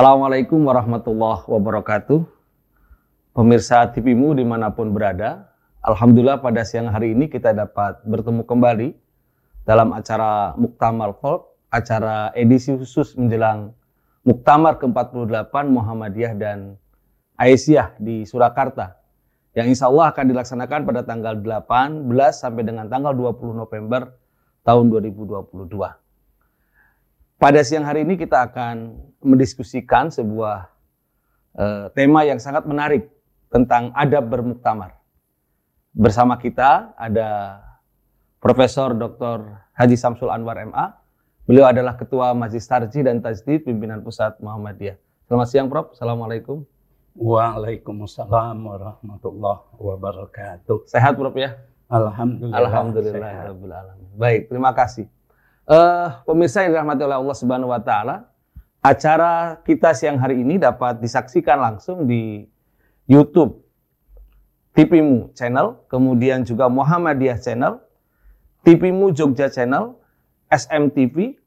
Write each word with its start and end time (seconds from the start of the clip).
Assalamualaikum 0.00 0.64
warahmatullahi 0.64 1.44
wabarakatuh. 1.44 2.24
Pemirsa 3.36 3.84
TVmu 3.84 4.32
di 4.32 4.48
mana 4.48 4.72
pun 4.72 4.96
berada, 4.96 5.52
Alhamdulillah 5.84 6.40
pada 6.40 6.64
siang 6.64 6.88
hari 6.88 7.12
ini 7.12 7.28
kita 7.28 7.52
dapat 7.52 8.00
bertemu 8.08 8.48
kembali 8.48 8.96
dalam 9.68 9.92
acara 9.92 10.56
Muktamar 10.56 11.20
Kolb, 11.20 11.52
acara 11.68 12.32
edisi 12.32 12.72
khusus 12.80 13.12
menjelang 13.20 13.76
Muktamar 14.24 14.80
ke-48 14.80 15.52
Muhammadiyah 15.68 16.32
dan 16.32 16.80
Aisyah 17.36 18.00
di 18.00 18.24
Surakarta 18.24 18.96
yang 19.52 19.68
insya 19.68 19.92
Allah 19.92 20.16
akan 20.16 20.24
dilaksanakan 20.32 20.80
pada 20.88 21.04
tanggal 21.04 21.36
18 21.36 22.08
sampai 22.32 22.64
dengan 22.64 22.88
tanggal 22.88 23.12
20 23.12 23.52
November 23.52 24.16
tahun 24.64 24.96
2022. 24.96 25.99
Pada 27.40 27.64
siang 27.64 27.88
hari 27.88 28.04
ini 28.04 28.20
kita 28.20 28.52
akan 28.52 29.00
mendiskusikan 29.24 30.12
sebuah 30.12 30.68
uh, 31.56 31.88
tema 31.96 32.20
yang 32.28 32.36
sangat 32.36 32.68
menarik 32.68 33.08
tentang 33.48 33.96
adab 33.96 34.28
bermuktamar. 34.28 35.00
Bersama 35.96 36.36
kita 36.36 36.92
ada 37.00 37.56
Profesor 38.44 38.92
Dr. 38.92 39.56
Haji 39.72 39.96
Samsul 39.96 40.28
Anwar 40.28 40.60
MA. 40.68 40.92
Beliau 41.48 41.64
adalah 41.64 41.96
Ketua 41.96 42.36
Majlis 42.36 42.68
Tarji 42.68 43.00
dan 43.00 43.24
Tajdid 43.24 43.64
Pimpinan 43.64 44.04
Pusat 44.04 44.36
Muhammadiyah. 44.44 45.00
Selamat 45.24 45.48
siang 45.48 45.72
Prof. 45.72 45.96
Assalamualaikum. 45.96 46.68
Waalaikumsalam 47.16 48.68
warahmatullahi 48.68 49.80
wabarakatuh. 49.80 50.84
Sehat 50.84 51.16
Prof 51.16 51.32
ya? 51.40 51.56
Alhamdulillah. 51.88 53.32
Alhamdulillah. 53.32 53.96
Baik, 54.20 54.52
terima 54.52 54.76
kasih. 54.76 55.08
Uh, 55.70 56.10
pemirsa 56.26 56.66
yang 56.66 56.74
dirahmati 56.74 57.06
oleh 57.06 57.22
Allah 57.22 57.36
Subhanahu 57.38 57.70
wa 57.70 57.78
taala, 57.78 58.26
acara 58.82 59.62
kita 59.62 59.94
siang 59.94 60.18
hari 60.18 60.42
ini 60.42 60.58
dapat 60.58 60.98
disaksikan 60.98 61.62
langsung 61.62 62.10
di 62.10 62.42
YouTube 63.06 63.62
TVMU 64.74 65.30
channel, 65.30 65.78
kemudian 65.86 66.42
juga 66.42 66.66
Muhammadiyah 66.66 67.38
channel, 67.38 67.78
TVMU 68.66 69.14
Jogja 69.14 69.46
channel, 69.46 69.94
SMTV, 70.50 71.38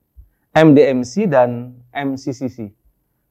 MDMC 0.56 1.28
dan 1.28 1.84
MCCC. 1.92 2.72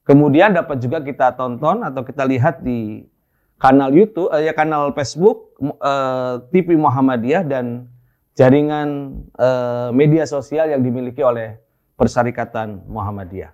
Kemudian 0.05 0.53
dapat 0.53 0.77
juga 0.77 1.01
kita 1.01 1.33
tonton 1.41 1.89
atau 1.89 2.05
kita 2.05 2.29
lihat 2.29 2.61
di 2.61 3.09
kanal 3.57 3.97
YouTube, 3.97 4.29
eh, 4.37 4.45
ya 4.45 4.53
kanal 4.53 4.93
Facebook 4.93 5.57
eh, 5.63 6.35
TV 6.53 6.77
Muhammadiyah 6.77 7.49
dan 7.49 7.89
jaringan 8.33 9.21
uh, 9.37 9.93
media 9.93 10.25
sosial 10.25 10.73
yang 10.73 10.81
dimiliki 10.81 11.21
oleh 11.21 11.61
Persyarikatan 11.93 12.89
Muhammadiyah. 12.89 13.53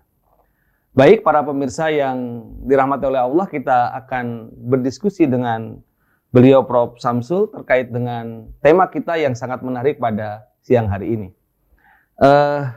Baik 0.95 1.23
para 1.23 1.45
pemirsa 1.45 1.93
yang 1.93 2.49
dirahmati 2.65 3.05
oleh 3.07 3.21
Allah, 3.23 3.47
kita 3.47 3.93
akan 4.03 4.51
berdiskusi 4.73 5.29
dengan 5.29 5.79
beliau 6.33 6.65
Prof. 6.65 6.97
Samsul 6.99 7.51
terkait 7.53 7.93
dengan 7.93 8.49
tema 8.65 8.89
kita 8.89 9.15
yang 9.21 9.37
sangat 9.37 9.61
menarik 9.63 10.01
pada 10.01 10.49
siang 10.65 10.89
hari 10.89 11.15
ini. 11.15 11.29
Uh, 12.19 12.73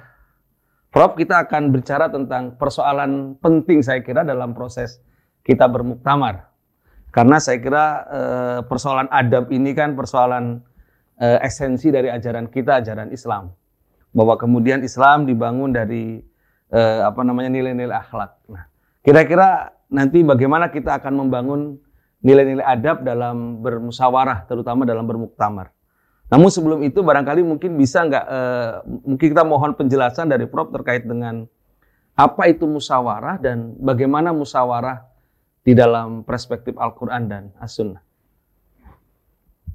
Prof, 0.92 1.16
kita 1.16 1.48
akan 1.48 1.72
bicara 1.72 2.12
tentang 2.12 2.60
persoalan 2.60 3.40
penting 3.40 3.80
saya 3.80 4.04
kira 4.04 4.28
dalam 4.28 4.52
proses 4.52 5.00
kita 5.42 5.66
bermuktamar. 5.72 6.52
Karena 7.16 7.40
saya 7.40 7.58
kira 7.64 7.86
uh, 8.12 8.60
persoalan 8.68 9.08
adab 9.08 9.48
ini 9.56 9.72
kan 9.72 9.96
persoalan 9.96 10.64
uh, 11.20 11.40
esensi 11.44 11.90
dari 11.90 12.08
ajaran 12.08 12.48
kita, 12.48 12.80
ajaran 12.80 13.10
Islam. 13.12 13.52
Bahwa 14.12 14.36
kemudian 14.36 14.84
Islam 14.84 15.28
dibangun 15.28 15.72
dari 15.72 16.20
uh, 16.72 17.08
apa 17.08 17.22
namanya 17.24 17.52
nilai-nilai 17.52 17.96
akhlak. 17.96 18.32
Nah, 18.52 18.68
kira-kira 19.04 19.76
nanti 19.92 20.24
bagaimana 20.24 20.72
kita 20.72 21.00
akan 21.00 21.28
membangun 21.28 21.80
nilai-nilai 22.22 22.64
adab 22.64 23.02
dalam 23.02 23.60
bermusyawarah, 23.66 24.46
terutama 24.46 24.86
dalam 24.86 25.04
bermuktamar. 25.10 25.74
Namun 26.32 26.48
sebelum 26.48 26.80
itu 26.88 27.04
barangkali 27.04 27.44
mungkin 27.44 27.76
bisa 27.76 28.08
nggak, 28.08 28.26
uh, 28.30 28.72
mungkin 29.04 29.28
kita 29.36 29.44
mohon 29.44 29.76
penjelasan 29.76 30.32
dari 30.32 30.48
Prof 30.48 30.72
terkait 30.72 31.04
dengan 31.04 31.44
apa 32.16 32.48
itu 32.48 32.64
musyawarah 32.68 33.40
dan 33.40 33.76
bagaimana 33.80 34.32
musyawarah 34.32 35.04
di 35.62 35.76
dalam 35.76 36.24
perspektif 36.24 36.76
Al-Quran 36.80 37.24
dan 37.28 37.44
As-Sunnah. 37.60 38.00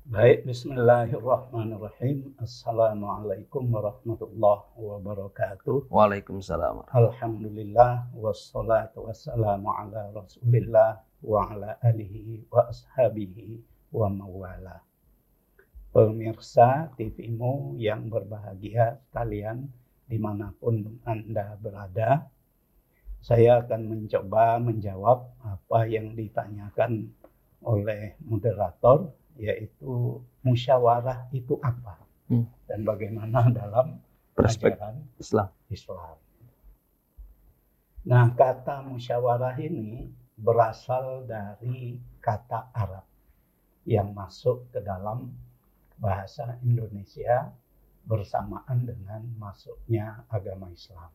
Baik, 0.07 0.47
Bismillahirrahmanirrahim. 0.47 2.39
Assalamualaikum 2.39 3.67
warahmatullahi 3.75 4.63
wabarakatuh. 4.79 5.91
Waalaikumsalam. 5.91 6.87
Alhamdulillah, 6.95 8.15
wassalatu 8.15 9.11
wassalamu 9.11 9.67
ala 9.67 10.15
rasulillah 10.15 11.03
wa 11.27 11.51
ala 11.51 11.75
alihi 11.83 12.47
wa 12.55 12.71
ashabihi 12.71 13.59
wa 13.91 14.07
mawala. 14.07 14.79
Pemirsa 15.91 16.87
TVmu 16.95 17.75
yang 17.75 18.07
berbahagia 18.07 19.03
sekalian 19.11 19.67
di 20.07 20.23
mana 20.23 20.55
pun 20.63 21.03
Anda 21.03 21.59
berada, 21.59 22.31
saya 23.19 23.59
akan 23.59 23.91
mencoba 23.91 24.63
menjawab 24.63 25.35
apa 25.43 25.91
yang 25.91 26.15
ditanyakan 26.15 27.11
oleh 27.67 28.15
moderator 28.23 29.11
yaitu 29.37 30.21
musyawarah 30.43 31.29
itu 31.33 31.57
apa 31.61 32.01
hmm. 32.33 32.47
dan 32.69 32.81
bagaimana 32.83 33.49
dalam 33.53 34.01
ajaran 34.37 35.05
Islam. 35.17 35.49
Islam. 35.73 36.17
Nah, 38.07 38.31
kata 38.39 38.87
musyawarah 38.87 39.59
ini 39.59 40.13
berasal 40.37 41.27
dari 41.27 41.99
kata 42.23 42.71
Arab 42.71 43.07
yang 43.89 44.13
masuk 44.13 44.69
ke 44.71 44.79
dalam 44.85 45.33
bahasa 45.97 46.61
Indonesia 46.63 47.51
bersamaan 48.07 48.87
dengan 48.87 49.27
masuknya 49.41 50.23
agama 50.31 50.71
Islam. 50.71 51.11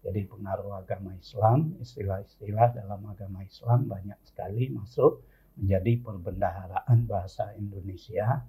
Jadi 0.00 0.24
pengaruh 0.24 0.80
agama 0.80 1.12
Islam, 1.12 1.76
istilah-istilah 1.76 2.72
dalam 2.72 3.04
agama 3.04 3.44
Islam 3.44 3.84
banyak 3.84 4.16
sekali 4.24 4.72
masuk 4.72 5.20
menjadi 5.60 6.00
perbendaharaan 6.00 7.04
bahasa 7.04 7.52
Indonesia. 7.60 8.40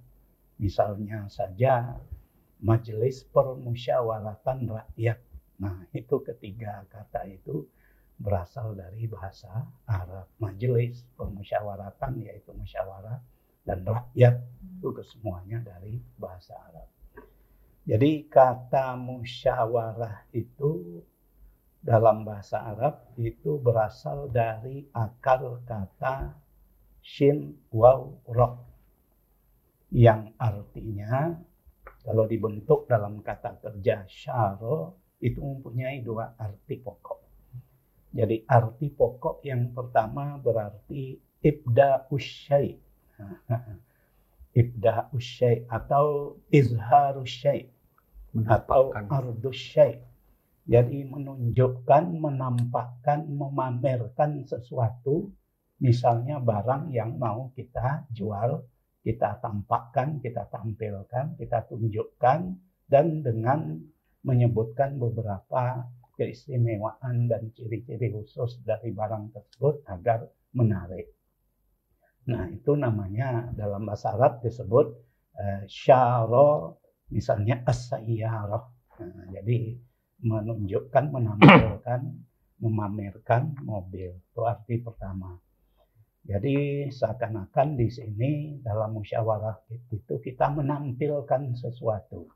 Misalnya 0.57 1.27
saja 1.27 1.99
Majelis 2.63 3.27
Permusyawaratan 3.27 4.69
Rakyat. 4.71 5.19
Nah, 5.59 5.85
itu 5.91 6.15
ketiga 6.23 6.87
kata 6.87 7.27
itu 7.27 7.67
berasal 8.21 8.77
dari 8.77 9.09
bahasa 9.11 9.67
Arab. 9.89 10.31
Majelis 10.39 11.03
Permusyawaratan 11.19 12.23
yaitu 12.23 12.55
musyawarah 12.55 13.19
dan 13.65 13.85
rakyat 13.85 14.41
itu 14.77 14.89
kesemuanya 14.93 15.61
dari 15.61 16.01
bahasa 16.17 16.53
Arab. 16.69 16.87
Jadi 17.81 18.29
kata 18.29 18.93
musyawarah 18.93 20.29
itu 20.37 21.01
dalam 21.81 22.21
bahasa 22.21 22.61
Arab 22.61 23.09
itu 23.17 23.57
berasal 23.57 24.29
dari 24.29 24.85
akar 24.93 25.41
kata 25.65 26.40
shin 27.01 27.57
waw 27.73 28.13
ro 28.29 28.65
yang 29.91 30.31
artinya 30.39 31.35
kalau 32.01 32.25
dibentuk 32.25 32.87
dalam 32.87 33.19
kata 33.21 33.59
kerja 33.61 34.07
syaro 34.07 34.97
itu 35.21 35.37
mempunyai 35.37 36.01
dua 36.01 36.33
arti 36.33 36.81
pokok. 36.81 37.19
Jadi 38.11 38.41
arti 38.49 38.89
pokok 38.89 39.45
yang 39.45 39.69
pertama 39.75 40.39
berarti 40.41 41.19
ibda 41.43 42.09
usyai. 42.09 42.73
ibda 44.61 45.13
usyai 45.13 45.69
atau 45.69 46.35
izhar 46.49 47.21
usyai 47.21 47.69
atau 48.47 48.95
ardu 48.95 49.51
syai. 49.53 50.01
Jadi 50.65 51.03
menunjukkan, 51.03 52.15
menampakkan, 52.15 53.27
memamerkan 53.27 54.45
sesuatu 54.45 55.33
Misalnya 55.81 56.37
barang 56.37 56.93
yang 56.93 57.17
mau 57.17 57.49
kita 57.57 58.05
jual, 58.13 58.61
kita 59.01 59.41
tampakkan, 59.41 60.21
kita 60.21 60.45
tampilkan, 60.53 61.33
kita 61.41 61.65
tunjukkan, 61.65 62.39
dan 62.85 63.05
dengan 63.25 63.81
menyebutkan 64.21 65.01
beberapa 65.01 65.89
keistimewaan 66.13 67.25
dan 67.25 67.49
ciri-ciri 67.57 68.13
khusus 68.13 68.61
dari 68.61 68.93
barang 68.93 69.33
tersebut 69.33 69.81
agar 69.89 70.29
menarik. 70.53 71.09
Nah, 72.29 72.45
itu 72.53 72.77
namanya 72.77 73.49
dalam 73.57 73.89
bahasa 73.89 74.13
Arab 74.13 74.45
disebut 74.45 74.87
uh, 75.41 75.63
syaro, 75.65 76.77
misalnya 77.09 77.65
as 77.65 77.89
Nah, 79.01 79.25
jadi 79.33 79.81
menunjukkan, 80.21 81.09
menampilkan, 81.09 82.01
memamerkan 82.61 83.57
mobil. 83.65 84.13
Itu 84.29 84.45
arti 84.45 84.77
pertama. 84.77 85.33
Jadi 86.21 86.85
seakan-akan 86.93 87.67
di 87.81 87.87
sini 87.89 88.31
dalam 88.61 88.93
musyawarah 88.93 89.57
itu 89.89 90.21
kita 90.21 90.53
menampilkan 90.53 91.57
sesuatu. 91.57 92.29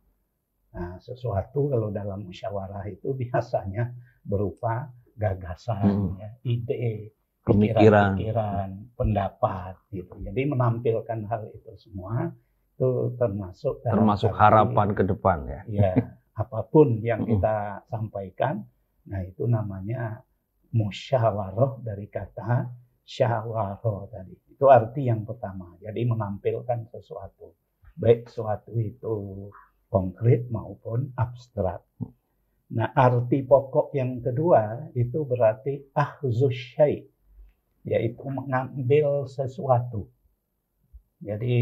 Nah, 0.74 0.98
sesuatu 1.00 1.70
kalau 1.72 1.94
dalam 1.94 2.26
musyawarah 2.26 2.84
itu 2.90 3.14
biasanya 3.16 3.94
berupa 4.26 4.90
gagasan, 5.16 6.18
ya, 6.20 6.30
ide, 6.44 7.14
Pemikiran. 7.46 8.18
pikiran-pikiran, 8.18 8.70
pendapat 8.98 9.78
gitu. 9.94 10.18
Jadi 10.18 10.42
menampilkan 10.50 11.20
hal 11.30 11.46
itu 11.54 11.72
semua 11.78 12.34
itu 12.76 13.16
termasuk 13.16 13.86
Termasuk 13.86 14.34
harapan 14.36 14.92
ke 14.98 15.04
depan 15.06 15.38
ya. 15.48 15.62
ya 15.70 15.94
apa 16.36 16.68
pun 16.68 17.00
yang 17.00 17.24
Mm-mm. 17.24 17.40
kita 17.40 17.88
sampaikan 17.88 18.68
nah 19.08 19.22
itu 19.24 19.48
namanya 19.48 20.20
musyawarah 20.76 21.80
dari 21.80 22.10
kata 22.12 22.68
syawarah 23.06 24.10
tadi. 24.10 24.36
Itu 24.50 24.68
arti 24.68 25.08
yang 25.08 25.24
pertama. 25.24 25.78
Jadi 25.80 26.02
menampilkan 26.04 26.90
sesuatu. 26.90 27.54
Baik 27.96 28.28
sesuatu 28.28 28.76
itu 28.76 29.48
konkret 29.88 30.50
maupun 30.52 31.14
abstrak. 31.16 31.86
Nah 32.76 32.90
arti 32.98 33.46
pokok 33.46 33.94
yang 33.94 34.20
kedua 34.20 34.92
itu 34.98 35.24
berarti 35.24 35.94
ahzus 35.94 36.52
syai 36.52 37.06
yaitu 37.86 38.26
mengambil 38.26 39.30
sesuatu. 39.30 40.10
Jadi 41.22 41.58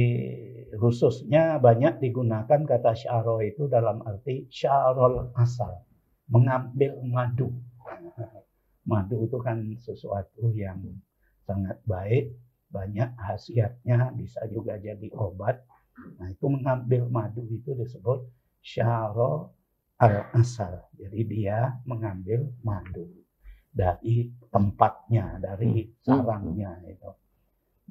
khususnya 0.79 1.61
banyak 1.61 2.01
digunakan 2.01 2.63
kata 2.65 2.95
syaro 2.97 3.43
itu 3.43 3.69
dalam 3.69 4.01
arti 4.01 4.49
syarol 4.49 5.29
asal, 5.37 5.83
mengambil 6.31 6.97
madu. 7.05 7.53
Madu 8.83 9.23
itu 9.23 9.37
kan 9.39 9.77
sesuatu 9.79 10.51
yang 10.51 10.81
sangat 11.43 11.77
baik, 11.85 12.33
banyak 12.73 13.13
khasiatnya, 13.19 14.11
bisa 14.17 14.41
juga 14.49 14.79
jadi 14.81 15.07
obat. 15.13 15.61
Nah 16.17 16.27
itu 16.33 16.45
mengambil 16.49 17.05
madu 17.07 17.45
itu 17.51 17.77
disebut 17.77 18.25
syaro 18.63 19.53
al 20.01 20.33
asal. 20.33 20.89
Jadi 20.97 21.19
dia 21.29 21.77
mengambil 21.85 22.49
madu 22.65 23.05
dari 23.69 24.33
tempatnya, 24.49 25.37
dari 25.37 25.93
sarangnya 26.01 26.81
itu. 26.89 27.11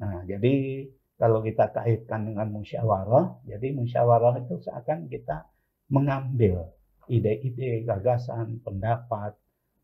Nah 0.03 0.27
jadi 0.27 0.87
kalau 1.15 1.39
kita 1.47 1.71
kaitkan 1.71 2.27
dengan 2.27 2.51
musyawarah, 2.51 3.47
jadi 3.47 3.71
musyawarah 3.79 4.43
itu 4.43 4.59
seakan 4.59 5.07
kita 5.07 5.47
mengambil 5.87 6.75
ide-ide, 7.07 7.87
gagasan, 7.87 8.59
pendapat, 8.63 9.39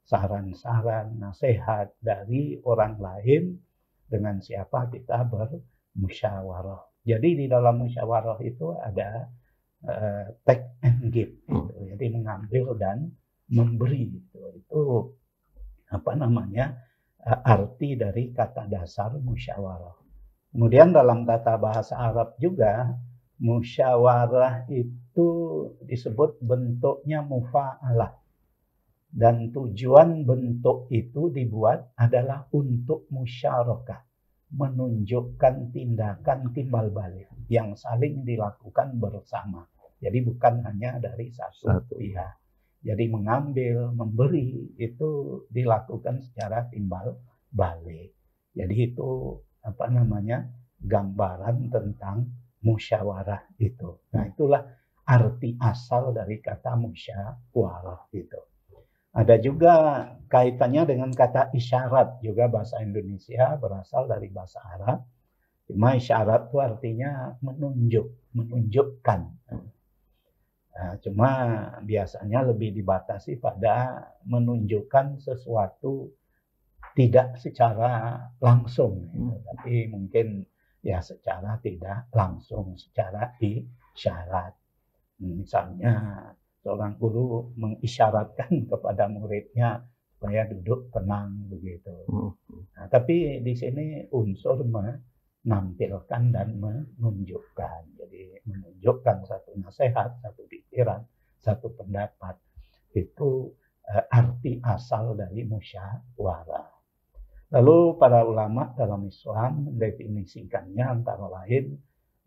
saran-saran, 0.08 1.20
nasihat 1.20 1.92
dari 2.00 2.56
orang 2.64 2.96
lain 2.96 3.60
dengan 4.08 4.40
siapa 4.40 4.88
kita 4.88 5.28
bermusyawarah. 5.28 7.04
Jadi 7.04 7.44
di 7.44 7.46
dalam 7.46 7.84
musyawarah 7.84 8.40
itu 8.40 8.72
ada 8.80 9.28
uh, 9.84 10.32
take 10.48 10.64
and 10.80 11.12
give, 11.12 11.32
gitu. 11.44 11.72
jadi 11.92 12.06
mengambil 12.08 12.72
dan 12.80 13.12
memberi. 13.52 14.16
Gitu. 14.16 14.40
Itu 14.64 14.82
apa 15.92 16.16
namanya 16.16 16.72
uh, 17.28 17.44
arti 17.44 17.96
dari 18.00 18.32
kata 18.32 18.64
dasar 18.64 19.12
musyawarah. 19.20 19.96
Kemudian 20.56 20.96
dalam 20.96 21.28
tata 21.28 21.60
bahasa 21.60 22.00
Arab 22.00 22.32
juga 22.40 22.96
musyawarah 23.38 24.64
itu 24.72 25.28
disebut 25.84 26.40
bentuknya 26.40 27.20
mufa'alah. 27.20 28.16
Dan 29.08 29.48
tujuan 29.50 30.28
bentuk 30.28 30.92
itu 30.92 31.32
dibuat 31.32 31.96
adalah 31.96 32.44
untuk 32.52 33.08
musyarakah. 33.08 34.04
Menunjukkan 34.48 35.72
tindakan 35.72 36.52
timbal 36.56 36.88
balik 36.88 37.28
yang 37.52 37.76
saling 37.76 38.24
dilakukan 38.24 38.96
bersama. 38.96 39.68
Jadi 39.98 40.18
bukan 40.24 40.64
hanya 40.64 40.96
dari 41.02 41.28
satu, 41.28 41.68
Satu. 41.68 41.94
pihak. 42.00 42.38
Jadi 42.78 43.04
mengambil, 43.10 43.90
memberi 43.90 44.72
itu 44.78 45.42
dilakukan 45.50 46.22
secara 46.22 46.70
timbal 46.70 47.18
balik. 47.50 48.14
Jadi 48.54 48.94
itu 48.94 49.34
apa 49.66 49.90
namanya 49.90 50.46
gambaran 50.78 51.68
tentang 51.68 52.30
musyawarah 52.62 53.50
itu. 53.58 53.98
Nah 54.14 54.30
itulah 54.30 54.62
arti 55.02 55.58
asal 55.58 56.14
dari 56.14 56.38
kata 56.38 56.78
musyawarah 56.78 58.08
itu. 58.14 58.40
Ada 59.16 59.40
juga 59.40 59.74
kaitannya 60.28 60.84
dengan 60.84 61.10
kata 61.10 61.50
isyarat 61.56 62.20
juga 62.20 62.46
bahasa 62.52 62.78
Indonesia 62.84 63.56
berasal 63.56 64.04
dari 64.04 64.28
bahasa 64.28 64.60
Arab. 64.76 65.08
Cuma 65.68 65.96
isyarat 65.96 66.48
itu 66.48 66.58
artinya 66.60 67.36
menunjuk, 67.44 68.08
menunjukkan. 68.32 69.20
Nah, 70.78 70.94
cuma 71.02 71.30
biasanya 71.82 72.46
lebih 72.46 72.70
dibatasi 72.70 73.42
pada 73.42 74.06
menunjukkan 74.24 75.18
sesuatu 75.18 76.14
tidak 76.94 77.36
secara 77.36 78.22
langsung, 78.38 79.10
gitu. 79.10 79.34
tapi 79.44 79.90
mungkin 79.90 80.46
ya 80.80 81.02
secara 81.02 81.58
tidak 81.60 82.06
langsung, 82.14 82.78
secara 82.78 83.34
isyarat. 83.42 84.54
Misalnya 85.18 85.94
seorang 86.62 86.98
guru 86.98 87.54
mengisyaratkan 87.54 88.50
kepada 88.70 89.06
muridnya 89.06 89.82
supaya 90.18 90.50
duduk 90.50 90.90
tenang 90.90 91.46
begitu. 91.46 91.94
Nah, 92.74 92.86
tapi 92.90 93.38
di 93.38 93.54
sini 93.54 94.02
unsur 94.10 94.66
menampilkan 94.66 96.22
dan 96.34 96.58
menunjukkan. 96.58 97.82
Jadi 97.94 98.42
menunjukkan 98.42 99.16
satu 99.30 99.54
nasihat, 99.62 100.18
satu 100.18 100.42
pikiran, 100.50 101.06
satu 101.38 101.70
pendapat 101.70 102.34
itu 102.98 103.54
eh, 103.86 104.04
arti 104.10 104.58
asal 104.58 105.14
dari 105.14 105.46
musyawarah. 105.46 106.78
Lalu 107.54 107.96
para 107.96 108.26
ulama 108.26 108.74
dalam 108.76 109.08
Islam 109.08 109.72
mendefinisikannya 109.72 110.84
antara 110.84 111.30
lain 111.30 111.78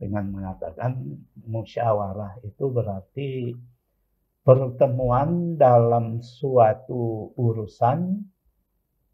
dengan 0.02 0.34
mengatakan 0.34 0.98
musyawarah 1.46 2.42
itu 2.42 2.66
berarti 2.74 3.54
pertemuan 4.52 5.56
dalam 5.56 6.20
suatu 6.20 7.32
urusan 7.40 8.20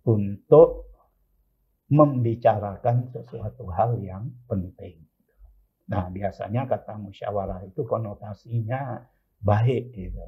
untuk 0.10 0.90
membicarakan 1.94 3.14
sesuatu 3.14 3.70
hal 3.70 4.02
yang 4.02 4.34
penting. 4.50 4.98
Nah, 5.94 6.10
biasanya 6.10 6.66
kata 6.66 6.98
musyawarah 6.98 7.70
itu 7.70 7.86
konotasinya 7.86 9.06
baik 9.40 9.94
gitu. 9.94 10.26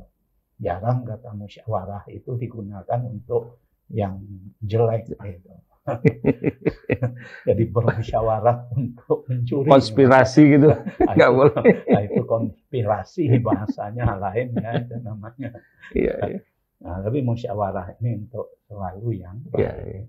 Jarang 0.61 1.09
kata 1.09 1.33
musyawarah 1.33 2.05
itu 2.13 2.37
digunakan 2.37 3.01
untuk 3.01 3.65
yang 3.89 4.21
jelek 4.61 5.09
gitu. 5.09 5.49
Jadi 7.48 7.63
bermusyawarah 7.69 8.69
untuk 8.75 9.25
mencuri. 9.25 9.67
Konspirasi 9.69 10.41
gitu. 10.57 10.69
Nah, 11.07 11.13
Nggak 11.15 11.29
itu- 11.31 11.38
boleh. 11.38 11.63
Nah, 11.89 12.01
itu 12.05 12.21
konspirasi 12.24 13.24
bahasanya 13.41 14.05
lain 14.15 14.48
ya 14.53 14.71
itu 14.77 14.95
namanya. 15.01 15.50
Iya, 15.91 16.15
iya. 16.29 16.39
Nah, 16.79 17.03
tapi 17.03 17.19
musyawarah 17.19 17.98
ini 18.00 18.24
untuk 18.24 18.62
selalu 18.65 19.09
yang 19.19 19.38
Iya, 19.53 19.71
baik. 19.74 19.83
iya. 19.83 20.01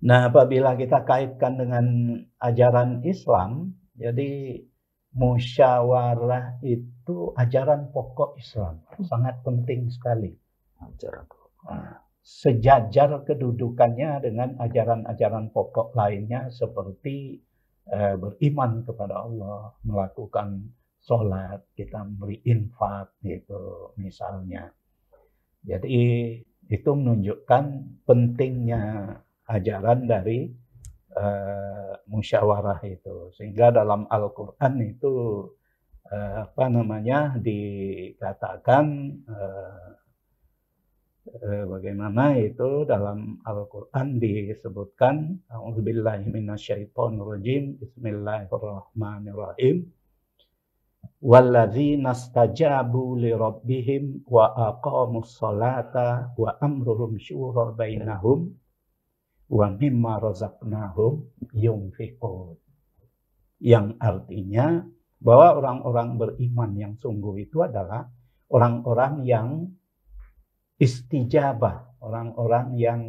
Nah, 0.00 0.20
apabila 0.28 0.74
kita 0.74 1.04
kaitkan 1.04 1.60
dengan 1.60 1.86
ajaran 2.38 3.04
Islam, 3.04 3.76
jadi 3.92 4.64
musyawarah 5.12 6.62
itu 6.62 7.34
ajaran 7.34 7.90
pokok 7.90 8.38
Islam, 8.38 8.80
sangat 9.04 9.42
penting 9.42 9.90
sekali. 9.90 10.32
Ajaran. 10.80 11.26
Nah, 11.66 12.00
sejajar 12.20 13.24
kedudukannya 13.24 14.20
dengan 14.20 14.56
ajaran-ajaran 14.60 15.50
pokok 15.50 15.96
lainnya 15.96 16.52
seperti 16.52 17.40
eh, 17.88 18.14
beriman 18.16 18.84
kepada 18.84 19.24
Allah, 19.24 19.72
melakukan 19.82 20.68
sholat, 21.00 21.64
kita 21.72 22.04
memberi 22.04 22.44
infak 22.44 23.16
gitu 23.24 23.96
misalnya. 23.96 24.68
Jadi 25.64 26.36
itu 26.70 26.90
menunjukkan 26.94 27.64
pentingnya 28.06 29.16
ajaran 29.48 30.06
dari 30.06 30.48
eh, 31.16 31.92
musyawarah 32.06 32.80
itu. 32.86 33.34
Sehingga 33.34 33.74
dalam 33.74 34.06
Al-Quran 34.06 34.74
itu 34.84 35.12
eh, 36.12 36.46
apa 36.46 36.64
namanya 36.70 37.34
dikatakan 37.40 38.84
eh, 39.24 39.99
bagaimana 41.68 42.32
itu 42.40 42.88
dalam 42.88 43.44
Al-Qur'an 43.44 44.16
disebutkan 44.16 45.44
A'udzubillahi 45.52 46.32
minasyaitonirrajim 46.32 47.76
Bismillahirrahmanirrahim. 47.76 49.84
Walladzina 51.20 52.16
stajabu 52.16 53.20
li 53.20 53.36
rabbihim 53.36 54.24
wa 54.24 54.48
aqamus 54.72 55.36
salata 55.36 56.32
wa 56.40 56.56
amruhum 56.64 57.20
syura 57.20 57.76
bainahum 57.76 58.56
wa 59.52 59.68
mimma 59.76 60.24
razaqnahum 60.24 61.20
yunfiqun. 61.52 62.56
Yang 63.60 64.00
artinya 64.00 64.88
bahwa 65.20 65.60
orang-orang 65.60 66.16
beriman 66.16 66.72
yang 66.80 66.96
sungguh 66.96 67.44
itu 67.44 67.60
adalah 67.60 68.08
orang-orang 68.48 69.28
yang 69.28 69.68
istijabah, 70.80 72.00
orang-orang 72.00 72.74
yang 72.80 73.00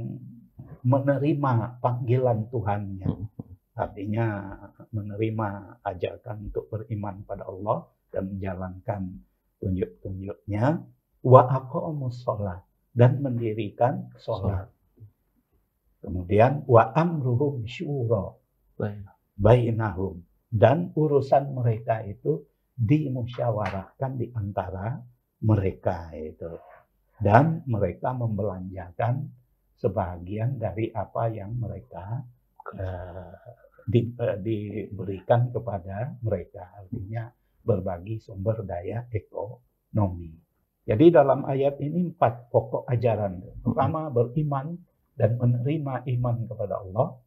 menerima 0.83 1.79
panggilan 1.79 2.51
Tuhannya. 2.51 3.09
Artinya 3.71 4.27
menerima 4.91 5.79
ajakan 5.81 6.51
untuk 6.51 6.67
beriman 6.67 7.23
pada 7.23 7.47
Allah 7.47 7.87
dan 8.11 8.35
menjalankan 8.35 9.01
tunjuk-tunjuknya. 9.63 10.83
Wa 11.21 11.41
sholat 12.11 12.61
dan 12.91 13.23
mendirikan 13.23 14.11
sholat. 14.19 14.67
Kemudian 16.01 16.65
wa 16.65 16.91
amruhum 16.97 17.63
syura 17.69 18.35
bainahum 19.37 20.25
dan 20.49 20.89
urusan 20.97 21.53
mereka 21.53 22.01
itu 22.03 22.41
dimusyawarahkan 22.73 24.11
di 24.17 24.33
antara 24.33 24.97
mereka 25.45 26.09
itu 26.17 26.57
dan 27.21 27.61
mereka 27.69 28.17
membelanjakan 28.17 29.29
sebagian 29.77 30.57
dari 30.57 30.89
apa 30.89 31.29
yang 31.29 31.53
mereka 31.57 32.25
uh, 32.77 33.33
di, 33.85 34.09
uh, 34.17 34.37
diberikan 34.41 35.53
kepada 35.53 36.17
mereka 36.25 36.73
artinya 36.81 37.29
berbagi 37.61 38.17
sumber 38.17 38.65
daya 38.65 39.05
ekonomi. 39.13 40.33
Jadi 40.81 41.13
dalam 41.13 41.45
ayat 41.45 41.77
ini 41.77 42.09
empat 42.09 42.49
pokok 42.49 42.89
ajaran. 42.89 43.37
Pertama 43.61 44.09
beriman 44.09 44.81
dan 45.13 45.37
menerima 45.37 46.09
iman 46.17 46.37
kepada 46.49 46.81
Allah. 46.81 47.21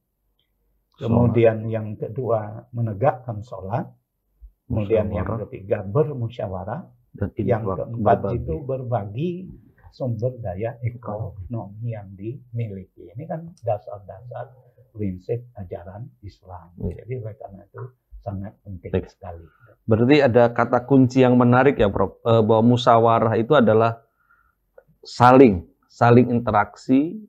Kemudian 0.99 1.71
yang 1.71 1.95
kedua 1.95 2.67
menegakkan 2.75 3.47
sholat. 3.47 3.87
Kemudian 4.67 5.07
yang 5.15 5.39
ketiga 5.47 5.87
bermusyawarah. 5.87 6.83
Dan 7.15 7.31
yang 7.39 7.63
keempat 7.63 8.19
berbagi. 8.27 8.39
itu 8.43 8.55
berbagi 8.67 9.31
sumber 9.95 10.35
daya 10.43 10.75
ekonomi 10.83 11.95
yang 11.95 12.11
dimiliki. 12.19 13.15
Ini 13.15 13.31
kan 13.31 13.47
dasar-dasar 13.63 14.51
prinsip 14.91 15.47
ajaran 15.55 16.11
Islam. 16.27 16.75
Ya. 16.83 17.07
Jadi 17.07 17.23
oleh 17.23 17.35
karena 17.39 17.63
itu 17.63 17.83
sangat 18.19 18.59
penting 18.67 18.91
Baik. 18.91 19.07
sekali. 19.07 19.47
Berarti 19.87 20.17
ada 20.19 20.51
kata 20.51 20.83
kunci 20.83 21.23
yang 21.23 21.39
menarik 21.39 21.79
ya 21.79 21.87
Prof, 21.87 22.19
eh, 22.27 22.43
bahwa 22.43 22.75
musyawarah 22.75 23.39
itu 23.39 23.55
adalah 23.55 24.03
saling, 25.07 25.63
saling 25.87 26.27
interaksi, 26.27 27.23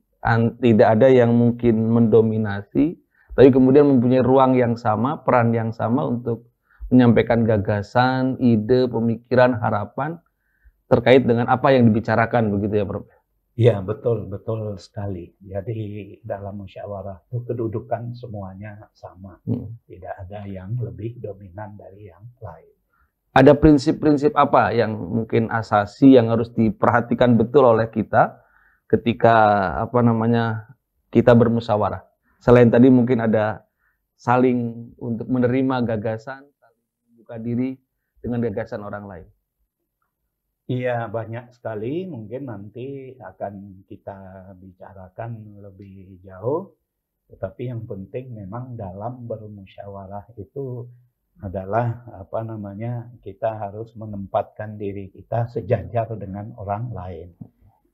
tidak 0.58 0.98
ada 0.98 1.06
yang 1.06 1.30
mungkin 1.38 1.86
mendominasi, 1.86 2.98
tapi 3.38 3.48
kemudian 3.54 3.86
mempunyai 3.86 4.26
ruang 4.26 4.58
yang 4.58 4.74
sama, 4.74 5.22
peran 5.22 5.54
yang 5.54 5.70
sama 5.70 6.02
untuk 6.02 6.50
menyampaikan 6.90 7.46
gagasan, 7.46 8.34
ide, 8.42 8.90
pemikiran, 8.90 9.54
harapan 9.54 10.18
terkait 10.86 11.26
dengan 11.26 11.50
apa 11.50 11.74
yang 11.74 11.90
dibicarakan 11.90 12.50
begitu 12.54 12.82
ya 12.82 12.86
Prof. 12.86 13.06
Iya 13.56 13.80
betul 13.80 14.28
betul 14.28 14.76
sekali. 14.76 15.32
Jadi 15.40 16.20
dalam 16.20 16.60
musyawarah 16.60 17.24
itu 17.32 17.40
kedudukan 17.48 18.12
semuanya 18.12 18.92
sama, 18.92 19.40
hmm. 19.48 19.88
tidak 19.88 20.12
ada 20.28 20.44
yang 20.44 20.76
lebih 20.76 21.16
dominan 21.16 21.72
dari 21.80 22.12
yang 22.12 22.20
lain. 22.44 22.76
Ada 23.32 23.56
prinsip-prinsip 23.56 24.36
apa 24.36 24.72
yang 24.76 24.92
mungkin 24.96 25.48
asasi 25.48 26.16
yang 26.20 26.32
harus 26.32 26.52
diperhatikan 26.52 27.36
betul 27.36 27.68
oleh 27.68 27.88
kita 27.88 28.44
ketika 28.92 29.36
apa 29.88 30.00
namanya 30.04 30.72
kita 31.08 31.32
bermusyawarah. 31.32 32.04
Selain 32.40 32.68
tadi 32.68 32.92
mungkin 32.92 33.24
ada 33.24 33.64
saling 34.20 34.92
untuk 35.00 35.28
menerima 35.32 35.84
gagasan, 35.96 36.44
saling 36.60 36.84
membuka 37.08 37.36
diri 37.40 37.76
dengan 38.20 38.44
gagasan 38.44 38.84
orang 38.84 39.04
lain. 39.08 39.26
Iya, 40.66 41.06
banyak 41.16 41.54
sekali. 41.54 42.10
Mungkin 42.10 42.42
nanti 42.50 43.14
akan 43.30 43.54
kita 43.86 44.18
bicarakan 44.58 45.62
lebih 45.62 46.18
jauh. 46.26 46.74
Tetapi 47.30 47.62
yang 47.70 47.82
penting 47.86 48.34
memang 48.34 48.74
dalam 48.74 49.30
bermusyawarah 49.30 50.26
itu 50.38 50.86
adalah 51.42 51.86
apa 52.22 52.40
namanya 52.42 53.12
kita 53.22 53.50
harus 53.62 53.94
menempatkan 53.94 54.74
diri 54.74 55.06
kita 55.14 55.46
sejajar 55.54 56.10
dengan 56.18 56.50
orang 56.58 56.90
lain. 56.90 57.28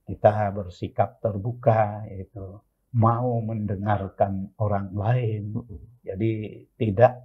Kita 0.08 0.48
bersikap 0.56 1.20
terbuka 1.20 2.08
itu 2.08 2.56
mau 2.96 3.36
mendengarkan 3.44 4.48
orang 4.56 4.88
lain. 4.96 5.42
Jadi 6.08 6.32
tidak 6.80 7.20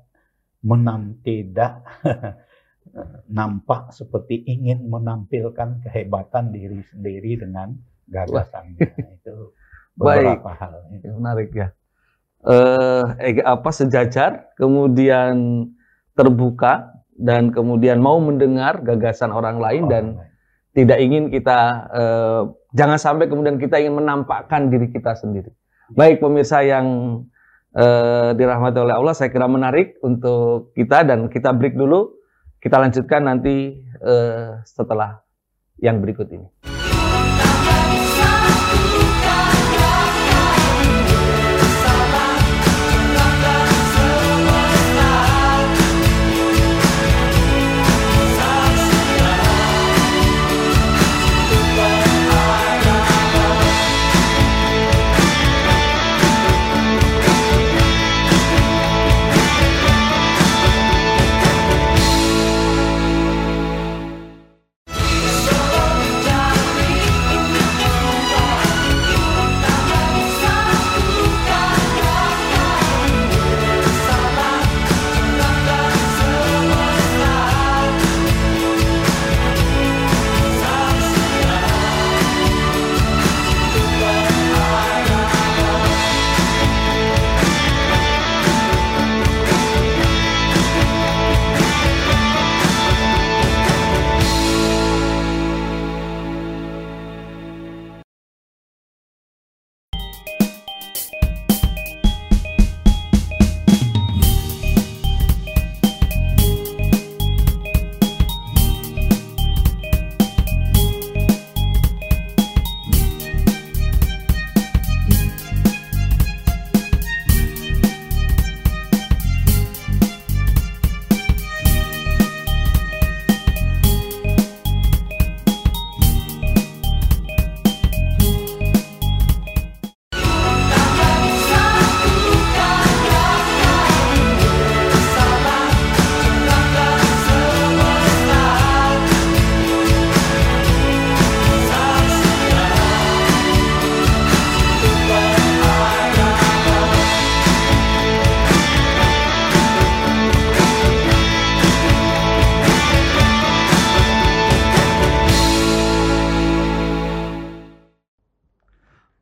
menam 0.60 1.24
tidak 1.24 1.88
nampak 3.28 3.92
seperti 3.92 4.44
ingin 4.48 4.88
menampilkan 4.88 5.84
kehebatan 5.84 6.52
diri 6.52 6.82
sendiri 6.92 7.40
dengan 7.40 7.76
gagasannya 8.08 8.80
itu 9.20 9.36
beberapa 10.00 10.52
Baik. 10.54 10.60
hal 10.62 10.74
itu. 10.94 11.08
menarik 11.12 11.50
ya. 11.52 11.68
Eh, 12.48 13.06
eh 13.20 13.34
apa 13.44 13.70
sejajar 13.74 14.54
kemudian 14.56 15.68
terbuka 16.14 16.94
dan 17.18 17.50
kemudian 17.50 17.98
mau 17.98 18.22
mendengar 18.22 18.80
gagasan 18.86 19.34
orang 19.34 19.58
lain 19.58 19.84
oh, 19.86 19.90
dan 19.90 20.04
tidak 20.78 21.02
ingin 21.02 21.34
kita 21.34 21.90
eh, 21.90 22.42
jangan 22.78 23.00
sampai 23.02 23.26
kemudian 23.26 23.58
kita 23.58 23.82
ingin 23.82 23.98
menampakkan 23.98 24.70
diri 24.70 24.94
kita 24.94 25.18
sendiri. 25.18 25.50
Baik 25.98 26.22
pemirsa 26.22 26.62
yang 26.62 26.86
eh, 27.74 28.30
dirahmati 28.38 28.78
oleh 28.78 28.96
Allah 28.96 29.18
saya 29.18 29.34
kira 29.34 29.50
menarik 29.50 29.98
untuk 30.06 30.72
kita 30.78 31.04
dan 31.04 31.28
kita 31.34 31.52
break 31.58 31.74
dulu 31.74 32.17
kita 32.68 32.84
lanjutkan 32.84 33.24
nanti 33.24 33.80
uh, 34.04 34.60
setelah 34.68 35.24
yang 35.80 36.04
berikut 36.04 36.28
ini. 36.36 36.52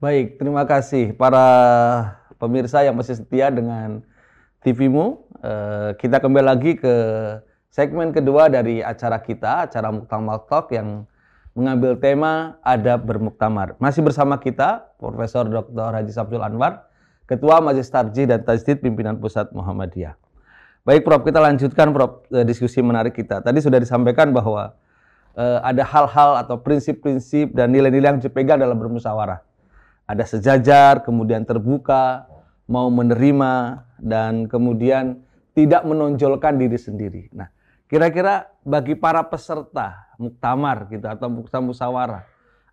Baik, 0.06 0.38
terima 0.38 0.62
kasih 0.70 1.18
para 1.18 1.42
pemirsa 2.38 2.86
yang 2.86 2.94
masih 2.94 3.18
setia 3.18 3.50
dengan 3.50 4.06
TVmu. 4.62 5.18
Eh, 5.42 5.98
kita 5.98 6.22
kembali 6.22 6.46
lagi 6.46 6.78
ke 6.78 6.94
segmen 7.74 8.14
kedua 8.14 8.46
dari 8.46 8.86
acara 8.86 9.18
kita, 9.18 9.66
acara 9.66 9.90
Muktamal 9.90 10.46
Talk 10.46 10.70
yang 10.78 11.10
mengambil 11.58 11.98
tema 11.98 12.62
adab 12.62 13.02
bermuktamar. 13.02 13.82
Masih 13.82 14.06
bersama 14.06 14.38
kita 14.38 14.94
Profesor 15.02 15.50
Dr. 15.50 15.98
Haji 15.98 16.14
Sabzul 16.14 16.46
Anwar, 16.46 16.86
Ketua 17.26 17.58
Majelis 17.66 17.90
Tarjih 17.90 18.30
dan 18.30 18.46
Tajdid 18.46 18.86
Pimpinan 18.86 19.18
Pusat 19.18 19.58
Muhammadiyah. 19.58 20.14
Baik 20.86 21.02
Prof, 21.02 21.26
kita 21.26 21.42
lanjutkan 21.42 21.90
Prof 21.90 22.30
eh, 22.30 22.46
diskusi 22.46 22.78
menarik 22.86 23.18
kita. 23.18 23.42
Tadi 23.42 23.58
sudah 23.58 23.82
disampaikan 23.82 24.30
bahwa 24.30 24.70
eh, 25.34 25.60
ada 25.66 25.82
hal-hal 25.82 26.46
atau 26.46 26.62
prinsip-prinsip 26.62 27.58
dan 27.58 27.74
nilai-nilai 27.74 28.14
yang 28.14 28.22
dipegang 28.22 28.62
dalam 28.62 28.78
bermusyawarah. 28.78 29.55
Ada 30.06 30.38
sejajar, 30.38 31.02
kemudian 31.02 31.46
terbuka, 31.50 32.30
mau 32.70 32.90
menerima, 32.94 33.86
dan 33.98 34.46
kemudian 34.46 35.26
tidak 35.58 35.82
menonjolkan 35.82 36.62
diri 36.62 36.78
sendiri. 36.78 37.24
Nah, 37.34 37.50
kira-kira 37.90 38.54
bagi 38.62 38.94
para 38.94 39.26
peserta 39.26 40.14
muktamar 40.22 40.86
gitu 40.94 41.10
atau 41.10 41.26
muktamar 41.32 41.74
musyawarah, 41.74 42.24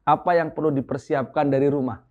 apa 0.02 0.30
yang 0.36 0.52
perlu 0.52 0.74
dipersiapkan 0.74 1.48
dari 1.48 1.72
rumah? 1.72 2.04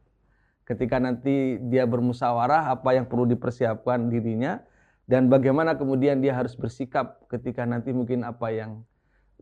Ketika 0.65 0.97
nanti 0.97 1.59
dia 1.67 1.83
bermusyawarah, 1.83 2.71
apa 2.71 2.95
yang 2.95 3.05
perlu 3.05 3.27
dipersiapkan 3.27 4.07
dirinya 4.07 4.63
dan 5.09 5.27
bagaimana 5.27 5.75
kemudian 5.75 6.23
dia 6.23 6.31
harus 6.31 6.55
bersikap 6.55 7.27
ketika 7.27 7.67
nanti 7.67 7.91
mungkin 7.91 8.23
apa 8.23 8.47
yang 8.55 8.87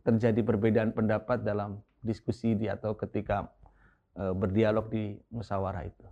terjadi 0.02 0.42
perbedaan 0.42 0.90
pendapat 0.96 1.46
dalam 1.46 1.84
diskusi 2.02 2.58
di 2.58 2.66
atau 2.66 2.98
ketika 2.98 3.52
berdialog 4.36 4.92
di 4.92 5.16
musyawarah 5.32 5.88
itu. 5.88 6.06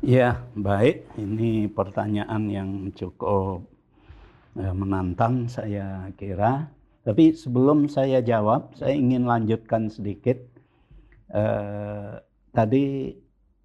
Ya, 0.00 0.40
baik. 0.56 1.04
Ini 1.20 1.68
pertanyaan 1.68 2.48
yang 2.48 2.70
cukup 2.96 3.74
Eh, 4.54 4.70
menantang 4.70 5.50
saya 5.50 6.06
kira. 6.14 6.70
Tapi 7.02 7.34
sebelum 7.34 7.90
saya 7.90 8.22
jawab, 8.22 8.70
saya 8.78 8.94
ingin 8.94 9.26
lanjutkan 9.26 9.90
sedikit. 9.90 10.38
Eh, 11.34 12.14
tadi 12.54 13.10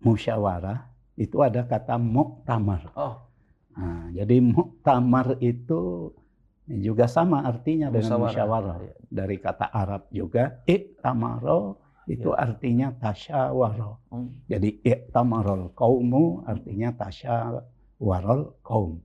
musyawarah 0.02 0.90
itu 1.14 1.38
ada 1.46 1.62
kata 1.70 2.02
muktamar. 2.02 2.90
Oh. 2.98 3.22
Nah, 3.78 4.10
jadi 4.18 4.42
muktamar 4.42 5.38
itu 5.46 6.10
juga 6.66 7.06
sama 7.06 7.46
artinya 7.46 7.94
dengan 7.94 8.26
musyawarah. 8.26 8.78
Iya. 8.82 8.96
Dari 9.14 9.38
kata 9.38 9.70
Arab 9.70 10.10
juga, 10.10 10.66
iktamaro 10.66 11.78
itu 12.10 12.34
ya. 12.34 12.42
artinya 12.42 12.88
tasyawaro. 12.98 13.92
Hmm. 14.10 14.34
Jadi 14.50 14.82
iktamarol 14.82 15.78
kaumu 15.78 16.42
artinya 16.50 16.90
tasyawarol 16.98 18.58
kaum. 18.66 18.98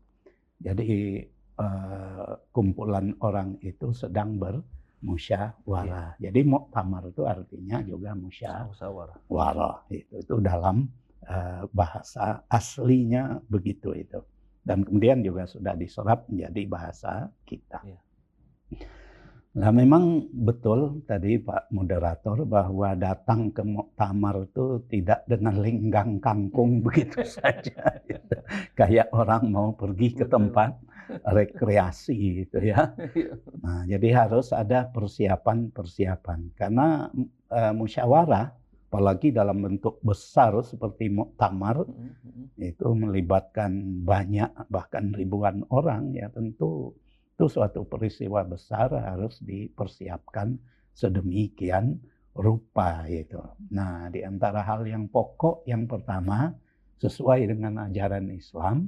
Jadi 0.64 1.20
uh, 1.60 2.32
kumpulan 2.48 3.12
orang 3.20 3.60
itu 3.60 3.92
sedang 3.92 4.40
bermusyawarah. 4.40 6.16
Ya. 6.16 6.32
Jadi 6.32 6.40
muktamar 6.48 7.12
itu 7.12 7.28
artinya 7.28 7.84
juga 7.84 8.16
musyawarah. 8.16 9.20
Itu 9.92 10.24
itu 10.24 10.34
dalam 10.40 10.88
uh, 11.28 11.68
bahasa 11.76 12.40
aslinya 12.48 13.44
begitu 13.52 13.92
itu. 13.92 14.24
Dan 14.64 14.80
kemudian 14.80 15.20
juga 15.20 15.44
sudah 15.44 15.76
diserap 15.76 16.24
menjadi 16.32 16.64
bahasa 16.64 17.28
kita. 17.44 17.84
Ya. 17.84 18.00
Nah 19.54 19.70
memang 19.70 20.26
betul 20.34 21.06
tadi 21.06 21.38
Pak 21.38 21.70
Moderator 21.70 22.42
bahwa 22.42 22.98
datang 22.98 23.54
ke 23.54 23.62
muktamar 23.62 24.50
itu 24.50 24.82
tidak 24.90 25.22
dengan 25.30 25.62
linggang 25.62 26.18
kangkung 26.18 26.82
begitu 26.82 27.22
saja. 27.38 28.02
Kayak 28.74 29.14
orang 29.14 29.54
mau 29.54 29.70
pergi 29.78 30.18
ke 30.18 30.26
tempat 30.26 30.74
rekreasi 31.22 32.42
gitu 32.42 32.58
ya. 32.66 32.98
Iya. 33.14 33.34
Nah, 33.62 33.80
jadi 33.86 34.08
harus 34.24 34.50
ada 34.50 34.88
persiapan-persiapan 34.90 36.56
karena 36.56 37.12
e, 37.46 37.60
musyawarah 37.76 38.50
apalagi 38.88 39.34
dalam 39.34 39.58
bentuk 39.58 39.98
besar 40.06 40.54
seperti 40.62 41.10
muktamar 41.10 41.82
mm-hmm. 41.82 42.62
itu 42.62 42.88
melibatkan 42.94 44.02
banyak 44.06 44.54
bahkan 44.70 45.10
ribuan 45.10 45.66
orang 45.74 46.14
ya 46.14 46.30
tentu 46.30 46.94
itu 47.34 47.50
suatu 47.50 47.82
peristiwa 47.82 48.46
besar 48.46 48.94
harus 48.94 49.42
dipersiapkan 49.42 50.54
sedemikian 50.94 51.98
rupa 52.30 53.02
itu. 53.10 53.42
Nah, 53.74 54.06
di 54.06 54.22
antara 54.22 54.62
hal 54.62 54.86
yang 54.86 55.10
pokok 55.10 55.66
yang 55.66 55.90
pertama 55.90 56.54
sesuai 57.02 57.50
dengan 57.50 57.90
ajaran 57.90 58.30
Islam 58.30 58.86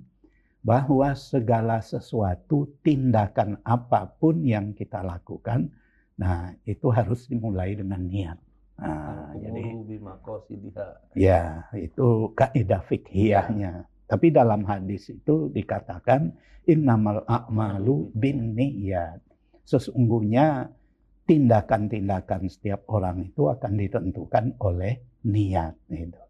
bahwa 0.62 1.10
segala 1.18 1.82
sesuatu 1.82 2.70
tindakan 2.86 3.58
apa 3.66 4.14
pun 4.14 4.42
yang 4.46 4.74
kita 4.74 5.02
lakukan, 5.02 5.70
nah 6.14 6.54
itu 6.66 6.86
harus 6.90 7.26
dimulai 7.26 7.74
dengan 7.74 8.02
niat. 8.02 8.38
Nah, 8.78 9.34
jadi 9.42 9.62
ya 11.18 11.66
itu 11.74 12.30
kaidah 12.34 12.82
fikhiyahnya. 12.86 13.90
Tapi 14.06 14.30
dalam 14.30 14.62
hadis 14.66 15.10
itu 15.10 15.50
dikatakan 15.50 16.30
innamal 16.66 17.26
a'malu 17.26 18.14
bin 18.14 18.54
niyat. 18.54 19.22
Sesungguhnya 19.66 20.70
tindakan-tindakan 21.26 22.46
setiap 22.46 22.86
orang 22.86 23.30
itu 23.34 23.50
akan 23.50 23.72
ditentukan 23.74 24.54
oleh 24.62 25.02
niat 25.26 25.74
itu. 25.90 26.22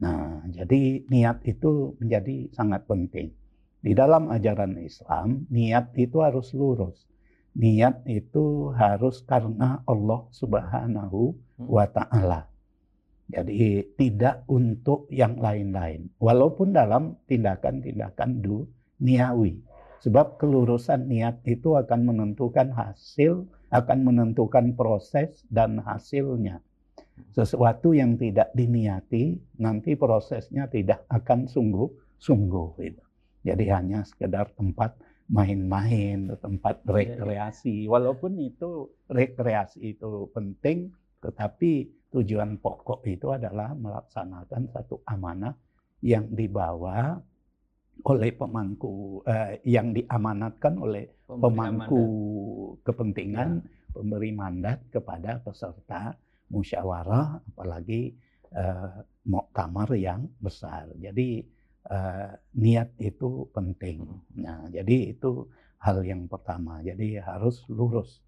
Nah, 0.00 0.46
jadi 0.48 1.04
niat 1.10 1.44
itu 1.44 1.98
menjadi 1.98 2.48
sangat 2.54 2.86
penting. 2.86 3.34
Di 3.80 3.92
dalam 3.96 4.28
ajaran 4.28 4.76
Islam, 4.80 5.50
niat 5.50 5.92
itu 5.96 6.20
harus 6.20 6.52
lurus. 6.52 7.08
Niat 7.56 8.06
itu 8.06 8.70
harus 8.76 9.26
karena 9.26 9.82
Allah 9.82 10.20
Subhanahu 10.30 11.34
wa 11.58 11.84
taala. 11.90 12.49
Jadi 13.30 13.94
tidak 13.94 14.42
untuk 14.50 15.06
yang 15.06 15.38
lain-lain. 15.38 16.10
Walaupun 16.18 16.74
dalam 16.74 17.14
tindakan-tindakan 17.30 18.42
duniawi. 18.42 19.62
Sebab 20.00 20.40
kelurusan 20.40 21.06
niat 21.06 21.44
itu 21.44 21.76
akan 21.76 22.08
menentukan 22.08 22.72
hasil, 22.72 23.44
akan 23.70 23.98
menentukan 24.02 24.74
proses 24.74 25.44
dan 25.52 25.78
hasilnya. 25.78 26.58
Sesuatu 27.36 27.92
yang 27.92 28.16
tidak 28.16 28.50
diniati, 28.56 29.36
nanti 29.60 29.94
prosesnya 29.94 30.66
tidak 30.72 31.04
akan 31.12 31.46
sungguh-sungguh. 31.46 32.68
Gitu. 32.80 33.02
Jadi 33.44 33.64
hanya 33.68 34.00
sekedar 34.02 34.50
tempat 34.56 34.96
main-main, 35.30 36.34
tempat 36.42 36.82
iya, 36.82 36.88
iya. 36.88 36.94
rekreasi. 36.96 37.76
Walaupun 37.86 38.40
itu 38.42 38.90
rekreasi 39.06 39.94
itu 39.94 40.26
penting, 40.34 40.90
tetapi 41.20 41.70
tujuan 42.10 42.58
pokok 42.58 43.06
itu 43.06 43.30
adalah 43.30 43.72
melaksanakan 43.76 44.66
satu 44.74 45.00
amanah 45.06 45.54
yang 46.02 46.26
dibawa 46.32 47.20
oleh 48.00 48.32
pemangku, 48.32 49.20
eh, 49.28 49.60
yang 49.68 49.92
diamanatkan 49.92 50.74
oleh 50.80 51.04
pemangku 51.28 51.44
pemangku 51.44 52.04
kepentingan, 52.82 53.60
ya. 53.60 53.92
pemberi 53.92 54.32
mandat 54.32 54.80
kepada 54.88 55.38
peserta 55.44 56.16
musyawarah, 56.48 57.44
apalagi 57.52 58.16
eh, 58.56 58.90
muktamar 59.28 59.92
yang 59.94 60.26
besar. 60.40 60.88
Jadi 60.96 61.44
uh, 61.88 62.30
niat 62.56 62.92
itu 63.00 63.48
penting. 63.54 64.04
Hmm. 64.04 64.20
Nah, 64.36 64.60
jadi 64.68 65.16
itu 65.16 65.48
hal 65.80 66.04
yang 66.04 66.28
pertama. 66.28 66.84
Jadi 66.84 67.16
harus 67.20 67.64
lurus. 67.72 68.20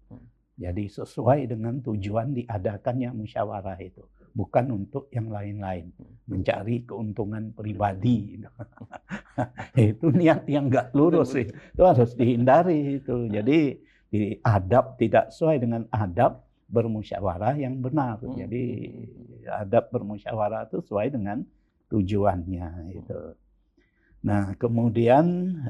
Hmm. 0.53 0.69
Jadi 0.69 0.85
sesuai 0.85 1.49
dengan 1.49 1.81
tujuan 1.81 2.37
diadakannya 2.37 3.09
musyawarah 3.17 3.79
itu, 3.81 4.05
bukan 4.37 4.69
untuk 4.83 5.09
yang 5.09 5.33
lain-lain, 5.33 5.89
hmm. 5.89 6.29
mencari 6.29 6.85
keuntungan 6.85 7.49
pribadi. 7.57 8.37
itu 9.77 10.07
niat 10.13 10.45
yang 10.45 10.69
nggak 10.69 10.93
lurus 10.93 11.33
sih, 11.33 11.49
itu 11.49 11.83
harus 11.83 12.13
dihindari 12.13 13.01
itu. 13.01 13.27
Jadi 13.33 13.81
di 14.13 14.37
adab 14.45 14.93
tidak 15.01 15.33
sesuai 15.33 15.57
dengan 15.57 15.81
adab 15.89 16.45
bermusyawarah 16.69 17.57
yang 17.57 17.81
benar. 17.81 18.21
Jadi 18.21 18.93
adab 19.49 19.89
bermusyawarah 19.89 20.69
itu 20.69 20.85
sesuai 20.85 21.13
dengan 21.13 21.41
tujuannya 21.89 22.93
itu. 22.93 23.21
Nah, 24.23 24.55
kemudian 24.55 25.25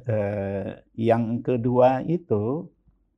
eh, 0.06 0.80
yang 0.94 1.42
kedua 1.42 2.06
itu 2.06 2.70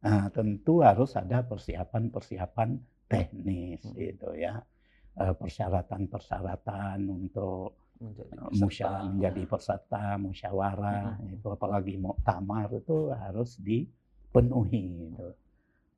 nah, 0.05 0.29
tentu 0.29 0.85
harus 0.85 1.17
ada 1.17 1.41
persiapan-persiapan 1.41 2.69
teknis 3.09 3.81
hmm. 3.81 3.97
itu 4.13 4.29
ya. 4.37 4.61
Eh, 5.15 5.31
persyaratan-persyaratan 5.31 7.07
untuk 7.07 7.79
menjadi 7.95 8.35
peserta, 8.51 9.07
menjadi 9.07 9.43
peserta 9.47 10.03
musyawarah 10.19 11.15
hmm. 11.15 11.35
itu 11.39 11.47
apalagi 11.47 11.95
muktamar 11.95 12.67
itu 12.75 13.15
harus 13.15 13.55
dipenuhi 13.63 15.07
itu. 15.07 15.29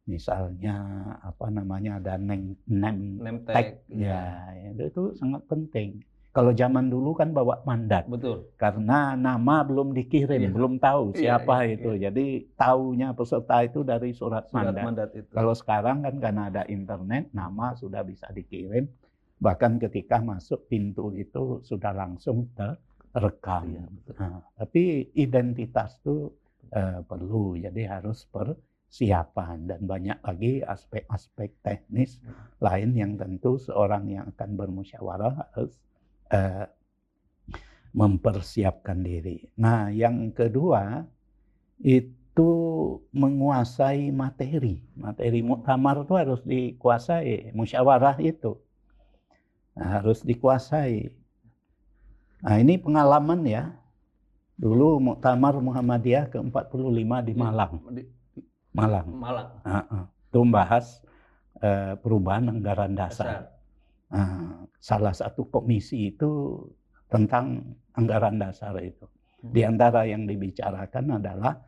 Misalnya 0.08 0.78
apa 1.20 1.52
namanya 1.52 2.00
ada 2.00 2.16
name, 2.16 2.56
name, 2.70 3.20
name 3.20 3.42
tag, 3.44 3.84
ya, 3.92 4.54
ya 4.56 4.72
itu, 4.72 4.88
itu 4.88 5.04
sangat 5.20 5.44
penting 5.52 6.00
Kalau 6.38 6.54
zaman 6.54 6.86
dulu 6.86 7.18
kan 7.18 7.34
bawa 7.34 7.66
mandat. 7.66 8.06
Betul. 8.06 8.46
Karena 8.62 9.18
nama 9.18 9.66
belum 9.66 9.90
dikirim, 9.98 10.38
Iya. 10.38 10.54
belum 10.54 10.78
tahu 10.78 11.18
Iya, 11.18 11.42
siapa 11.42 11.66
iya, 11.66 11.74
itu. 11.74 11.92
Jadi 11.98 12.26
taunya 12.54 13.10
peserta 13.18 13.66
itu 13.66 13.82
dari 13.82 14.14
surat, 14.14 14.46
Surat 14.46 14.70
mandat. 14.70 14.84
mandat 14.86 15.10
itu. 15.18 15.34
Kalau 15.34 15.58
sekarang 15.58 16.06
kan 16.06 16.16
karena 16.22 16.54
ada 16.54 16.62
internet, 16.70 17.34
nama 17.34 17.74
sudah 17.74 18.06
bisa 18.06 18.30
dikirim. 18.30 18.86
Bahkan 19.42 19.82
ketika 19.82 20.22
masuk 20.22 20.70
pintu 20.70 21.10
itu 21.18 21.58
sudah 21.66 21.90
langsung 21.90 22.54
terekam. 22.54 23.74
Iya, 23.74 23.84
betul. 23.90 24.14
Nah, 24.22 24.38
tapi 24.54 24.84
identitas 25.18 25.98
itu 26.06 26.30
eh, 26.70 27.02
perlu, 27.02 27.58
jadi 27.58 27.98
harus 27.98 28.30
persiapan 28.30 29.66
dan 29.66 29.82
banyak 29.88 30.20
lagi 30.22 30.62
aspek-aspek 30.62 31.50
teknis 31.66 32.22
lain 32.60 32.94
yang 32.94 33.18
tentu 33.18 33.58
seorang 33.58 34.06
yang 34.06 34.30
akan 34.36 34.54
bermusyawarah 34.54 35.50
harus 35.56 35.74
eh, 36.32 36.66
mempersiapkan 37.96 39.02
diri. 39.02 39.50
Nah, 39.58 39.90
yang 39.90 40.30
kedua 40.32 41.08
itu 41.82 42.52
menguasai 43.16 44.14
materi. 44.14 44.86
Materi 44.94 45.42
muktamar 45.42 46.06
itu 46.06 46.14
harus 46.14 46.42
dikuasai, 46.46 47.52
musyawarah 47.58 48.18
itu 48.22 48.62
Nah, 49.78 50.02
harus 50.02 50.26
dikuasai. 50.26 51.14
Nah, 52.42 52.58
ini 52.58 52.82
pengalaman 52.82 53.46
ya. 53.46 53.78
Dulu 54.58 54.98
Muktamar 54.98 55.54
Muhammadiyah 55.62 56.34
ke-45 56.34 57.14
di 57.22 57.34
Malang. 57.38 57.78
Di- 57.94 58.10
Malang. 58.74 59.06
Malang. 59.14 59.50
Ah, 59.62 59.86
ah. 59.86 60.04
Itu 60.34 60.42
membahas 60.42 61.06
eh, 61.62 61.94
perubahan 62.02 62.50
anggaran 62.50 62.98
dasar. 62.98 63.46
Dasar. 63.46 63.57
Nah, 64.08 64.64
salah 64.80 65.12
satu 65.12 65.48
komisi 65.52 66.16
itu 66.16 66.64
tentang 67.12 67.76
anggaran 67.96 68.40
dasar 68.40 68.76
itu. 68.80 69.08
Di 69.38 69.64
antara 69.64 70.08
yang 70.08 70.26
dibicarakan 70.26 71.22
adalah 71.22 71.60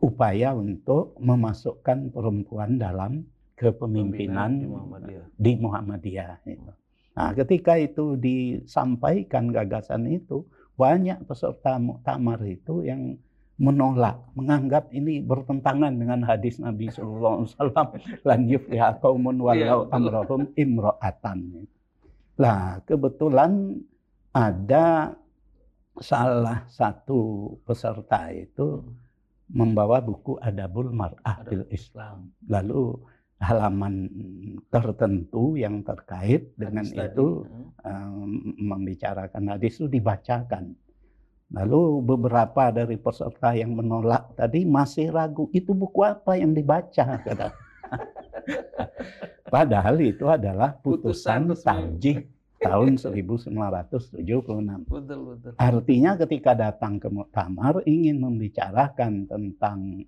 upaya 0.00 0.56
untuk 0.56 1.16
memasukkan 1.20 2.10
perempuan 2.10 2.80
dalam 2.80 3.24
kepemimpinan 3.54 4.50
di 4.56 4.66
Muhammadiyah. 4.66 5.26
di 5.36 5.52
Muhammadiyah. 5.60 6.34
Itu. 6.48 6.72
Nah, 7.20 7.30
ketika 7.36 7.76
itu 7.76 8.16
disampaikan 8.16 9.52
gagasan 9.52 10.08
itu, 10.08 10.48
banyak 10.80 11.28
peserta 11.28 11.76
muktamar 11.76 12.40
itu 12.48 12.80
yang 12.80 13.20
menolak, 13.60 14.16
menganggap 14.32 14.88
ini 14.88 15.20
bertentangan 15.20 15.92
dengan 15.92 16.24
hadis 16.24 16.56
Nabi 16.56 16.88
Sallallahu 16.88 17.44
Alaihi 17.44 17.50
Wasallam, 17.52 17.86
lan 18.24 18.40
yufliha 18.48 18.88
qaumun 19.04 19.36
walau 19.36 19.60
Iya, 19.60 19.74
betul. 19.84 19.96
amrahum 20.00 20.42
imro'atan. 20.56 21.38
Lah, 22.40 22.80
kebetulan 22.88 23.76
ada 24.32 25.12
salah 26.00 26.64
satu 26.72 27.52
peserta 27.68 28.32
itu 28.32 28.80
membawa 29.52 30.00
buku 30.00 30.40
Adabul 30.40 30.88
Mar'ah 30.96 31.44
Adab 31.44 31.68
Islam. 31.68 32.32
Lalu 32.48 32.96
halaman 33.40 34.08
tertentu 34.72 35.56
yang 35.60 35.84
terkait 35.84 36.52
dengan 36.56 36.84
Hadis 36.84 37.12
itu 37.12 37.44
um, 37.84 38.56
membicarakan 38.56 39.52
hadis 39.52 39.76
itu 39.80 39.88
dibacakan. 39.88 40.76
Lalu 41.50 42.06
beberapa 42.06 42.70
dari 42.70 42.94
peserta 42.94 43.50
yang 43.58 43.74
menolak 43.74 44.38
tadi 44.38 44.62
masih 44.62 45.10
ragu, 45.10 45.50
itu 45.50 45.74
buku 45.74 46.06
apa 46.06 46.38
yang 46.38 46.54
dibaca? 46.54 47.18
Kata. 47.26 47.50
Padahal 49.50 49.98
itu 49.98 50.30
adalah 50.30 50.78
putusan 50.78 51.50
Putusan 51.50 51.66
tarjih 51.66 52.18
tahun 52.62 53.02
1976. 53.02 54.22
Betul, 54.86 55.20
betul. 55.34 55.52
Artinya 55.58 56.14
ketika 56.14 56.54
datang 56.54 57.02
ke 57.02 57.10
muktamar 57.10 57.82
ingin 57.82 58.22
membicarakan 58.22 59.26
tentang 59.26 60.06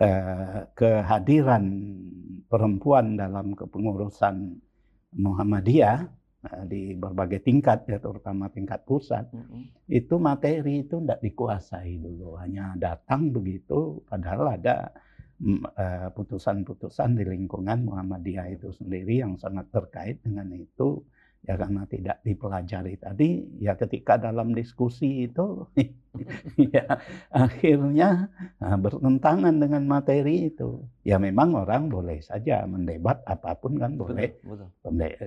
eh, 0.00 0.64
kehadiran 0.72 1.64
perempuan 2.48 3.20
dalam 3.20 3.52
kepengurusan 3.52 4.56
Muhammadiyah 5.12 6.19
di 6.64 6.96
berbagai 6.96 7.44
tingkat 7.44 7.84
ya 7.84 8.00
terutama 8.00 8.48
tingkat 8.48 8.80
pusat 8.88 9.28
Mm-mm. 9.28 9.68
itu 9.92 10.16
materi 10.16 10.88
itu 10.88 10.96
tidak 11.04 11.20
dikuasai 11.20 12.00
dulu 12.00 12.40
hanya 12.40 12.72
datang 12.80 13.28
begitu 13.28 14.00
padahal 14.08 14.56
ada 14.56 14.88
mm, 15.36 15.60
eh, 15.76 16.08
putusan-putusan 16.16 17.20
di 17.20 17.28
lingkungan 17.28 17.84
Muhammadiyah 17.84 18.56
itu 18.56 18.72
sendiri 18.72 19.20
yang 19.20 19.36
sangat 19.36 19.68
terkait 19.68 20.24
dengan 20.24 20.48
itu 20.56 21.04
ya 21.50 21.58
karena 21.58 21.82
tidak 21.90 22.22
dipelajari 22.22 22.94
tadi 23.02 23.30
ya 23.58 23.74
ketika 23.74 24.14
dalam 24.22 24.54
diskusi 24.54 25.26
itu 25.26 25.66
ya 26.74 26.86
akhirnya 27.34 28.30
nah, 28.62 28.78
bertentangan 28.78 29.58
dengan 29.58 29.82
materi 29.90 30.46
itu 30.46 30.86
ya 31.02 31.18
memang 31.18 31.58
orang 31.58 31.90
boleh 31.90 32.22
saja 32.22 32.62
mendebat 32.70 33.26
apa 33.26 33.58
pun 33.58 33.74
kan 33.82 33.98
boleh 33.98 34.30
Betul, 34.30 34.70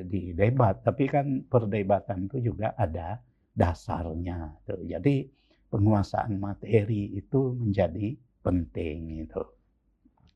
di 0.08 0.34
debat, 0.36 0.80
tapi 0.84 1.10
kan 1.10 1.46
perdebatan 1.48 2.28
itu 2.30 2.54
juga 2.54 2.76
ada 2.76 3.20
dasarnya. 3.54 4.58
Tuh. 4.66 4.82
Jadi 4.84 5.26
penguasaan 5.70 6.38
materi 6.38 7.14
itu 7.18 7.58
menjadi 7.58 8.14
penting 8.42 9.24
itu. 9.26 9.44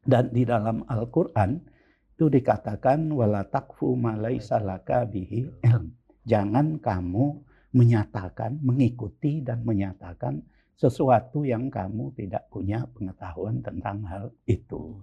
Dan 0.08 0.32
di 0.32 0.48
dalam 0.48 0.88
Al-Qur'an 0.88 1.60
itu 2.18 2.34
dikatakan 2.34 3.14
wala 3.14 3.46
takfu 3.46 3.94
ma 3.94 4.18
laisa 4.18 4.58
laka 4.58 5.06
bihi 5.06 5.46
ilm. 5.62 5.94
Jangan 6.26 6.82
kamu 6.82 7.46
menyatakan, 7.78 8.58
mengikuti 8.66 9.46
dan 9.46 9.62
menyatakan 9.62 10.42
sesuatu 10.74 11.46
yang 11.46 11.70
kamu 11.70 12.10
tidak 12.18 12.50
punya 12.50 12.90
pengetahuan 12.90 13.62
tentang 13.62 14.02
hal 14.10 14.34
itu. 14.50 14.98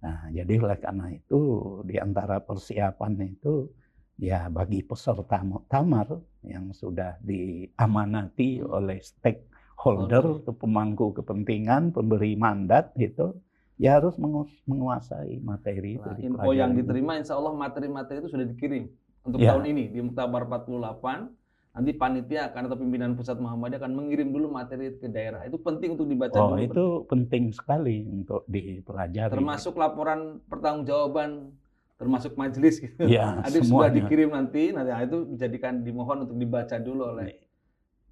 Nah, 0.00 0.32
jadi 0.32 0.56
oleh 0.56 0.80
karena 0.80 1.12
itu 1.12 1.40
di 1.84 2.00
antara 2.00 2.40
persiapan 2.40 3.12
itu 3.28 3.68
ya 4.16 4.48
bagi 4.48 4.80
peserta 4.80 5.44
muktamar 5.44 6.16
yang 6.48 6.72
sudah 6.72 7.20
diamanati 7.20 8.64
oleh 8.64 9.04
stakeholder, 9.04 10.40
atau 10.40 10.56
pemangku 10.56 11.12
kepentingan, 11.12 11.92
pemberi 11.92 12.40
mandat 12.40 12.88
itu 12.96 13.36
ya 13.76 13.98
harus 13.98 14.14
mengu- 14.14 14.50
menguasai 14.64 15.38
materi 15.38 15.96
itu. 15.96 16.04
Nah, 16.04 16.16
info 16.16 16.50
yang 16.50 16.72
diterima 16.72 17.16
insya 17.16 17.34
Allah 17.34 17.52
materi-materi 17.52 18.18
itu 18.18 18.30
sudah 18.30 18.46
dikirim 18.46 18.86
untuk 19.20 19.38
Ya. 19.38 19.50
tahun 19.50 19.64
ini 19.66 19.84
di 19.88 19.98
Muktamar 20.00 20.44
48 20.44 21.34
nanti 21.74 21.90
panitia 21.90 22.46
akan 22.48 22.70
atau 22.70 22.78
pimpinan 22.78 23.18
pusat 23.18 23.34
Muhammadiyah 23.34 23.82
akan 23.82 23.92
mengirim 23.92 24.30
dulu 24.30 24.46
materi 24.46 24.94
ke 24.94 25.10
daerah 25.10 25.42
itu 25.42 25.58
penting 25.58 25.98
untuk 25.98 26.06
dibaca 26.06 26.38
Oh, 26.38 26.54
dulu 26.54 26.62
itu 26.62 26.84
penting 27.04 27.50
sekali 27.50 28.06
untuk 28.06 28.46
dipelajari. 28.46 29.34
termasuk 29.34 29.74
laporan 29.74 30.38
pertanggungjawaban 30.46 31.50
termasuk 31.94 32.34
majelis 32.34 32.78
gitu 32.78 33.06
Ya, 33.06 33.38
Ada 33.46 33.58
sudah 33.58 33.90
dikirim 33.90 34.30
nanti 34.30 34.70
nanti 34.70 34.90
itu 35.02 35.18
dijadikan 35.28 35.82
dimohon 35.82 36.26
untuk 36.26 36.38
dibaca 36.38 36.78
dulu 36.78 37.10
oleh 37.10 37.42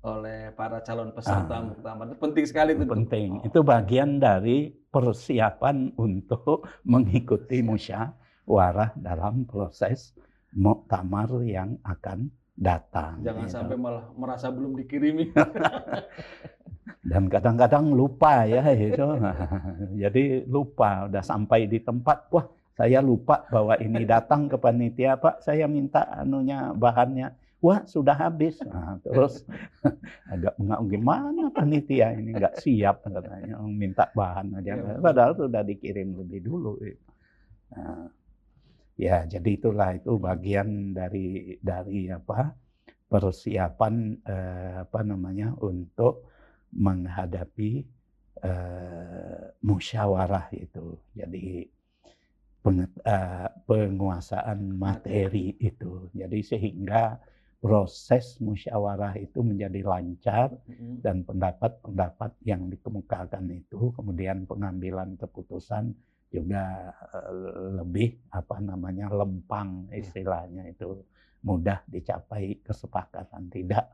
oleh 0.03 0.51
para 0.53 0.83
calon 0.83 1.15
peserta 1.15 1.57
Ah. 1.57 1.63
muktamar 1.63 2.11
itu 2.11 2.19
penting 2.19 2.45
sekali 2.45 2.75
itu 2.75 2.85
penting. 2.85 3.39
Oh. 3.39 3.47
Itu 3.47 3.59
bagian 3.63 4.19
dari 4.19 4.71
persiapan 4.91 5.95
untuk 5.95 6.67
mengikuti 6.93 7.63
musyawarah 7.63 8.99
dalam 8.99 9.47
proses 9.47 10.11
muktamar 10.53 11.31
yang 11.47 11.79
akan 11.83 12.29
datang. 12.53 13.23
jangan 13.25 13.47
gitu. 13.49 13.55
sampai 13.57 13.77
malah 13.81 14.05
merasa 14.13 14.53
belum 14.53 14.77
dikirimi 14.77 15.33
Dan 17.03 17.27
kadang-kadang 17.27 17.91
lupa 17.91 18.47
ya 18.47 18.63
itu. 18.79 19.03
Jadi 19.99 20.47
lupa 20.47 21.11
udah 21.11 21.23
sampai 21.23 21.67
di 21.67 21.83
tempat, 21.83 22.31
wah 22.31 22.47
saya 22.73 23.03
lupa 23.03 23.43
bahwa 23.51 23.75
ini 23.79 24.07
datang 24.07 24.47
ke 24.47 24.55
panitia 24.55 25.19
Pak, 25.19 25.43
saya 25.43 25.67
minta 25.67 26.07
anunya 26.15 26.71
bahannya. 26.71 27.35
Wah 27.63 27.81
sudah 27.87 28.17
habis. 28.19 28.59
Nah, 28.67 28.99
terus 29.05 29.47
agak 30.35 30.55
mengaung 30.59 30.89
gimana 30.91 31.43
panitia 31.55 32.11
ini 32.19 32.35
nggak 32.35 32.59
siap 32.59 33.07
katanya 33.07 33.55
minta 33.71 34.11
bahan 34.19 34.59
aja. 34.59 34.75
Ya, 34.75 34.77
betul. 34.83 34.99
Padahal 34.99 35.33
sudah 35.39 35.63
dikirim 35.63 36.09
lebih 36.19 36.41
dulu. 36.43 36.73
Nah, 37.73 38.07
ya 38.99 39.17
jadi 39.33 39.51
itulah 39.59 39.91
itu 39.99 40.13
bagian 40.21 40.93
dari 40.99 41.57
dari 41.63 42.11
apa 42.13 42.53
persiapan 43.13 43.95
eh, 44.27 44.75
apa 44.85 45.01
namanya 45.07 45.55
untuk 45.63 46.27
menghadapi 46.75 47.71
eh, 48.43 49.45
musyawarah 49.69 50.47
itu. 50.57 50.87
Jadi 51.15 51.47
penget- 52.65 53.03
eh, 53.07 53.49
penguasaan 53.69 54.61
materi 54.85 55.55
itu. 55.59 55.93
Jadi 56.15 56.39
sehingga 56.51 57.19
proses 57.63 58.43
musyawarah 58.43 59.15
itu 59.23 59.39
menjadi 59.39 59.87
lancar 59.87 60.51
dan 60.99 61.23
pendapat-pendapat 61.23 62.35
yang 62.43 62.67
dikemukakan 62.67 63.47
itu 63.55 63.95
kemudian 63.95 64.43
pengambilan 64.51 65.15
keputusan 65.15 65.95
juga 66.27 66.91
eh, 67.15 67.79
lebih 67.79 68.19
apa 68.35 68.59
namanya 68.59 69.07
lempang 69.15 69.87
istilahnya 69.95 70.67
itu. 70.75 71.07
Mudah 71.43 71.83
dicapai 71.91 72.63
kesepakatan, 72.63 73.51
tidak 73.51 73.91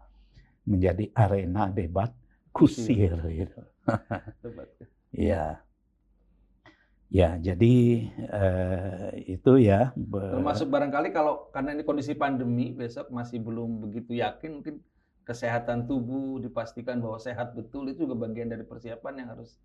menjadi 0.69 1.09
arena 1.17 1.73
debat 1.73 2.13
kusir 2.53 3.17
gitu. 3.29 3.61
ya. 5.29 5.61
Ya, 7.09 7.41
jadi 7.41 8.05
eh, 8.13 9.09
itu 9.25 9.53
ya. 9.57 9.97
Termasuk 9.97 10.69
barangkali 10.69 11.09
kalau 11.17 11.49
karena 11.49 11.73
ini 11.73 11.81
kondisi 11.81 12.13
pandemi, 12.13 12.77
besok 12.77 13.09
masih 13.09 13.41
belum 13.41 13.81
begitu 13.89 14.13
yakin, 14.21 14.61
mungkin 14.61 14.85
kesehatan 15.25 15.89
tubuh 15.89 16.37
dipastikan 16.41 17.01
bahwa 17.01 17.17
sehat 17.17 17.57
betul 17.57 17.89
itu 17.89 18.05
juga 18.05 18.29
bagian 18.29 18.53
dari 18.53 18.65
persiapan 18.65 19.25
yang 19.25 19.29
harus 19.33 19.57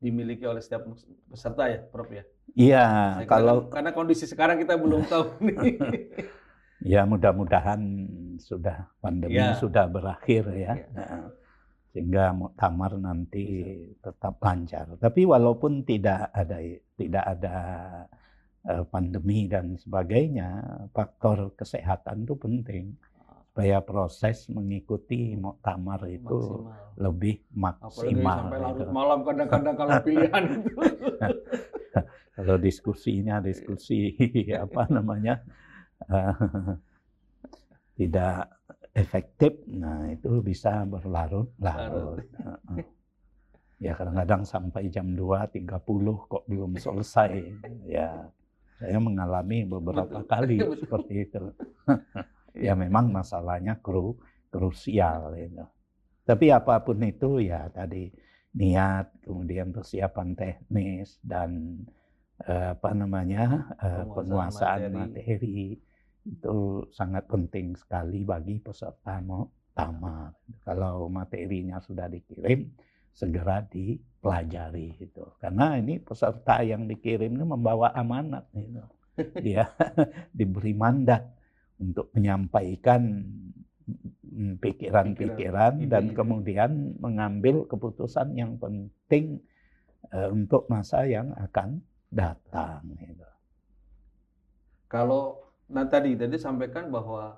dimiliki 0.00 0.48
oleh 0.48 0.64
setiap 0.64 0.88
peserta 1.28 1.68
ya, 1.68 1.80
Prof 1.84 2.08
ya. 2.08 2.24
Iya, 2.56 2.84
kalau 3.28 3.68
karena 3.68 3.92
kondisi 3.92 4.24
sekarang 4.24 4.56
kita 4.56 4.80
belum 4.80 5.04
tahu 5.12 5.24
nih. 5.44 5.76
ya 6.78 7.04
mudah-mudahan 7.04 7.80
sudah 8.40 8.88
pandemi 9.02 9.36
ya. 9.36 9.58
sudah 9.60 9.84
berakhir 9.90 10.46
ya. 10.56 10.72
ya 10.88 11.36
sehingga 11.92 12.36
muktamar 12.36 12.96
nanti 13.00 13.46
tetap 13.98 14.38
lancar. 14.40 14.86
Tapi 15.00 15.24
walaupun 15.24 15.82
tidak 15.82 16.30
ada 16.32 16.58
tidak 16.94 17.24
ada 17.24 17.56
eh, 18.68 18.84
pandemi 18.88 19.48
dan 19.48 19.74
sebagainya, 19.80 20.50
faktor 20.92 21.56
kesehatan 21.56 22.28
itu 22.28 22.34
penting 22.36 22.84
supaya 23.58 23.82
proses 23.82 24.46
mengikuti 24.54 25.34
muktamar 25.34 26.06
itu 26.06 26.62
maksimal. 26.62 26.94
lebih 26.94 27.36
maksimal. 27.58 28.38
sampai 28.46 28.58
larut 28.62 28.78
gitu. 28.78 28.92
malam 28.94 29.18
kadang-kadang 29.26 29.74
kalau 29.74 29.94
pilihan 30.06 30.44
itu. 30.46 30.72
kalau 32.38 32.54
diskusinya 32.62 33.42
diskusi 33.42 34.14
apa 34.62 34.86
namanya 34.94 35.42
tidak 37.98 38.46
efektif, 38.94 39.52
nah 39.68 40.08
itu 40.08 40.40
bisa 40.40 40.84
berlarut-larut. 40.88 42.24
Ya 43.78 43.94
kadang-kadang 43.94 44.42
sampai 44.42 44.90
jam 44.90 45.14
2.30 45.14 45.70
kok 46.26 46.44
belum 46.50 46.74
selesai. 46.74 47.30
Ya 47.86 48.26
saya 48.78 48.98
mengalami 48.98 49.66
beberapa 49.66 50.22
kali 50.26 50.58
seperti 50.82 51.14
itu. 51.30 51.42
ya 52.66 52.74
memang 52.74 53.10
masalahnya 53.14 53.78
kru, 53.78 54.18
krusial 54.50 55.34
itu. 55.38 55.62
Tapi 56.26 56.50
apa 56.50 56.82
pun 56.82 56.98
itu 57.06 57.38
ya 57.40 57.70
tadi 57.70 58.10
niat, 58.58 59.22
kemudian 59.22 59.70
persiapan 59.70 60.34
teknis 60.34 61.22
dan 61.22 61.78
eh, 62.42 62.74
apa 62.74 62.90
namanya 62.92 63.72
eh, 63.78 64.04
penguasaan 64.10 64.90
materi. 64.90 64.98
materi 64.98 65.60
itu 66.28 66.84
sangat 66.92 67.24
penting 67.24 67.72
sekali 67.72 68.22
bagi 68.22 68.60
peserta 68.60 69.18
muktamar. 69.24 70.36
Kalau 70.62 71.08
materinya 71.08 71.80
sudah 71.80 72.06
dikirim, 72.06 72.68
segera 73.16 73.64
dipelajari 73.64 74.94
itu. 75.00 75.24
Karena 75.40 75.74
ini 75.80 75.98
peserta 75.98 76.62
yang 76.62 76.86
dikirim 76.86 77.34
ini 77.34 77.44
membawa 77.48 77.90
amanat 77.96 78.46
itu. 78.54 78.84
Dia 79.42 79.66
diberi 80.38 80.76
mandat 80.76 81.26
untuk 81.80 82.12
menyampaikan 82.14 83.26
pikiran-pikiran 84.38 85.88
dan 85.90 86.12
kemudian 86.12 86.94
mengambil 87.00 87.64
keputusan 87.66 88.36
yang 88.36 88.54
penting 88.60 89.42
uh, 90.12 90.30
untuk 90.30 90.68
masa 90.70 91.08
yang 91.08 91.32
akan 91.34 91.82
datang. 92.12 92.84
Gitu. 92.94 93.26
Kalau 94.86 95.47
Nah 95.68 95.84
tadi 95.84 96.16
tadi 96.16 96.36
sampaikan 96.40 96.88
bahwa 96.88 97.36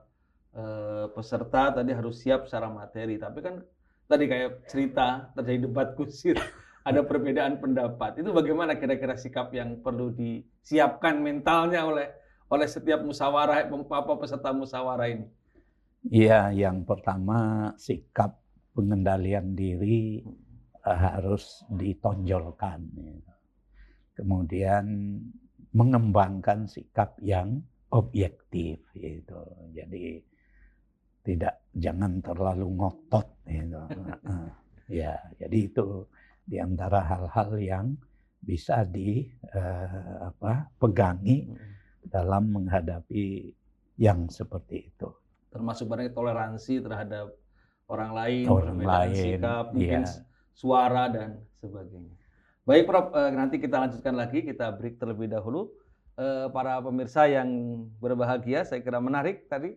eh, 0.54 1.06
peserta 1.10 1.82
tadi 1.82 1.90
harus 1.90 2.22
siap 2.22 2.46
secara 2.46 2.70
materi, 2.70 3.18
tapi 3.18 3.38
kan 3.42 3.62
tadi 4.06 4.24
kayak 4.30 4.70
cerita 4.70 5.30
terjadi 5.34 5.70
debat 5.70 5.88
kusir, 5.98 6.38
ada 6.86 7.02
perbedaan 7.02 7.58
pendapat. 7.58 8.22
Itu 8.22 8.30
bagaimana 8.30 8.78
kira-kira 8.78 9.18
sikap 9.18 9.50
yang 9.54 9.82
perlu 9.82 10.14
disiapkan 10.14 11.18
mentalnya 11.18 11.86
oleh 11.86 12.08
oleh 12.50 12.66
setiap 12.66 13.02
musyawarah 13.06 13.70
apa 13.70 14.12
peserta 14.18 14.50
musyawarah 14.50 15.06
ini? 15.06 15.26
Iya, 16.10 16.50
yang 16.50 16.82
pertama 16.82 17.70
sikap 17.78 18.40
pengendalian 18.74 19.54
diri 19.54 20.24
uh, 20.82 20.98
harus 20.98 21.62
ditonjolkan. 21.70 22.90
Kemudian 24.16 24.84
mengembangkan 25.70 26.66
sikap 26.66 27.14
yang 27.22 27.62
objektif 27.90 28.80
gitu. 28.94 29.40
Jadi 29.74 30.22
tidak 31.20 31.60
jangan 31.76 32.18
terlalu 32.24 32.66
ngotot 32.80 33.26
gitu. 33.44 33.82
ya, 35.02 35.14
jadi 35.36 35.58
itu 35.58 36.06
di 36.42 36.56
antara 36.58 37.04
hal-hal 37.04 37.50
yang 37.60 37.86
bisa 38.40 38.88
di 38.88 39.28
uh, 39.52 40.32
apa 40.32 40.66
pegangi 40.80 41.44
dalam 42.00 42.56
menghadapi 42.56 43.52
yang 44.00 44.32
seperti 44.32 44.88
itu. 44.88 45.08
Termasuk 45.52 45.86
banyak 45.92 46.16
toleransi 46.16 46.80
terhadap 46.80 47.36
orang 47.90 48.10
lain, 48.16 48.44
orang 48.48 48.80
lain, 48.80 49.14
sikap, 49.14 49.64
mungkin 49.76 50.02
ya. 50.06 50.12
suara 50.56 51.04
dan 51.12 51.42
sebagainya. 51.60 52.16
Baik 52.64 52.86
Prof, 52.86 53.06
eh, 53.18 53.30
nanti 53.34 53.56
kita 53.58 53.76
lanjutkan 53.82 54.14
lagi, 54.14 54.46
kita 54.46 54.70
break 54.72 54.96
terlebih 54.96 55.26
dahulu 55.26 55.68
eh, 55.68 55.79
para 56.52 56.76
pemirsa 56.84 57.24
yang 57.24 57.48
berbahagia, 57.96 58.68
saya 58.68 58.84
kira 58.84 59.00
menarik 59.00 59.48
tadi. 59.48 59.72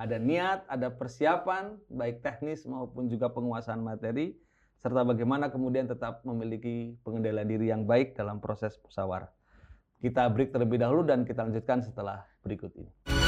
Ada 0.00 0.16
niat, 0.16 0.64
ada 0.64 0.88
persiapan, 0.88 1.76
baik 1.92 2.24
teknis 2.24 2.64
maupun 2.64 3.12
juga 3.12 3.28
penguasaan 3.28 3.84
materi, 3.84 4.32
serta 4.80 5.04
bagaimana 5.04 5.52
kemudian 5.52 5.84
tetap 5.84 6.24
memiliki 6.24 6.96
pengendalian 7.04 7.48
diri 7.48 7.66
yang 7.68 7.84
baik 7.84 8.16
dalam 8.16 8.40
proses 8.40 8.80
musyawarah. 8.80 9.28
Kita 10.00 10.32
break 10.32 10.56
terlebih 10.56 10.80
dahulu 10.80 11.04
dan 11.04 11.28
kita 11.28 11.44
lanjutkan 11.44 11.84
setelah 11.84 12.24
berikut 12.40 12.72
ini. 12.80 13.19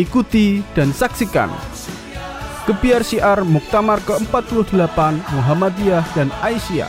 Ikuti 0.00 0.64
dan 0.72 0.96
saksikan. 0.96 1.52
Kebiar 2.64 3.04
Syiar 3.04 3.44
Muktamar 3.44 4.00
ke-48 4.08 4.96
Muhammadiyah 5.36 6.04
dan 6.16 6.32
Aisyah. 6.40 6.88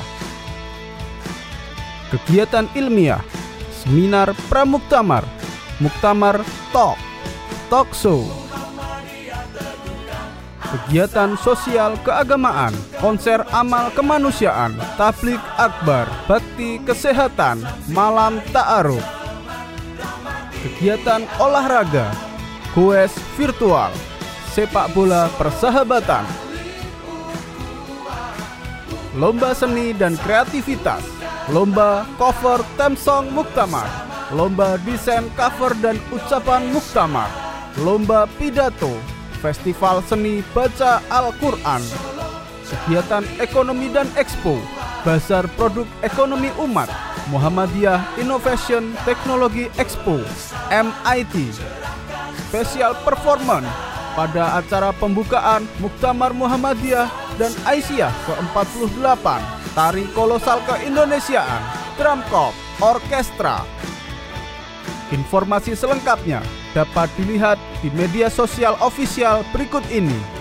Kegiatan 2.08 2.71
ilmiah 2.71 3.19
Seminar 3.76 4.32
Pramuktamar 4.47 5.28
Muktamar 5.84 6.39
Talk 6.71 6.95
Talk 7.67 7.91
Show. 7.91 8.24
Kegiatan 10.71 11.36
sosial 11.36 12.00
keagamaan 12.08 12.71
Konser 13.04 13.43
amal 13.52 13.91
kemanusiaan 13.91 14.71
Tablik 14.95 15.43
Akbar 15.60 16.08
Bakti 16.32 16.80
Kesehatan 16.88 17.60
Malam 17.91 18.39
Ta'aruf. 18.56 19.04
Kegiatan 20.63 21.28
olahraga 21.43 22.31
Goes 22.72 23.12
virtual, 23.36 23.92
sepak 24.56 24.96
bola 24.96 25.28
persahabatan, 25.36 26.24
lomba 29.20 29.52
seni 29.52 29.92
dan 29.92 30.16
kreativitas, 30.16 31.04
lomba 31.52 32.08
cover 32.16 32.64
theme 32.80 32.96
song 32.96 33.28
Muktamar, 33.36 33.92
lomba 34.32 34.80
desain 34.88 35.28
cover 35.36 35.76
dan 35.84 36.00
ucapan 36.16 36.72
Muktamar, 36.72 37.28
lomba 37.84 38.24
pidato, 38.40 38.96
festival 39.44 40.00
seni 40.08 40.40
baca 40.56 41.04
Al-Quran, 41.12 41.84
kegiatan 42.72 43.28
ekonomi 43.44 43.92
dan 43.92 44.08
expo, 44.16 44.56
Bazar 45.04 45.44
Produk 45.60 45.92
Ekonomi 46.08 46.56
Umat, 46.56 46.88
Muhammadiyah 47.28 48.16
Innovation 48.16 48.96
Technology 49.04 49.68
Expo, 49.76 50.24
MIT, 50.72 51.52
special 52.52 52.92
performance 53.08 53.64
pada 54.12 54.60
acara 54.60 54.92
pembukaan 54.92 55.64
Muktamar 55.80 56.36
Muhammadiyah 56.36 57.08
dan 57.40 57.56
Aisyah 57.64 58.12
ke-48 58.28 59.26
Tari 59.72 60.04
Kolosal 60.12 60.60
Keindonesiaan 60.68 61.64
Drum 61.96 62.20
Corps 62.28 62.52
Orkestra 62.84 63.64
Informasi 65.16 65.80
selengkapnya 65.80 66.44
dapat 66.76 67.08
dilihat 67.16 67.56
di 67.80 67.88
media 67.96 68.28
sosial 68.28 68.76
ofisial 68.80 69.48
berikut 69.52 69.84
ini. 69.92 70.40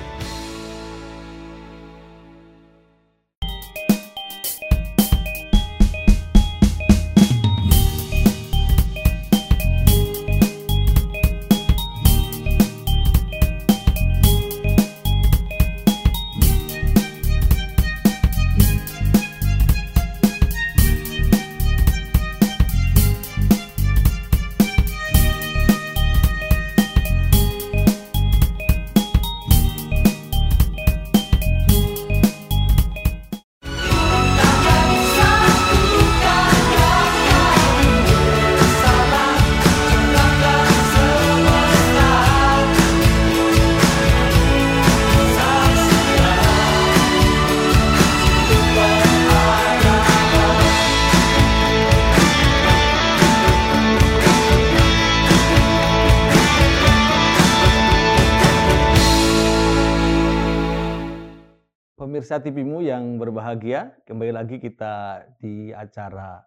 Pemirsa 62.30 62.46
TVmu 62.46 62.78
yang 62.86 63.18
berbahagia, 63.18 63.90
kembali 64.06 64.30
lagi 64.30 64.62
kita 64.62 65.26
di 65.42 65.74
acara 65.74 66.46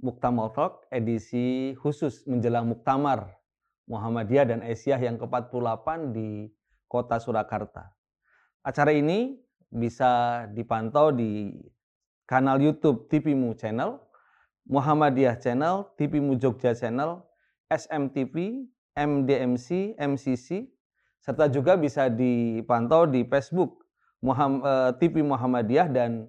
Muktamar 0.00 0.56
Talk 0.56 0.88
edisi 0.88 1.76
khusus 1.76 2.24
menjelang 2.24 2.64
Muktamar 2.64 3.36
Muhammadiyah 3.84 4.48
dan 4.48 4.64
Aisyah 4.64 4.96
yang 4.96 5.20
ke-48 5.20 6.08
di 6.08 6.48
Kota 6.88 7.20
Surakarta. 7.20 7.92
Acara 8.64 8.96
ini 8.96 9.36
bisa 9.68 10.48
dipantau 10.56 11.12
di 11.12 11.52
kanal 12.24 12.64
YouTube 12.64 13.04
TVmu 13.12 13.60
Channel, 13.60 14.00
Muhammadiyah 14.72 15.36
Channel, 15.36 15.84
TVmu 16.00 16.40
Jogja 16.40 16.72
Channel, 16.72 17.20
SMTV, 17.68 18.64
MDMC, 18.96 20.00
MCC, 20.00 20.64
serta 21.20 21.52
juga 21.52 21.76
bisa 21.76 22.08
dipantau 22.08 23.04
di 23.04 23.20
Facebook 23.28 23.83
Eh, 24.24 24.92
TV 25.04 25.20
Muhammadiyah 25.20 25.92
dan 25.92 26.24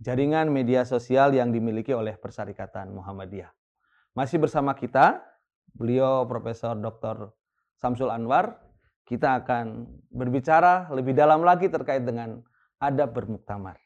jaringan 0.00 0.48
media 0.48 0.80
sosial 0.88 1.28
yang 1.36 1.52
dimiliki 1.52 1.92
oleh 1.92 2.16
Persyarikatan 2.16 2.88
Muhammadiyah. 2.88 3.52
Masih 4.16 4.40
bersama 4.40 4.72
kita, 4.72 5.20
beliau 5.76 6.24
Profesor 6.24 6.72
Dr. 6.72 7.36
Samsul 7.76 8.08
Anwar. 8.08 8.64
Kita 9.04 9.44
akan 9.44 9.84
berbicara 10.08 10.88
lebih 10.96 11.12
dalam 11.12 11.44
lagi 11.44 11.68
terkait 11.68 12.00
dengan 12.08 12.40
adab 12.80 13.12
bermuktamar. 13.12 13.76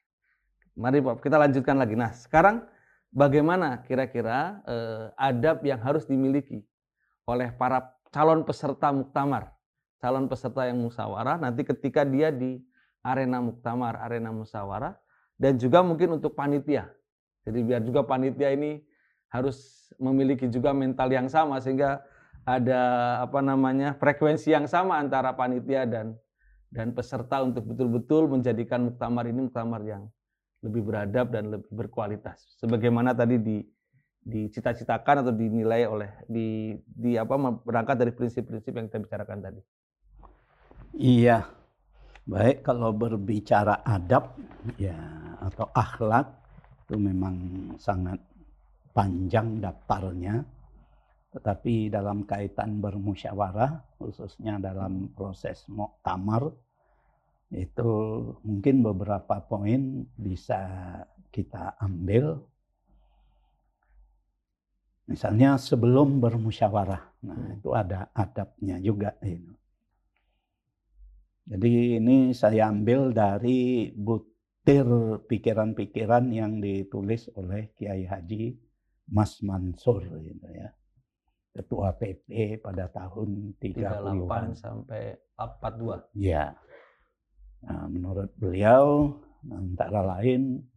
Mari 0.79 1.03
Pak, 1.03 1.19
kita 1.19 1.43
lanjutkan 1.43 1.83
lagi. 1.83 1.99
Nah, 1.99 2.15
sekarang 2.15 2.63
bagaimana 3.11 3.83
kira-kira 3.83 4.63
eh, 4.71 5.11
adab 5.19 5.67
yang 5.67 5.83
harus 5.83 6.07
dimiliki 6.07 6.63
oleh 7.27 7.51
para 7.51 7.91
calon 8.15 8.47
peserta 8.47 8.95
muktamar, 8.95 9.51
calon 9.99 10.31
peserta 10.31 10.71
yang 10.71 10.79
musyawarah 10.79 11.43
nanti 11.43 11.67
ketika 11.67 12.07
dia 12.07 12.31
di 12.31 12.68
arena 13.03 13.39
muktamar, 13.43 13.99
arena 14.03 14.31
musyawarah, 14.35 14.95
dan 15.39 15.57
juga 15.57 15.81
mungkin 15.81 16.19
untuk 16.19 16.35
panitia. 16.35 16.91
Jadi 17.47 17.59
biar 17.65 17.81
juga 17.87 18.05
panitia 18.05 18.53
ini 18.53 18.83
harus 19.33 19.89
memiliki 19.97 20.49
juga 20.49 20.73
mental 20.73 21.09
yang 21.13 21.29
sama 21.29 21.61
sehingga 21.61 22.01
ada 22.49 22.81
apa 23.25 23.41
namanya 23.45 23.97
frekuensi 23.97 24.53
yang 24.53 24.65
sama 24.65 24.97
antara 24.97 25.37
panitia 25.37 25.85
dan 25.85 26.17
dan 26.69 26.93
peserta 26.93 27.41
untuk 27.45 27.65
betul-betul 27.65 28.29
menjadikan 28.29 28.93
muktamar 28.93 29.25
ini 29.29 29.49
muktamar 29.49 29.81
yang 29.85 30.09
lebih 30.61 30.85
beradab 30.85 31.33
dan 31.33 31.49
lebih 31.55 31.71
berkualitas. 31.73 32.57
Sebagaimana 32.61 33.17
tadi 33.17 33.41
di 33.41 33.57
dicita-citakan 34.29 35.25
atau 35.25 35.33
dinilai 35.33 35.89
oleh 35.89 36.11
di 36.29 36.77
di 36.85 37.17
apa 37.17 37.33
berangkat 37.65 37.97
dari 37.97 38.13
prinsip-prinsip 38.13 38.77
yang 38.77 38.87
kita 38.93 39.01
bicarakan 39.01 39.39
tadi. 39.41 39.61
Iya, 40.99 41.49
Baik, 42.29 42.61
kalau 42.61 42.93
berbicara 42.93 43.81
adab 43.89 44.37
ya 44.77 44.93
atau 45.41 45.65
akhlak 45.73 46.29
itu 46.85 47.01
memang 47.01 47.37
sangat 47.81 48.21
panjang 48.93 49.65
daftarnya. 49.65 50.45
Tetapi 51.33 51.89
dalam 51.89 52.29
kaitan 52.29 52.85
bermusyawarah, 52.85 53.97
khususnya 53.97 54.61
dalam 54.61 55.09
proses 55.17 55.65
muktamar, 55.73 56.53
itu 57.49 57.93
mungkin 58.45 58.85
beberapa 58.85 59.41
poin 59.41 60.05
bisa 60.13 60.61
kita 61.33 61.81
ambil. 61.81 62.45
Misalnya 65.09 65.57
sebelum 65.57 66.21
bermusyawarah, 66.21 67.25
nah 67.25 67.57
itu 67.57 67.73
ada 67.73 68.13
adabnya 68.13 68.77
juga. 68.85 69.17
Ini. 69.25 69.58
Jadi 71.49 71.97
ini 71.97 72.37
saya 72.37 72.69
ambil 72.69 73.17
dari 73.17 73.89
butir 73.97 74.85
pikiran-pikiran 75.25 76.29
yang 76.29 76.61
ditulis 76.61 77.33
oleh 77.33 77.73
Kiai 77.73 78.05
Haji 78.05 78.53
Mas 79.09 79.41
Mansur 79.41 80.05
gitu 80.21 80.49
ya. 80.53 80.69
Ketua 81.57 81.97
PP 81.97 82.61
pada 82.61 82.93
tahun 82.93 83.57
38 83.57 84.61
sampai 84.61 85.17
42. 85.41 86.21
Ya. 86.21 86.53
Nah, 87.65 87.89
menurut 87.89 88.29
beliau 88.37 89.17
antara 89.49 90.05
lain 90.05 90.69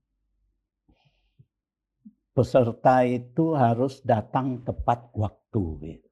peserta 2.31 3.03
itu 3.03 3.59
harus 3.59 3.99
datang 4.07 4.63
tepat 4.63 5.11
waktu 5.13 5.63
gitu. 5.83 6.09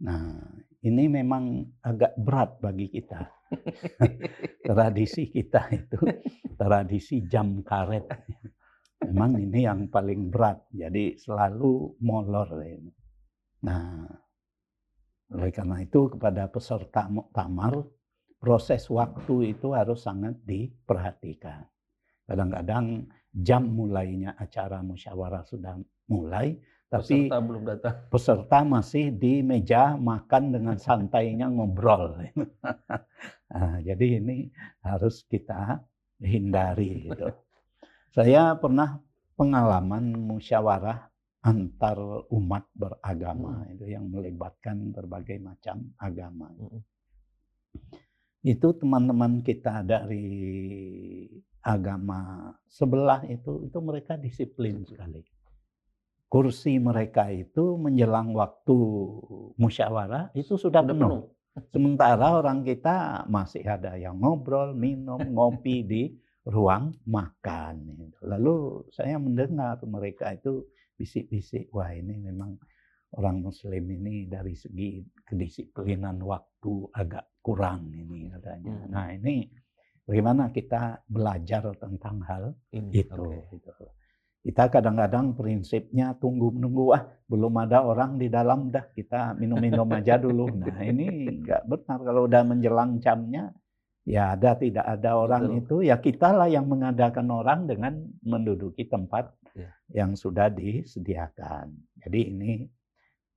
Nah, 0.00 0.40
ini 0.84 1.04
memang 1.08 1.64
agak 1.80 2.12
berat 2.20 2.60
bagi 2.60 2.92
kita. 2.92 3.24
tradisi 4.68 5.30
kita 5.30 5.70
itu 5.72 6.00
tradisi 6.56 7.24
jam 7.24 7.64
karet. 7.64 8.04
Memang 9.08 9.40
ini 9.40 9.64
yang 9.64 9.88
paling 9.88 10.28
berat. 10.28 10.68
Jadi 10.72 11.16
selalu 11.16 12.00
molor. 12.04 12.48
Ini. 12.60 12.92
Nah, 13.64 14.04
oleh 15.32 15.50
karena 15.52 15.80
itu 15.80 16.12
kepada 16.12 16.52
peserta 16.52 17.08
muktamar, 17.08 17.80
proses 18.36 18.84
waktu 18.92 19.56
itu 19.56 19.72
harus 19.72 20.04
sangat 20.04 20.36
diperhatikan. 20.44 21.64
Kadang-kadang 22.28 23.08
jam 23.32 23.72
mulainya 23.72 24.36
acara 24.36 24.84
musyawarah 24.84 25.44
sudah 25.48 25.76
mulai, 26.12 26.56
tapi 26.92 27.26
peserta 27.26 27.38
belum 27.42 27.62
datang. 27.66 27.94
Peserta 28.06 28.58
masih 28.62 29.04
di 29.10 29.42
meja 29.42 29.98
makan 29.98 30.54
dengan 30.54 30.76
santainya 30.78 31.50
ngobrol. 31.50 32.22
nah, 33.50 33.78
jadi 33.88 34.22
ini 34.22 34.52
harus 34.84 35.26
kita 35.26 35.82
hindari. 36.22 37.10
Gitu. 37.10 37.28
Saya 38.14 38.54
pernah 38.54 39.02
pengalaman 39.34 40.14
musyawarah 40.14 41.10
antar 41.44 41.98
umat 42.32 42.64
beragama 42.72 43.66
hmm. 43.66 43.72
itu 43.76 43.84
yang 43.90 44.06
melibatkan 44.08 44.94
berbagai 44.94 45.42
macam 45.42 45.92
agama. 45.98 46.48
Hmm. 46.54 46.80
Itu 48.44 48.76
teman-teman 48.76 49.40
kita 49.42 49.82
dari 49.82 50.28
agama 51.64 52.52
sebelah 52.68 53.24
itu 53.24 53.64
itu 53.66 53.78
mereka 53.80 54.20
disiplin 54.20 54.84
sekali 54.84 55.24
kursi 56.28 56.82
mereka 56.82 57.30
itu 57.30 57.78
menjelang 57.78 58.34
waktu 58.34 58.76
musyawarah 59.54 60.34
itu 60.34 60.58
sudah 60.58 60.82
penuh. 60.82 61.30
Sementara 61.72 62.34
orang 62.34 62.66
kita 62.66 63.26
masih 63.30 63.62
ada 63.62 63.94
yang 63.94 64.18
ngobrol, 64.18 64.74
minum, 64.74 65.22
ngopi 65.22 65.84
di 65.92 66.02
ruang 66.44 66.92
makan. 67.06 68.10
Lalu 68.26 68.86
saya 68.90 69.16
mendengar 69.22 69.78
mereka 69.86 70.34
itu 70.34 70.66
bisik-bisik, 70.98 71.70
wah 71.70 71.94
ini 71.94 72.18
memang 72.18 72.58
orang 73.14 73.46
muslim 73.46 73.86
ini 73.86 74.26
dari 74.26 74.58
segi 74.58 74.98
kedisiplinan 75.22 76.18
waktu 76.26 76.90
agak 76.90 77.38
kurang 77.38 77.94
ini 77.94 78.34
katanya. 78.34 78.74
Hmm. 78.74 78.90
Nah 78.90 79.06
ini 79.14 79.46
bagaimana 80.02 80.50
kita 80.50 81.06
belajar 81.06 81.70
tentang 81.78 82.18
hal 82.26 82.44
ini, 82.74 82.90
itu. 82.98 83.14
Okay. 83.14 83.62
Gitu. 83.62 83.86
Kita 84.44 84.68
kadang-kadang 84.68 85.32
prinsipnya 85.32 86.12
tunggu 86.20 86.52
menunggu 86.52 86.92
ah 86.92 87.00
belum 87.24 87.64
ada 87.64 87.80
orang 87.80 88.20
di 88.20 88.28
dalam 88.28 88.68
dah 88.68 88.84
kita 88.92 89.32
minum-minum 89.40 89.88
aja 89.88 90.20
dulu. 90.20 90.52
Nah 90.52 90.84
ini 90.84 91.40
nggak 91.40 91.64
benar 91.64 91.98
kalau 92.04 92.28
udah 92.28 92.42
menjelang 92.44 93.00
jamnya 93.00 93.48
ya 94.04 94.36
ada 94.36 94.52
tidak 94.60 94.84
ada 94.84 95.16
orang 95.16 95.48
Betul. 95.48 95.58
itu 95.64 95.76
ya 95.88 95.96
kitalah 95.96 96.52
yang 96.52 96.68
mengadakan 96.68 97.24
orang 97.32 97.64
dengan 97.64 98.04
menduduki 98.20 98.84
tempat 98.84 99.32
Ya. 99.54 99.70
yang 99.94 100.18
sudah 100.18 100.50
disediakan. 100.50 101.70
Jadi 102.02 102.20
ini 102.26 102.66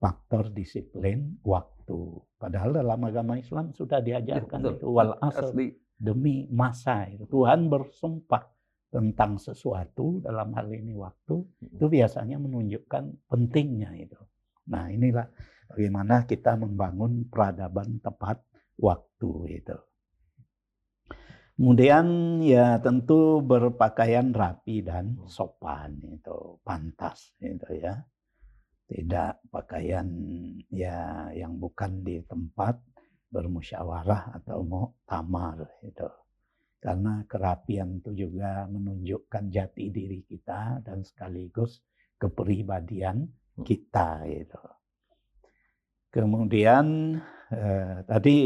faktor 0.02 0.50
disiplin 0.50 1.38
waktu. 1.46 2.20
Padahal 2.42 2.74
dalam 2.74 2.98
agama 3.06 3.38
Islam 3.38 3.70
sudah 3.72 4.02
diajarkan 4.02 4.66
betul. 4.66 4.76
itu 4.82 4.88
wal 4.92 5.14
asr 5.22 5.54
Asli. 5.54 5.78
demi 5.94 6.50
masa 6.50 7.06
itu. 7.06 7.30
Tuhan 7.30 7.70
bersumpah 7.70 8.50
tentang 8.88 9.36
sesuatu 9.36 10.24
dalam 10.24 10.56
hal 10.56 10.72
ini 10.72 10.96
waktu 10.96 11.44
itu 11.60 11.86
biasanya 11.92 12.40
menunjukkan 12.40 13.28
pentingnya 13.28 13.92
itu. 14.00 14.20
Nah 14.72 14.88
inilah 14.88 15.28
bagaimana 15.72 16.24
kita 16.24 16.56
membangun 16.56 17.28
peradaban 17.28 18.00
tepat 18.00 18.40
waktu 18.80 19.32
itu. 19.60 19.78
Kemudian 21.58 22.38
ya 22.46 22.78
tentu 22.78 23.42
berpakaian 23.42 24.30
rapi 24.30 24.86
dan 24.86 25.18
sopan 25.26 25.98
itu 26.06 26.62
pantas 26.62 27.34
itu 27.42 27.82
ya. 27.82 27.98
Tidak 28.88 29.52
pakaian 29.52 30.08
ya 30.72 31.28
yang 31.36 31.60
bukan 31.60 32.06
di 32.06 32.24
tempat 32.24 32.80
bermusyawarah 33.34 34.38
atau 34.40 34.64
muktamar 34.64 35.66
itu. 35.84 36.08
Karena 36.88 37.20
kerapian 37.28 38.00
itu 38.00 38.16
juga 38.16 38.64
menunjukkan 38.72 39.52
jati 39.52 39.92
diri 39.92 40.24
kita 40.24 40.80
dan 40.88 41.04
sekaligus 41.04 41.84
kepribadian 42.16 43.28
kita 43.60 44.24
itu. 44.24 44.64
Kemudian 46.08 47.20
eh, 47.52 48.08
tadi 48.08 48.38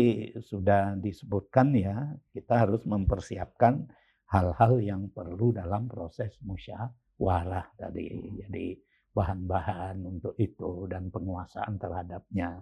sudah 0.42 0.98
disebutkan 0.98 1.70
ya, 1.78 2.18
kita 2.34 2.66
harus 2.66 2.82
mempersiapkan 2.90 3.86
hal-hal 4.34 4.82
yang 4.82 5.14
perlu 5.14 5.54
dalam 5.54 5.86
proses 5.86 6.34
musyawarah 6.42 7.78
tadi. 7.78 8.42
Jadi 8.42 8.74
bahan-bahan 9.14 10.02
untuk 10.02 10.34
itu 10.42 10.90
dan 10.90 11.14
penguasaan 11.14 11.78
terhadapnya. 11.78 12.58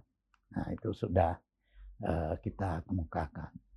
Nah, 0.59 0.67
itu 0.75 0.91
sudah 0.91 1.39
eh, 2.03 2.35
kita 2.43 2.83
kemukakan. 2.83 3.68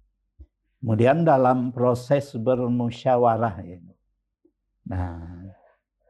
Kemudian 0.82 1.22
dalam 1.22 1.70
proses 1.70 2.34
bermusyawarah 2.34 3.62
ini. 3.62 3.94
Nah, 4.90 5.46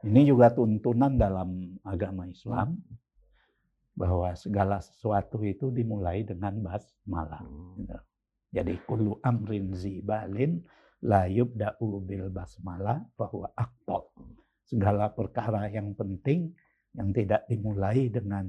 ini 0.01 0.25
juga 0.25 0.49
tuntunan 0.49 1.13
dalam 1.13 1.77
agama 1.85 2.25
Islam 2.25 2.81
bahwa 3.93 4.33
segala 4.33 4.81
sesuatu 4.81 5.45
itu 5.45 5.69
dimulai 5.69 6.25
dengan 6.25 6.57
basmalah. 6.65 7.45
gitu. 7.77 8.01
Jadi 8.53 8.75
kullu 8.89 9.21
amrin 9.21 9.77
zibalin 9.77 10.65
la 11.05 11.29
yubda'u 11.29 12.01
bil 12.01 12.33
basmalah 12.33 13.05
bahwa 13.13 13.53
aktor. 13.53 14.09
Segala 14.65 15.13
perkara 15.13 15.69
yang 15.69 15.93
penting 15.93 16.49
yang 16.97 17.13
tidak 17.13 17.45
dimulai 17.45 18.09
dengan 18.09 18.49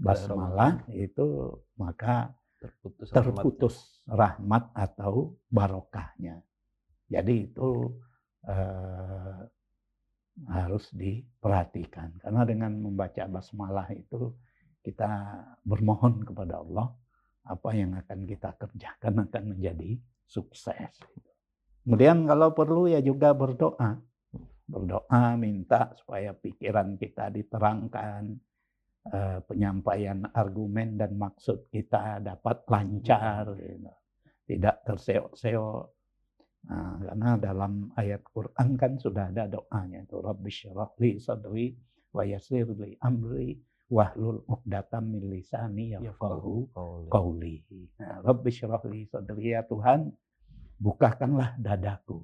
basmalah 0.00 0.80
itu 0.92 1.56
maka 1.76 2.32
terputus 2.62 3.08
terputus 3.10 3.74
rahmat 4.06 4.70
atau 4.70 5.34
barokahnya. 5.50 6.38
Jadi 7.10 7.50
itu 7.50 7.90
eh, 8.46 9.40
harus 10.48 10.88
diperhatikan 10.94 12.16
karena 12.22 12.42
dengan 12.46 12.72
membaca 12.78 13.26
basmalah 13.28 13.90
itu 13.92 14.32
kita 14.80 15.10
bermohon 15.62 16.24
kepada 16.24 16.62
Allah 16.62 16.88
apa 17.42 17.70
yang 17.74 17.98
akan 17.98 18.22
kita 18.22 18.54
kerjakan 18.54 19.26
akan 19.26 19.44
menjadi 19.54 19.98
sukses. 20.26 20.94
Kemudian 21.82 22.24
kalau 22.30 22.54
perlu 22.54 22.86
ya 22.86 23.02
juga 23.02 23.34
berdoa. 23.34 23.98
Berdoa 24.62 25.36
minta 25.36 25.90
supaya 25.98 26.32
pikiran 26.32 26.94
kita 26.96 27.28
diterangkan, 27.34 28.30
eh, 29.10 29.38
penyampaian 29.42 30.22
argumen 30.30 30.94
dan 30.94 31.18
maksud 31.18 31.66
kita 31.72 32.22
dapat 32.22 32.62
lancar, 32.70 33.50
gitu. 33.58 33.90
tidak 34.46 34.76
terseok-seok. 34.86 35.84
Nah, 36.62 36.94
karena 37.02 37.30
dalam 37.42 37.90
ayat 37.98 38.22
Quran 38.30 38.78
kan 38.78 38.94
sudah 38.94 39.34
ada 39.34 39.50
doanya 39.50 40.06
itu 40.06 40.22
Rabbi 40.22 40.46
syrah 40.46 40.94
li 41.02 41.18
sadri 41.18 41.74
wa 42.14 42.22
yassir 42.22 42.70
li 42.70 42.94
amri 43.02 43.58
wahlul 43.90 44.46
uqdatam 44.46 45.10
min 45.10 45.26
lisani 45.26 45.98
yafqahu 45.98 46.70
qauli. 47.10 47.66
Nah, 47.98 48.22
Rabbi 48.22 48.50
syrah 48.54 48.78
li 48.86 49.10
sadri 49.10 49.58
ya 49.58 49.66
Tuhan 49.66 50.06
bukakanlah 50.78 51.58
dadaku. 51.58 52.22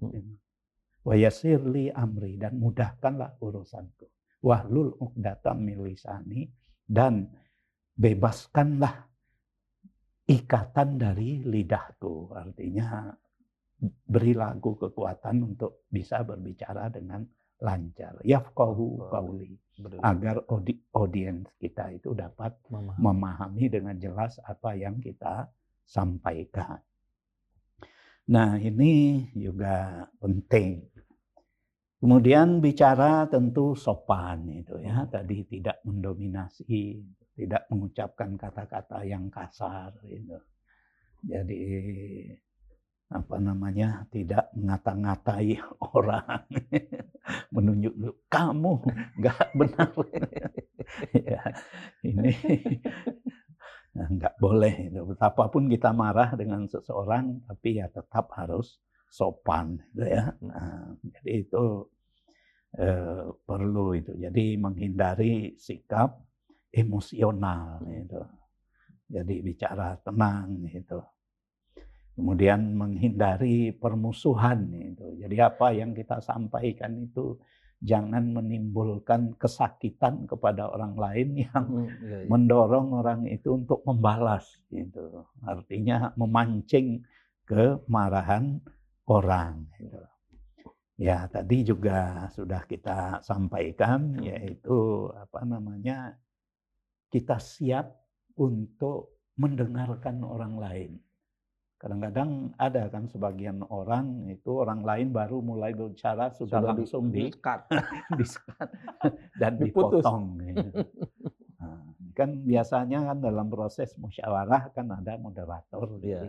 Wa 1.02 1.18
yassir 1.18 1.58
li 1.66 1.90
amri 1.90 2.38
dan 2.38 2.62
mudahkanlah 2.62 3.42
urusanku. 3.42 4.06
Wahlul 4.38 4.94
uqdatam 5.02 5.66
min 5.66 5.82
lisani 5.82 6.46
dan 6.88 7.28
bebaskanlah 7.92 9.04
ikatan 10.24 10.96
dari 10.96 11.44
lidahku. 11.44 12.32
Artinya 12.32 13.12
berilah 14.08 14.56
aku 14.56 14.88
kekuatan 14.88 15.54
untuk 15.54 15.84
bisa 15.86 16.24
berbicara 16.24 16.88
dengan 16.90 17.22
lancar. 17.62 18.18
Yafqahu 18.24 19.10
qauli 19.12 19.54
agar 20.02 20.42
audi- 20.50 20.82
audiens 20.94 21.46
kita 21.58 21.94
itu 21.94 22.10
dapat 22.14 22.54
Memahami. 22.66 22.98
memahami 22.98 23.64
dengan 23.70 23.96
jelas 23.98 24.40
apa 24.42 24.74
yang 24.74 24.98
kita 24.98 25.46
sampaikan. 25.86 26.82
Nah, 28.28 28.60
ini 28.60 29.24
juga 29.32 30.04
penting. 30.20 30.84
Kemudian 31.98 32.62
bicara 32.62 33.26
tentu 33.26 33.74
sopan 33.74 34.46
itu 34.54 34.78
ya, 34.78 35.02
tadi 35.10 35.42
tidak 35.50 35.82
mendominasi, 35.82 37.02
tidak 37.34 37.66
mengucapkan 37.66 38.38
kata-kata 38.38 39.02
yang 39.02 39.26
kasar 39.26 39.98
gitu. 40.06 40.38
Jadi 41.26 41.62
apa 43.08 43.40
namanya 43.40 44.04
tidak 44.12 44.52
ngata-ngatai 44.54 45.58
orang. 45.96 46.44
Menunjuk 47.50 47.94
kamu 48.30 48.72
nggak 49.18 49.46
benar. 49.58 49.90
Ya 51.12 51.44
ini 52.00 52.32
nggak 54.16 54.40
boleh 54.40 54.88
itu. 54.88 55.04
Betapapun 55.04 55.68
kita 55.68 55.92
marah 55.92 56.32
dengan 56.32 56.64
seseorang 56.64 57.44
tapi 57.44 57.76
ya 57.76 57.92
tetap 57.92 58.32
harus 58.32 58.80
sopan 59.08 59.80
gitu 59.92 60.04
ya 60.06 60.32
nah, 60.44 60.92
jadi 61.18 61.32
itu 61.44 61.64
eh, 62.78 63.24
perlu 63.44 63.96
itu 63.96 64.12
jadi 64.16 64.44
menghindari 64.60 65.56
sikap 65.56 66.20
emosional 66.72 67.80
itu 67.88 68.20
jadi 69.08 69.34
bicara 69.40 69.96
tenang 70.04 70.68
gitu 70.68 71.00
kemudian 72.18 72.74
menghindari 72.74 73.70
permusuhan 73.70 74.66
itu. 74.74 75.06
Jadi 75.22 75.38
apa 75.38 75.70
yang 75.70 75.94
kita 75.94 76.18
sampaikan 76.18 77.06
itu 77.06 77.38
jangan 77.78 78.34
menimbulkan 78.34 79.38
kesakitan 79.38 80.26
kepada 80.26 80.66
orang 80.66 80.98
lain 80.98 81.28
yang 81.46 81.64
Hmm, 81.70 81.86
iya, 82.02 82.16
iya. 82.18 82.26
mendorong 82.26 82.90
orang 82.90 83.22
itu 83.30 83.54
untuk 83.54 83.86
membalas 83.86 84.50
gitu. 84.66 85.22
Artinya 85.46 86.10
memancing 86.18 87.06
kemarahan 87.46 88.58
orang 89.08 89.64
gitu. 89.76 89.98
Ya, 90.98 91.30
tadi 91.30 91.62
juga 91.62 92.26
sudah 92.34 92.66
kita 92.66 93.22
sampaikan 93.22 94.18
yaitu 94.18 95.08
apa 95.14 95.42
namanya? 95.42 96.18
kita 97.08 97.40
siap 97.40 97.88
untuk 98.36 99.16
mendengarkan 99.40 100.20
orang 100.20 100.60
lain. 100.60 100.92
Kadang-kadang 101.78 102.52
ada 102.58 102.90
kan 102.90 103.08
sebagian 103.08 103.64
orang 103.64 104.28
itu 104.28 104.50
orang 104.52 104.84
lain 104.84 105.08
baru 105.08 105.40
mulai 105.40 105.72
berbicara 105.72 106.28
sudah 106.34 106.58
Sudah 106.58 106.60
di- 106.60 106.68
langsung 106.84 107.04
di, 107.08 107.32
di-cut. 107.32 107.60
di-cut 108.18 108.68
dan 109.38 109.52
Diputus. 109.56 110.04
dipotong. 110.04 110.24
gitu. 110.42 110.68
Nah, 111.56 111.80
kan 112.12 112.30
biasanya 112.44 112.98
kan 113.08 113.18
dalam 113.22 113.46
proses 113.48 113.94
musyawarah 113.96 114.68
kan 114.74 114.90
ada 114.90 115.16
moderator, 115.16 115.86
Iya. 116.02 116.28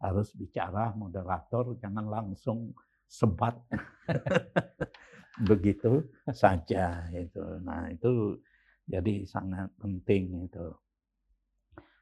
harus 0.00 0.32
bicara 0.32 0.96
moderator, 0.96 1.76
jangan 1.78 2.08
langsung 2.08 2.72
sebat 3.04 3.54
begitu 5.48 6.04
saja 6.32 7.06
itu. 7.12 7.42
Nah 7.62 7.90
itu 7.92 8.36
jadi 8.88 9.24
sangat 9.28 9.70
penting 9.78 10.48
itu. 10.48 10.66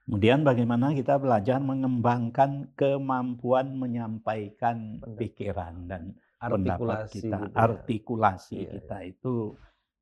Kemudian 0.09 0.41
bagaimana 0.41 0.97
kita 0.97 1.21
belajar 1.21 1.61
mengembangkan 1.61 2.73
kemampuan 2.73 3.77
menyampaikan 3.77 5.05
Pendapat. 5.05 5.19
pikiran 5.21 5.75
dan 5.85 6.03
pendapat 6.41 7.05
Artikulasi 7.05 7.19
kita, 7.21 7.37
gitu 7.45 7.45
ya. 7.53 7.61
artikulasi 7.61 8.57
Iya, 8.57 8.71
kita 8.73 8.97
itu 9.05 9.35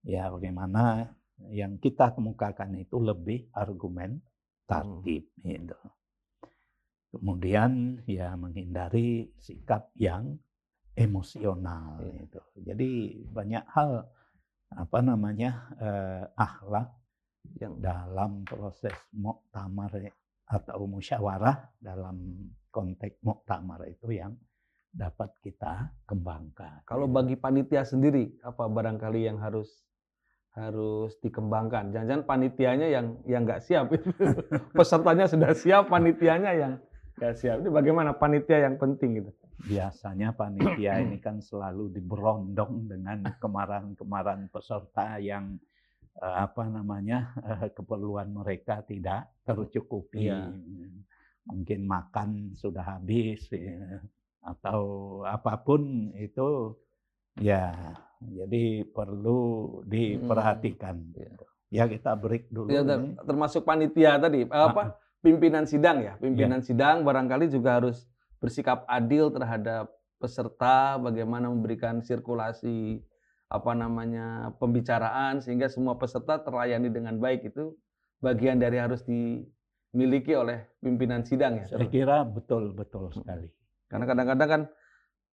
ya 0.07 0.25
bagaimana 0.31 1.11
yang 1.51 1.75
kita 1.83 2.15
kemukakan 2.15 2.79
itu 2.79 2.97
lebih 3.03 3.51
argumentatif 3.51 5.27
Hmm. 5.43 5.43
gitu. 5.43 5.79
Kemudian 7.17 8.01
ya 8.05 8.37
menghindari 8.37 9.33
sikap 9.41 9.89
yang 9.97 10.37
emosional 10.93 12.01
Iya. 12.01 12.13
gitu. 12.25 12.41
Jadi 12.63 12.91
banyak 13.29 13.65
hal 13.73 14.05
apa 14.73 14.99
namanya 15.01 15.51
eh, 15.79 16.25
akhlak 16.37 16.93
Yang 17.63 17.79
dalam 17.79 18.43
proses 18.43 18.91
muktamar 19.15 19.95
atau 20.51 20.83
musyawarah 20.91 21.79
dalam 21.79 22.19
konteks 22.75 23.23
muktamar 23.23 23.87
itu 23.87 24.11
yang 24.11 24.35
dapat 24.91 25.31
kita 25.47 25.95
kembangkan. 26.11 26.83
kalau 26.83 27.07
bagi 27.07 27.39
panitia 27.39 27.87
sendiri 27.87 28.35
apa 28.43 28.67
barangkali 28.67 29.31
yang 29.31 29.39
harus 29.39 29.87
harus 30.57 31.15
dikembangkan. 31.21 31.93
Jangan-jangan 31.93 32.25
panitianya 32.25 32.89
yang 32.89 33.07
yang 33.29 33.45
nggak 33.45 33.61
siap 33.63 33.93
itu. 33.93 34.09
Pesertanya 34.79 35.29
sudah 35.29 35.53
siap, 35.53 35.93
panitianya 35.93 36.53
yang 36.57 36.73
nggak 37.17 37.35
siap. 37.37 37.57
Ini 37.65 37.71
bagaimana 37.73 38.13
panitia 38.13 38.69
yang 38.69 38.77
penting 38.77 39.25
gitu. 39.25 39.33
biasanya 39.57 40.37
panitia 40.37 41.01
ini 41.01 41.17
kan 41.17 41.41
selalu 41.41 41.89
diberondong 41.97 42.93
dengan 42.93 43.25
kemarahan-kemarahan 43.41 44.53
peserta 44.53 45.17
yang 45.17 45.57
eh, 46.21 46.37
apa 46.45 46.69
namanya 46.69 47.33
eh, 47.41 47.73
keperluan 47.73 48.37
mereka 48.37 48.85
tidak 48.85 49.33
tercukupi. 49.49 50.29
Iya. 50.29 50.53
Mungkin 51.49 51.81
makan 51.89 52.53
sudah 52.59 52.85
habis 53.01 53.49
ya. 53.49 54.03
atau 54.47 55.23
apa 55.27 55.59
pun 55.59 56.15
itu 56.15 56.79
ya 57.41 57.97
jadi 58.21 58.85
perlu 58.85 59.41
diperhatikan. 59.89 61.01
Iya. 61.17 61.33
Ya 61.67 61.85
kita 61.91 62.15
break 62.15 62.53
dulu. 62.53 62.71
Ya, 62.71 62.87
termasuk 63.27 63.65
panitia 63.65 64.21
tadi 64.21 64.45
eh, 64.45 64.53
apa 64.53 65.01
pimpinan 65.27 65.67
sidang 65.67 65.99
ya. 66.07 66.15
Pimpinan 66.23 66.63
sidang 66.63 67.03
barangkali 67.03 67.51
juga 67.51 67.83
harus 67.83 68.07
bersikap 68.39 68.87
adil 68.87 69.35
terhadap 69.35 69.91
peserta 70.23 70.95
bagaimana 71.03 71.51
memberikan 71.51 71.99
sirkulasi 71.99 73.03
apa 73.51 73.73
namanya 73.75 74.55
pembicaraan 74.63 75.43
sehingga 75.43 75.67
semua 75.67 75.99
peserta 75.99 76.39
terlayani 76.39 76.95
dengan 76.95 77.19
baik. 77.19 77.51
Itu 77.51 77.75
bagian 78.23 78.63
dari 78.63 78.79
harus 78.79 79.03
dimiliki 79.03 80.39
oleh 80.39 80.63
pimpinan 80.79 81.27
sidang 81.27 81.59
ya. 81.59 81.67
Saya 81.67 81.91
kira 81.91 82.23
betul 82.23 82.71
betul 82.71 83.11
sekali. 83.11 83.51
karena 83.87 84.03
kadang-kadang 84.03 84.49
kan 84.51 84.63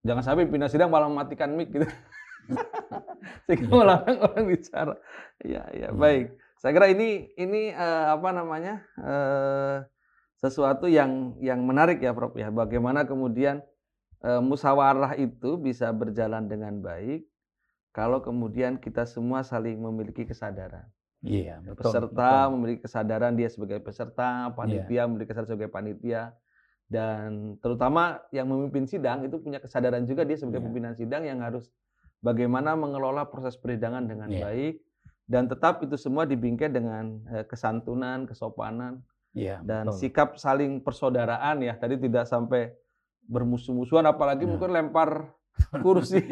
jangan 0.05 0.22
sampai 0.24 0.45
pimpinan 0.45 0.68
sidang 0.68 0.88
malah 0.93 1.09
mematikan 1.09 1.53
mic 1.57 1.72
gitu. 1.72 1.88
Sehingga 3.49 3.70
melarang 3.70 4.18
orang 4.18 4.45
bicara. 4.49 4.95
Ya 5.40 5.62
ya 5.72 5.88
Hmm. 5.88 6.01
baik 6.01 6.26
saya 6.62 6.78
kira 6.78 6.94
ini 6.94 7.34
ini 7.34 7.74
eh, 7.74 8.06
apa 8.14 8.30
namanya 8.30 8.86
eh, 9.02 9.82
sesuatu 10.38 10.86
yang 10.86 11.34
yang 11.42 11.58
menarik 11.66 11.98
ya 11.98 12.14
Prof 12.14 12.38
ya 12.38 12.54
bagaimana 12.54 13.02
kemudian 13.02 13.66
eh, 14.22 14.38
musyawarah 14.38 15.18
itu 15.18 15.58
bisa 15.58 15.90
berjalan 15.90 16.46
dengan 16.46 16.78
baik 16.78 17.26
kalau 17.90 18.22
kemudian 18.22 18.78
kita 18.78 19.02
semua 19.10 19.42
saling 19.42 19.74
memiliki 19.82 20.22
kesadaran 20.22 20.86
Iya, 21.22 21.62
betul. 21.62 21.86
peserta 21.86 22.30
betul. 22.46 22.50
memiliki 22.58 22.80
kesadaran 22.82 23.38
dia 23.38 23.46
sebagai 23.46 23.78
peserta, 23.78 24.50
panitia 24.58 25.06
memiliki 25.06 25.30
kesadaran 25.30 25.50
sebagai 25.54 25.70
panitia, 25.70 26.34
dan 26.90 27.54
terutama 27.62 28.18
yang 28.34 28.50
memimpin 28.50 28.90
sidang 28.90 29.22
itu 29.22 29.38
punya 29.38 29.62
kesadaran 29.62 30.02
juga 30.02 30.26
dia 30.26 30.34
sebagai 30.34 30.58
Iya. 30.58 30.66
pimpinan 30.66 30.94
sidang 30.98 31.22
yang 31.22 31.38
harus 31.38 31.70
bagaimana 32.26 32.74
mengelola 32.74 33.30
proses 33.30 33.54
persidangan 33.54 34.02
dengan 34.10 34.34
Iya. 34.34 34.42
baik 34.50 34.74
dan 35.24 35.46
tetap 35.46 35.80
itu 35.80 35.94
semua 35.94 36.24
dibingkai 36.24 36.68
dengan 36.68 37.22
eh, 37.28 37.44
kesantunan, 37.44 38.24
kesopanan 38.24 39.00
Iya, 39.32 39.64
dan 39.64 39.88
betul. 39.88 39.96
sikap 39.98 40.28
saling 40.36 40.78
persaudaraan 40.78 41.60
ya. 41.60 41.72
Tadi 41.74 41.96
tidak 41.96 42.26
sampai 42.26 42.68
bermusuh-musuhan 43.24 44.04
apalagi 44.04 44.44
Nah. 44.44 44.50
mungkin 44.52 44.70
lempar 44.70 45.32
kursi. 45.84 46.20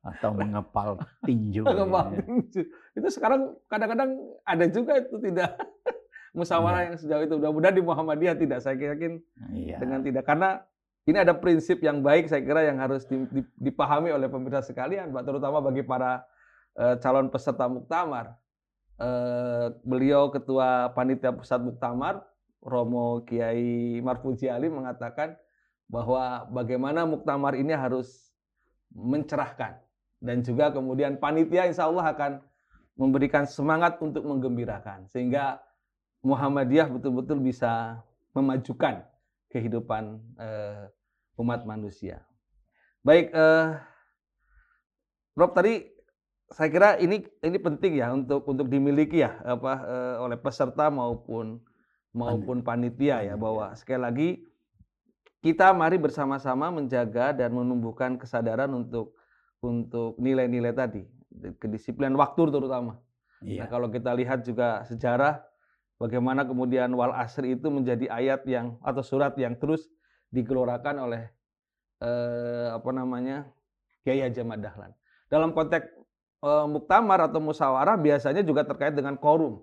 atau 0.00 0.30
mengepal 0.32 0.96
tinju. 1.22 1.62
Ya. 1.62 1.84
tinju. 2.18 2.62
Itu 2.94 3.08
sekarang 3.10 3.54
kadang-kadang 3.66 4.10
ada 4.42 4.64
juga 4.66 4.96
itu 4.96 5.16
tidak 5.20 5.54
musyawarah 6.36 6.80
Iya. 6.80 6.86
yang 6.90 6.96
sejauh 6.98 7.22
itu. 7.22 7.34
Mudah-mudahan 7.36 7.76
di 7.76 7.84
Muhammadiyah 7.84 8.34
tidak. 8.34 8.58
Saya 8.60 8.76
yakin 8.90 9.20
Iya. 9.52 9.76
dengan 9.78 10.00
tidak 10.00 10.24
karena 10.24 10.62
ini 11.04 11.16
ada 11.16 11.32
prinsip 11.32 11.78
yang 11.78 12.00
baik 12.00 12.26
saya 12.26 12.40
kira 12.40 12.62
yang 12.62 12.78
harus 12.78 13.02
di- 13.04 13.26
di- 13.30 13.50
dipahami 13.60 14.10
oleh 14.10 14.26
pemirsa 14.26 14.62
sekalian, 14.62 15.10
Pak, 15.10 15.24
terutama 15.24 15.58
bagi 15.60 15.82
para 15.82 16.22
calon 16.74 17.28
peserta 17.28 17.66
muktamar. 17.66 18.40
Eh, 19.00 19.66
beliau 19.80 20.28
ketua 20.28 20.92
panitia 20.92 21.32
pusat 21.32 21.56
muktamar 21.56 22.20
Romo 22.60 23.24
Kiai 23.24 23.96
Marfuji 24.04 24.44
Ali 24.44 24.68
mengatakan 24.68 25.40
bahwa 25.88 26.44
bagaimana 26.52 27.08
muktamar 27.08 27.56
ini 27.56 27.72
harus 27.72 28.28
mencerahkan 28.92 29.80
dan 30.20 30.44
juga 30.44 30.68
kemudian 30.68 31.16
panitia 31.16 31.64
insya 31.64 31.88
Allah 31.88 32.12
akan 32.12 32.32
memberikan 32.92 33.48
semangat 33.48 33.96
untuk 34.04 34.20
menggembirakan 34.28 35.08
sehingga 35.08 35.64
Muhammadiyah 36.20 36.92
betul-betul 36.92 37.40
bisa 37.40 38.04
memajukan 38.36 39.00
kehidupan 39.48 40.20
eh, 40.36 40.92
umat 41.40 41.64
manusia. 41.64 42.20
Baik, 43.00 43.32
eh, 43.32 43.80
Rob 45.40 45.56
tadi 45.56 45.88
saya 46.50 46.68
kira 46.68 46.88
ini 46.98 47.22
ini 47.46 47.58
penting 47.62 48.02
ya 48.02 48.10
untuk 48.10 48.42
untuk 48.50 48.66
dimiliki 48.66 49.22
ya 49.22 49.38
apa 49.46 49.72
eh, 49.86 50.16
oleh 50.18 50.38
peserta 50.38 50.90
maupun 50.90 51.62
maupun 52.10 52.66
panitia 52.66 53.22
ya 53.22 53.34
bahwa 53.38 53.70
sekali 53.78 54.00
lagi 54.02 54.28
kita 55.40 55.70
mari 55.72 55.96
bersama-sama 55.96 56.68
menjaga 56.74 57.32
dan 57.32 57.54
menumbuhkan 57.54 58.18
kesadaran 58.18 58.68
untuk 58.74 59.14
untuk 59.62 60.18
nilai-nilai 60.18 60.74
tadi 60.74 61.02
kedisiplinan 61.62 62.18
waktu 62.18 62.50
terutama. 62.50 62.98
Nah, 63.40 63.64
Iya. 63.64 63.64
kalau 63.72 63.88
kita 63.88 64.12
lihat 64.12 64.44
juga 64.44 64.84
sejarah 64.84 65.40
bagaimana 65.96 66.44
kemudian 66.44 66.92
wal 66.92 67.14
asri 67.16 67.56
itu 67.56 67.72
menjadi 67.72 68.10
ayat 68.12 68.44
yang 68.44 68.76
atau 68.84 69.00
surat 69.00 69.32
yang 69.40 69.56
terus 69.56 69.88
digelorakan 70.28 71.08
oleh 71.08 71.22
eh, 72.04 72.68
apa 72.74 72.90
namanya 72.92 73.48
Kiai 74.04 74.20
Haji 74.20 74.44
Ahmad 74.44 74.60
Dahlan. 74.60 74.92
Dalam 75.32 75.56
konteks 75.56 75.88
muktamar 76.42 77.28
atau 77.28 77.36
musyawarah 77.36 78.00
biasanya 78.00 78.40
juga 78.40 78.64
terkait 78.64 78.96
dengan 78.96 79.16
korum. 79.20 79.60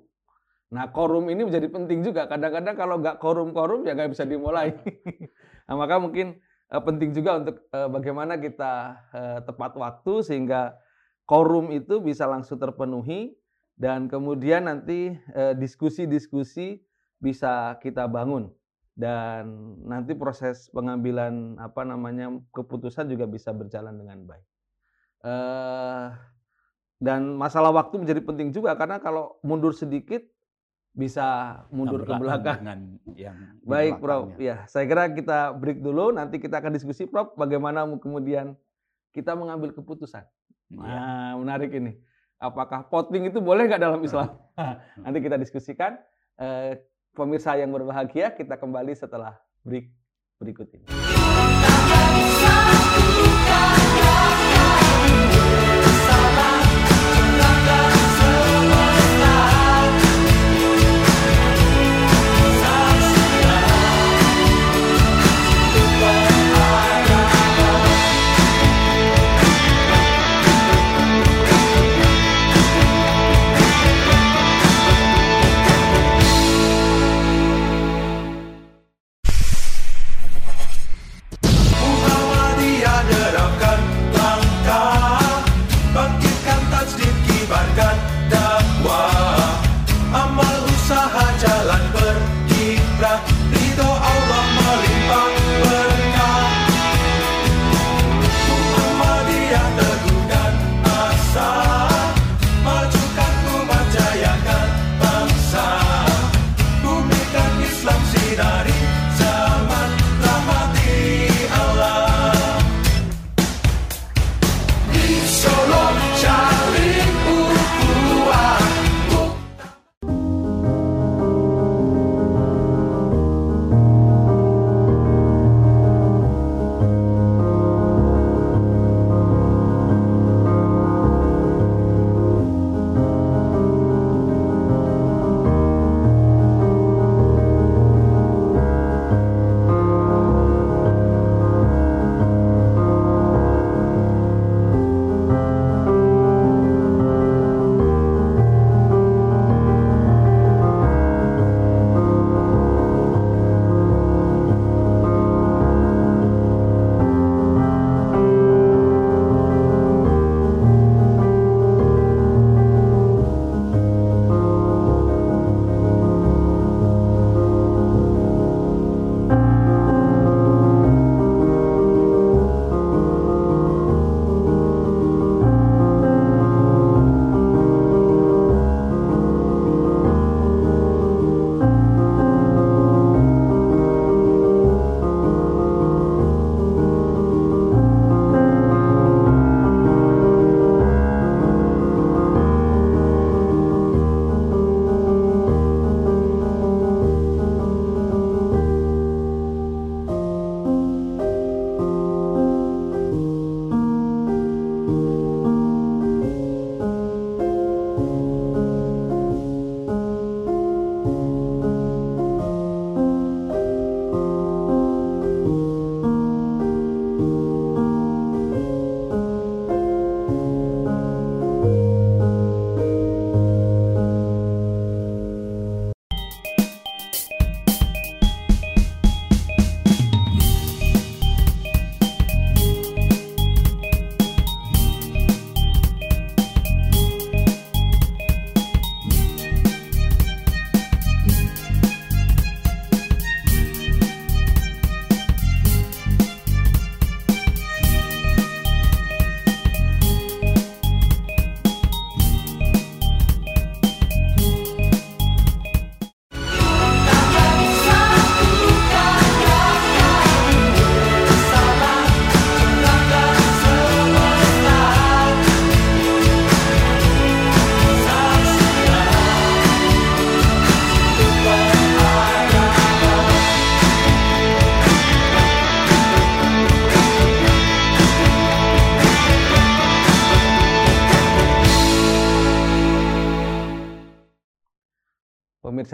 Nah 0.67 0.91
korum 0.91 1.31
ini 1.31 1.47
menjadi 1.47 1.71
penting 1.71 2.03
juga. 2.03 2.27
Kadang-kadang 2.27 2.75
kalau 2.75 2.95
nggak 2.99 3.17
korum-korum 3.23 3.87
ya 3.87 3.95
nggak 3.95 4.11
bisa 4.11 4.27
dimulai. 4.27 4.75
nah, 5.67 5.75
maka 5.79 5.95
mungkin 5.97 6.37
eh, 6.69 6.83
penting 6.83 7.15
juga 7.15 7.39
untuk 7.39 7.55
eh, 7.71 7.89
bagaimana 7.89 8.35
kita 8.35 8.73
eh, 9.15 9.39
tepat 9.47 9.73
waktu 9.79 10.13
sehingga 10.27 10.75
korum 11.23 11.71
itu 11.71 12.03
bisa 12.03 12.27
langsung 12.27 12.59
terpenuhi 12.59 13.35
dan 13.79 14.11
kemudian 14.11 14.67
nanti 14.67 15.15
eh, 15.15 15.53
diskusi-diskusi 15.55 16.83
bisa 17.17 17.79
kita 17.81 18.05
bangun 18.05 18.51
dan 18.97 19.47
nanti 19.85 20.17
proses 20.17 20.67
pengambilan 20.73 21.57
apa 21.61 21.85
namanya 21.85 22.33
keputusan 22.51 23.07
juga 23.07 23.23
bisa 23.29 23.55
berjalan 23.55 23.95
dengan 23.95 24.19
baik. 24.27 24.45
Eh, 25.23 26.07
dan 26.97 27.37
masalah 27.37 27.69
waktu 27.69 28.01
menjadi 28.01 28.21
penting 28.25 28.49
juga 28.49 28.73
karena 28.73 28.97
kalau 28.97 29.37
mundur 29.45 29.73
sedikit 29.73 30.25
bisa 30.97 31.61
mundur 31.69 32.01
ke 32.01 32.09
belakang. 32.17 32.57
dengan 32.65 32.79
yang 33.13 33.37
Baik, 33.69 34.01
Prof. 34.01 34.33
Ya, 34.41 34.65
saya 34.65 34.89
kira 34.89 35.13
kita 35.13 35.53
break 35.53 35.85
dulu. 35.85 36.09
Nanti 36.09 36.41
kita 36.41 36.57
akan 36.57 36.73
diskusi, 36.73 37.05
Prof. 37.05 37.37
Bagaimana 37.37 37.85
kemudian 38.01 38.57
kita 39.13 39.37
mengambil 39.37 39.77
keputusan. 39.77 40.25
Nah, 40.73 41.37
menarik 41.37 41.69
ini. 41.69 42.01
Apakah 42.41 42.89
voting 42.89 43.29
itu 43.29 43.37
boleh 43.37 43.69
nggak 43.69 43.81
dalam 43.81 44.01
Islam? 44.01 44.41
Nanti 45.05 45.21
kita 45.21 45.37
diskusikan. 45.37 46.01
Eh, 46.37 46.81
pemirsa 47.13 47.57
yang 47.57 47.73
berbahagia, 47.73 48.33
kita 48.33 48.57
kembali 48.61 48.93
setelah 48.93 49.37
break 49.65 49.89
berikut 50.37 50.69
ini. 50.69 50.85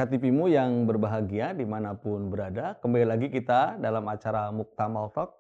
TVmu 0.06 0.52
yang 0.52 0.84
berbahagia 0.84 1.56
di 1.56 1.64
mana 1.64 1.96
pun 1.96 2.28
berada. 2.28 2.76
Kembali 2.80 3.06
lagi 3.08 3.28
kita 3.32 3.80
dalam 3.80 4.04
acara 4.12 4.52
Muktamal 4.52 5.12
Talk, 5.16 5.40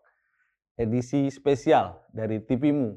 edisi 0.79 1.27
spesial 1.27 1.99
dari 2.11 2.39
TVmu, 2.43 2.95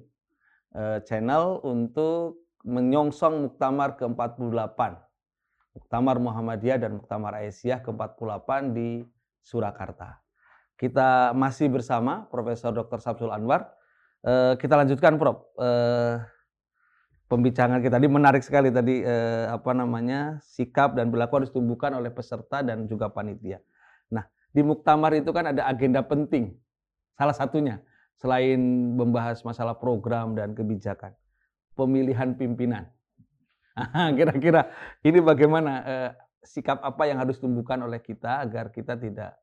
eh, 0.75 0.99
channel 1.05 1.63
untuk 1.67 2.47
menyongsong 2.67 3.47
Muktamar 3.47 3.95
ke-48. 3.95 4.99
Muktamar 5.77 6.17
Muhammadiyah 6.19 6.79
dan 6.83 6.99
Muktamar 6.99 7.39
Aisyah 7.39 7.85
ke-48 7.85 8.75
di 8.75 9.05
Surakarta. 9.45 10.19
Kita 10.77 11.33
masih 11.33 11.71
bersama 11.73 12.29
Profesor 12.29 12.75
Dr. 12.75 13.01
Samsul 13.01 13.33
Anwar. 13.33 13.73
Eh, 14.27 14.59
kita 14.59 14.75
lanjutkan, 14.77 15.17
Prof. 15.17 15.55
Eh, 15.57 16.36
pembicaraan 17.27 17.83
kita 17.83 17.99
tadi 17.99 18.07
menarik 18.07 18.43
sekali 18.43 18.71
tadi 18.71 19.03
eh, 19.03 19.47
apa 19.51 19.75
namanya 19.75 20.39
sikap 20.47 20.95
dan 20.95 21.11
berlaku 21.11 21.43
harus 21.43 21.51
ditumbuhkan 21.51 21.95
oleh 21.99 22.11
peserta 22.11 22.63
dan 22.63 22.87
juga 22.87 23.11
panitia. 23.11 23.59
Nah 24.11 24.27
di 24.55 24.63
muktamar 24.63 25.15
itu 25.19 25.31
kan 25.35 25.51
ada 25.51 25.67
agenda 25.67 26.03
penting 26.07 26.55
salah 27.19 27.35
satunya 27.35 27.83
selain 28.17 28.59
membahas 28.97 29.43
masalah 29.45 29.77
program 29.77 30.33
dan 30.33 30.57
kebijakan 30.57 31.13
pemilihan 31.77 32.33
pimpinan. 32.39 32.89
Kira-kira 34.19 34.73
ini 35.05 35.21
bagaimana 35.21 35.73
eh, 35.85 36.11
sikap 36.47 36.81
apa 36.81 37.11
yang 37.11 37.21
harus 37.21 37.37
ditumbuhkan 37.37 37.83
oleh 37.83 38.01
kita 38.01 38.41
agar 38.47 38.73
kita 38.73 38.97
tidak 38.97 39.37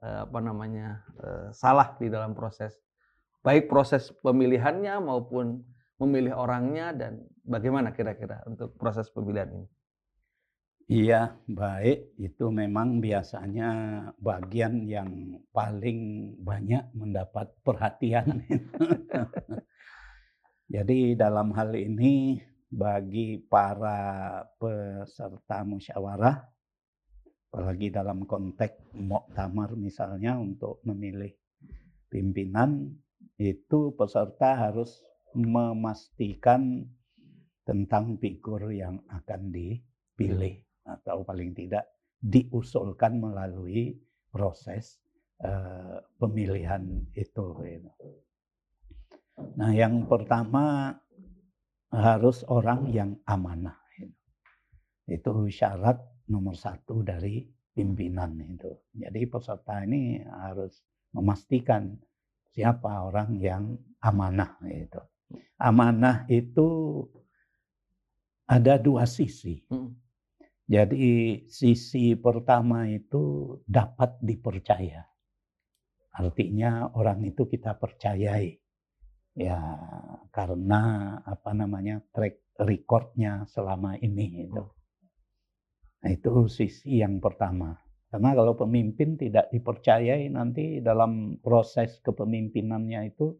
eh, 0.00 0.20
apa 0.24 0.38
namanya 0.40 1.04
eh, 1.20 1.48
salah 1.52 1.98
di 1.98 2.08
dalam 2.08 2.32
proses 2.32 2.78
baik 3.46 3.70
proses 3.70 4.10
pemilihannya 4.26 4.98
maupun 5.06 5.62
memilih 5.96 6.36
orangnya 6.36 6.92
dan 6.92 7.24
bagaimana 7.44 7.96
kira-kira 7.96 8.44
untuk 8.44 8.76
proses 8.76 9.08
pemilihan 9.08 9.48
ini? 9.48 9.68
Iya, 10.86 11.34
baik. 11.50 12.14
Itu 12.14 12.54
memang 12.54 13.02
biasanya 13.02 13.70
bagian 14.22 14.86
yang 14.86 15.42
paling 15.50 16.30
banyak 16.38 16.94
mendapat 16.94 17.50
perhatian. 17.66 18.46
Jadi 20.74 21.18
dalam 21.18 21.50
hal 21.58 21.74
ini 21.74 22.38
bagi 22.70 23.42
para 23.50 24.42
peserta 24.62 25.66
musyawarah, 25.66 26.38
apalagi 27.50 27.90
dalam 27.90 28.22
konteks 28.22 28.94
muktamar 28.94 29.74
misalnya 29.74 30.38
untuk 30.38 30.78
memilih 30.86 31.34
pimpinan, 32.06 32.94
itu 33.42 33.90
peserta 33.98 34.54
harus 34.54 35.02
memastikan 35.36 36.82
tentang 37.66 38.16
figur 38.16 38.72
yang 38.72 39.02
akan 39.10 39.52
dipilih 39.52 40.56
atau 40.86 41.26
paling 41.26 41.52
tidak 41.52 41.84
diusulkan 42.22 43.20
melalui 43.20 43.98
proses 44.32 45.02
uh, 45.42 46.00
pemilihan 46.16 46.82
itu. 47.12 47.44
Nah, 49.58 49.70
yang 49.76 50.08
pertama 50.08 50.94
harus 51.92 52.44
orang 52.48 52.88
yang 52.88 53.10
amanah. 53.28 53.76
Itu 55.06 55.46
syarat 55.46 56.02
nomor 56.26 56.58
satu 56.58 57.04
dari 57.06 57.46
pimpinan 57.70 58.34
itu. 58.42 58.72
Jadi 58.90 59.20
peserta 59.30 59.86
ini 59.86 60.18
harus 60.18 60.82
memastikan 61.14 61.94
siapa 62.50 63.06
orang 63.06 63.38
yang 63.38 63.78
amanah 64.02 64.58
itu. 64.66 64.98
Amanah 65.56 66.28
itu 66.28 67.02
ada 68.46 68.78
dua 68.78 69.08
sisi. 69.08 69.64
Hmm. 69.66 69.96
Jadi 70.66 71.46
sisi 71.46 72.18
pertama 72.18 72.90
itu 72.90 73.54
dapat 73.66 74.18
dipercaya. 74.18 75.06
Artinya 76.16 76.90
orang 76.96 77.22
itu 77.22 77.46
kita 77.46 77.78
percayai. 77.78 78.50
Ya, 79.36 79.60
karena 80.32 81.12
apa 81.20 81.52
namanya 81.52 82.00
track 82.08 82.56
recordnya 82.56 83.44
selama 83.52 84.00
ini 84.00 84.48
itu. 84.48 84.64
Nah, 86.02 86.10
itu 86.10 86.48
sisi 86.48 87.04
yang 87.04 87.20
pertama. 87.20 87.76
Karena 88.08 88.32
kalau 88.32 88.56
pemimpin 88.56 89.20
tidak 89.20 89.52
dipercayai 89.52 90.32
nanti 90.32 90.80
dalam 90.80 91.36
proses 91.42 92.00
kepemimpinannya 92.00 93.12
itu 93.12 93.36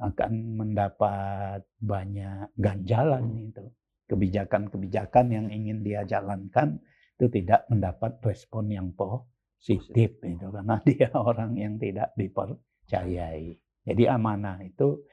akan 0.00 0.56
mendapat 0.56 1.60
banyak 1.78 2.48
ganjalan 2.56 3.52
itu. 3.52 3.64
Kebijakan-kebijakan 4.10 5.26
yang 5.30 5.46
ingin 5.54 5.86
dia 5.86 6.02
jalankan 6.02 6.82
itu 7.14 7.30
tidak 7.30 7.68
mendapat 7.70 8.18
respon 8.24 8.66
yang 8.72 8.88
positif 8.96 10.18
itu 10.24 10.46
karena 10.50 10.82
dia 10.88 11.12
orang 11.14 11.54
yang 11.54 11.78
tidak 11.78 12.10
dipercayai. 12.16 13.54
Jadi 13.86 14.02
amanah 14.10 14.58
itu 14.66 15.04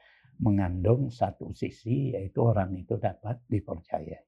mengandung 0.42 1.12
satu 1.14 1.54
sisi 1.54 2.16
yaitu 2.16 2.42
orang 2.42 2.74
itu 2.74 2.98
dapat 2.98 3.38
dipercayai. 3.46 4.24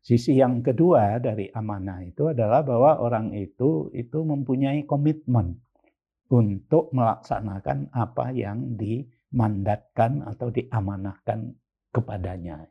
Sisi 0.00 0.40
yang 0.40 0.64
kedua 0.64 1.20
dari 1.20 1.52
amanah 1.52 2.00
itu 2.00 2.32
adalah 2.32 2.64
bahwa 2.64 3.04
orang 3.04 3.36
itu 3.36 3.92
itu 3.92 4.24
mempunyai 4.24 4.88
komitmen 4.88 5.60
untuk 6.32 6.88
melaksanakan 6.96 7.92
apa 7.92 8.32
yang 8.32 8.80
di 8.80 9.04
dimandatkan 9.30 10.26
atau 10.26 10.50
diamanahkan 10.50 11.54
kepadanya. 11.94 12.66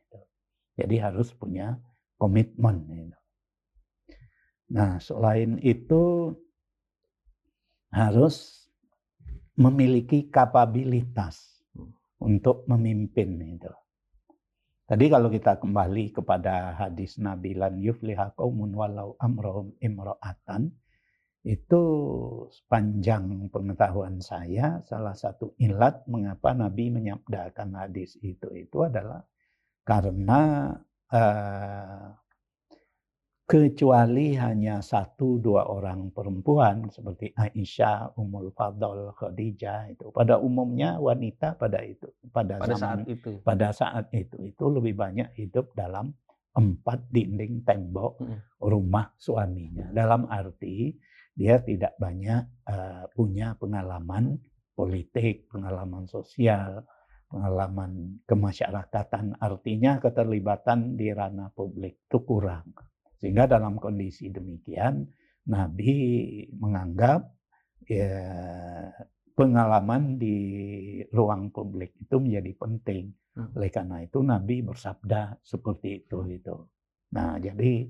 Jadi 0.76 0.96
harus 1.00 1.32
punya 1.32 1.80
komitmen. 2.20 3.16
Nah, 4.70 5.00
selain 5.00 5.56
itu 5.64 6.36
harus 7.90 8.68
memiliki 9.56 10.28
kapabilitas 10.30 11.64
untuk 12.20 12.68
memimpin 12.68 13.40
itu. 13.40 13.72
Tadi 14.84 15.06
kalau 15.08 15.30
kita 15.32 15.62
kembali 15.62 16.12
kepada 16.12 16.76
hadis 16.76 17.22
Nabi 17.22 17.56
lan 17.56 17.80
walau 18.76 19.16
amrohum 19.22 19.74
imra'atan 19.80 20.74
itu 21.48 21.84
sepanjang 22.52 23.48
pengetahuan 23.48 24.20
saya 24.20 24.84
salah 24.84 25.16
satu 25.16 25.56
ilat 25.56 26.04
mengapa 26.12 26.52
Nabi 26.52 26.92
menyabdakan 26.92 27.80
hadis 27.80 28.20
itu 28.20 28.52
itu 28.60 28.84
adalah 28.84 29.24
karena 29.88 30.76
uh, 31.16 32.12
kecuali 33.50 34.38
hanya 34.38 34.78
satu 34.84 35.42
dua 35.42 35.66
orang 35.66 36.14
perempuan 36.14 36.86
seperti 36.94 37.34
Aisyah, 37.34 38.14
Ummul 38.20 38.54
Fadl, 38.54 39.10
Khadijah 39.16 39.96
itu 39.96 40.14
pada 40.14 40.38
umumnya 40.38 41.02
wanita 41.02 41.58
pada 41.58 41.82
itu 41.82 42.06
pada, 42.30 42.62
pada 42.62 42.78
zaman 42.78 42.78
saat 42.78 43.00
itu. 43.10 43.32
pada 43.42 43.68
saat 43.74 44.06
itu 44.14 44.38
itu 44.44 44.64
lebih 44.70 44.94
banyak 44.94 45.34
hidup 45.34 45.74
dalam 45.74 46.14
empat 46.54 47.10
dinding 47.10 47.66
tembok 47.66 48.22
rumah 48.62 49.10
suaminya. 49.18 49.90
Dalam 49.96 50.30
arti 50.30 50.94
dia 51.36 51.62
tidak 51.64 51.96
banyak 51.96 52.44
uh, 52.68 53.06
punya 53.16 53.56
pengalaman 53.56 54.40
politik, 54.76 55.52
pengalaman 55.52 56.08
sosial, 56.08 56.88
pengalaman 57.28 58.24
kemasyarakatan. 58.24 59.36
Artinya 59.38 60.00
keterlibatan 60.00 60.96
di 60.96 61.12
ranah 61.12 61.52
publik 61.52 62.08
itu 62.08 62.20
kurang. 62.24 62.72
Sehingga 63.20 63.46
dalam 63.46 63.76
kondisi 63.76 64.32
demikian, 64.32 65.04
Nabi 65.52 65.92
menganggap 66.56 67.28
ya, 67.86 68.24
pengalaman 69.36 70.16
di 70.16 70.38
ruang 71.12 71.52
publik 71.52 72.00
itu 72.00 72.16
menjadi 72.20 72.52
penting. 72.56 73.12
Hmm. 73.36 73.56
Oleh 73.56 73.72
karena 73.72 74.04
itu 74.04 74.20
Nabi 74.24 74.64
bersabda 74.64 75.44
seperti 75.44 76.08
itu. 76.08 76.18
itu. 76.32 76.56
Nah, 77.16 77.36
jadi 77.40 77.88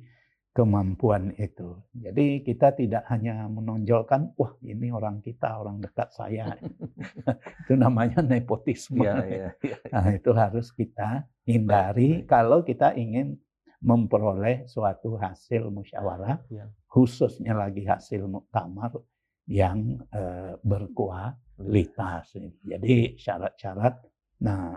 kemampuan 0.60 1.32
itu. 1.40 1.80
Jadi 1.96 2.44
kita 2.44 2.76
tidak 2.76 3.08
hanya 3.08 3.48
menonjolkan, 3.48 4.36
wah 4.36 4.52
ini 4.60 4.92
orang 4.92 5.24
kita, 5.24 5.56
orang 5.56 5.80
dekat 5.80 6.12
saya. 6.12 6.52
itu 7.64 7.80
namanya 7.80 8.20
nepotisme. 8.20 9.08
Ya, 9.08 9.24
ya, 9.24 9.50
ya. 9.64 9.78
Nah 9.88 10.12
itu 10.12 10.36
harus 10.36 10.76
kita 10.76 11.24
hindari 11.48 12.28
kalau 12.28 12.68
kita 12.68 12.92
ingin 13.00 13.40
memperoleh 13.80 14.68
suatu 14.68 15.16
hasil 15.16 15.72
musyawarah, 15.72 16.44
ya. 16.52 16.68
khususnya 16.92 17.56
lagi 17.56 17.88
hasil 17.88 18.28
muktamar 18.28 19.00
yang 19.48 20.04
uh, 20.12 20.60
berkualitas. 20.60 22.36
Jadi 22.68 23.16
syarat-syarat, 23.16 23.96
nah 24.44 24.76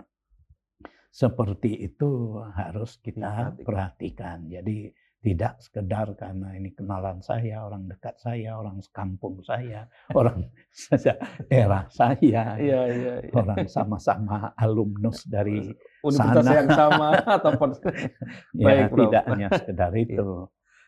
seperti 1.11 1.91
itu 1.91 2.39
harus 2.55 3.03
kita 3.03 3.51
perhatikan. 3.59 4.47
Jadi 4.47 5.02
tidak 5.23 5.55
sekedar 5.63 6.11
karena 6.19 6.51
ini 6.59 6.75
kenalan 6.75 7.23
saya, 7.23 7.63
orang 7.63 7.87
dekat 7.87 8.19
saya, 8.19 8.59
orang 8.59 8.83
sekampung 8.83 9.39
saya, 9.39 9.87
orang 10.19 10.51
era 11.47 11.87
saya, 11.87 12.59
ya, 12.59 12.59
ya, 12.59 12.81
ya. 12.91 13.13
orang 13.31 13.63
sama-sama 13.71 14.51
alumnus 14.59 15.23
dari 15.23 15.71
universitas 16.03 16.43
sana. 16.43 16.59
yang 16.59 16.69
sama 16.75 17.09
ataupun 17.39 17.69
ya, 18.51 18.67
Baik, 18.67 18.91
tidak 18.99 19.23
hanya 19.31 19.47
sekedar 19.55 19.91
iya. 19.95 20.03
itu. 20.03 20.27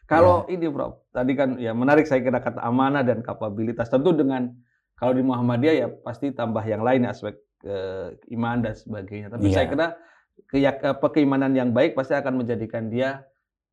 Kalau 0.05 0.45
ini 0.51 0.67
Prof, 0.69 1.01
tadi 1.09 1.33
kan 1.33 1.57
ya 1.57 1.73
menarik 1.73 2.05
saya 2.05 2.21
kira 2.21 2.37
kata 2.37 2.61
amanah 2.61 3.01
dan 3.01 3.25
kapabilitas. 3.25 3.89
Tentu 3.89 4.13
dengan 4.13 4.51
kalau 4.99 5.17
di 5.17 5.23
Muhammadiyah 5.25 5.75
ya 5.79 5.87
pasti 5.89 6.29
tambah 6.29 6.61
yang 6.61 6.85
lain 6.85 7.09
aspek 7.09 7.39
eh, 7.65 8.13
iman 8.35 8.61
dan 8.61 8.75
sebagainya. 8.77 9.33
Tapi 9.33 9.49
Iya. 9.49 9.55
saya 9.57 9.65
kira 9.65 9.87
keyak, 10.51 10.77
apa, 10.85 11.07
keimanan 11.09 11.57
yang 11.57 11.73
baik 11.73 11.97
pasti 11.97 12.13
akan 12.13 12.45
menjadikan 12.45 12.91
dia 12.91 13.25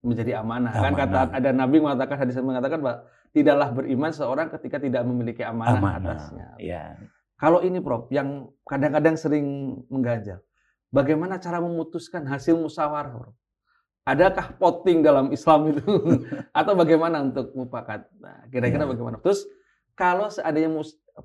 menjadi 0.03 0.43
amanah. 0.43 0.75
Kan 0.75 0.93
kata 0.93 1.19
Amanah. 1.31 1.39
ada 1.39 1.51
Nabi 1.55 1.77
mengatakan 1.79 2.17
hadis 2.19 2.35
mengatakan 2.37 2.83
bahwa 2.83 3.07
tidaklah 3.31 3.69
beriman 3.71 4.11
seorang 4.13 4.51
ketika 4.51 4.83
tidak 4.83 5.03
memiliki 5.07 5.41
amanah, 5.41 5.79
Amanah. 5.79 5.99
atasnya. 6.19 6.47
Ya. 6.59 6.99
Kalau 7.39 7.63
ini 7.63 7.79
Prof 7.79 8.11
yang 8.11 8.51
kadang-kadang 8.67 9.15
sering 9.17 9.47
mengganjal. 9.89 10.43
Bagaimana 10.93 11.41
cara 11.41 11.57
memutuskan 11.59 12.27
hasil 12.29 12.59
musyawarah, 12.59 13.15
Prof? 13.17 13.35
Adakah 14.03 14.59
voting 14.59 14.99
dalam 15.01 15.31
Islam 15.31 15.71
itu 15.71 15.87
atau 16.59 16.73
bagaimana 16.75 17.23
untuk 17.23 17.55
mufakat? 17.55 18.11
Nah, 18.19 18.51
kira-kira 18.51 18.83
Ya. 18.83 18.91
bagaimana? 18.91 19.23
Terus 19.23 19.47
kalau 19.95 20.27
seandainya 20.27 20.75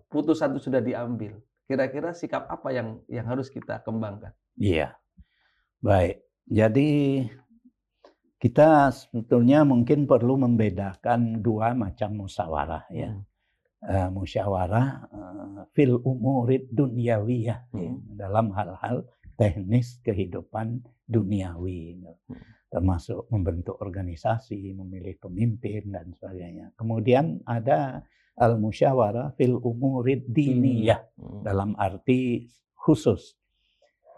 putusan 0.08 0.54
itu 0.54 0.70
sudah 0.70 0.78
diambil, 0.78 1.42
kira-kira 1.66 2.14
sikap 2.14 2.46
apa 2.46 2.70
yang 2.70 3.02
yang 3.10 3.26
harus 3.26 3.50
kita 3.50 3.82
kembangkan? 3.82 4.30
Iya. 4.54 4.94
Baik. 5.82 6.22
Jadi 6.46 6.90
kita 8.38 8.94
sebetulnya 8.94 9.66
mungkin 9.66 10.06
perlu 10.06 10.38
membedakan 10.38 11.42
dua 11.42 11.74
macam 11.74 12.26
musyawarah 12.26 12.86
ya. 12.94 13.10
Hmm. 13.14 13.26
Eh, 13.78 14.10
musyawarah 14.10 14.88
eh, 15.10 15.62
fil 15.74 15.98
umurid 16.02 16.70
dunyawiyah 16.74 17.60
ya, 17.74 17.92
Hmm. 17.94 18.02
dalam 18.18 18.50
hal-hal 18.54 19.06
teknis 19.38 20.02
kehidupan 20.02 20.82
duniawi 21.06 22.02
gitu. 22.02 22.14
Hmm. 22.30 22.42
termasuk 22.68 23.32
membentuk 23.32 23.80
organisasi, 23.80 24.76
memilih 24.76 25.16
pemimpin 25.24 25.88
dan 25.88 26.12
sebagainya. 26.12 26.76
Kemudian 26.76 27.40
ada 27.48 28.04
al 28.36 28.60
musyawarah 28.60 29.32
fil 29.40 29.56
umurid 29.56 30.28
diniyah 30.28 31.00
Hmm. 31.16 31.48
dalam 31.48 31.80
arti 31.80 32.44
khusus. 32.76 33.40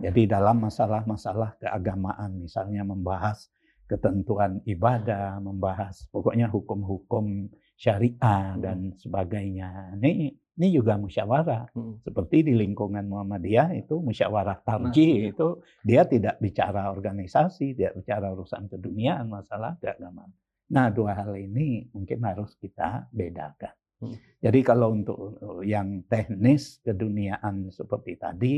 Jadi 0.01 0.25
dalam 0.25 0.65
masalah-masalah 0.65 1.61
keagamaan, 1.61 2.41
misalnya 2.41 2.81
membahas 2.81 3.53
ketentuan 3.89 4.61
ibadah, 4.69 5.41
membahas 5.41 6.05
pokoknya 6.13 6.45
hukum-hukum 6.53 7.49
syariah 7.73 8.53
Hmm. 8.53 8.61
dan 8.61 8.77
sebagainya. 9.01 9.97
Ini 9.97 10.29
ini 10.59 10.67
juga 10.75 10.99
musyawarah. 10.99 11.71
Hmm. 11.71 12.03
Seperti 12.03 12.51
di 12.51 12.53
lingkungan 12.53 13.07
Muhammadiyah 13.07 13.79
itu 13.79 14.03
musyawarah 14.03 14.59
Nah, 14.59 14.65
tarjih 14.67 15.31
itu 15.31 15.63
dia 15.87 16.03
tidak 16.03 16.37
bicara 16.43 16.91
organisasi, 16.91 17.73
tidak 17.73 18.03
bicara 18.03 18.29
urusan 18.35 18.67
keduniaan, 18.67 19.31
masalah 19.31 19.79
keagamaan. 19.79 20.29
Nah, 20.69 20.91
dua 20.91 21.15
hal 21.15 21.33
ini 21.39 21.87
mungkin 21.95 22.19
harus 22.27 22.53
kita 22.59 23.07
bedakan. 23.09 23.73
Hmm. 24.03 24.15
Jadi 24.43 24.59
kalau 24.61 24.93
untuk 24.93 25.39
yang 25.63 26.03
teknis 26.11 26.83
keduniaan 26.83 27.71
seperti 27.71 28.19
tadi, 28.19 28.55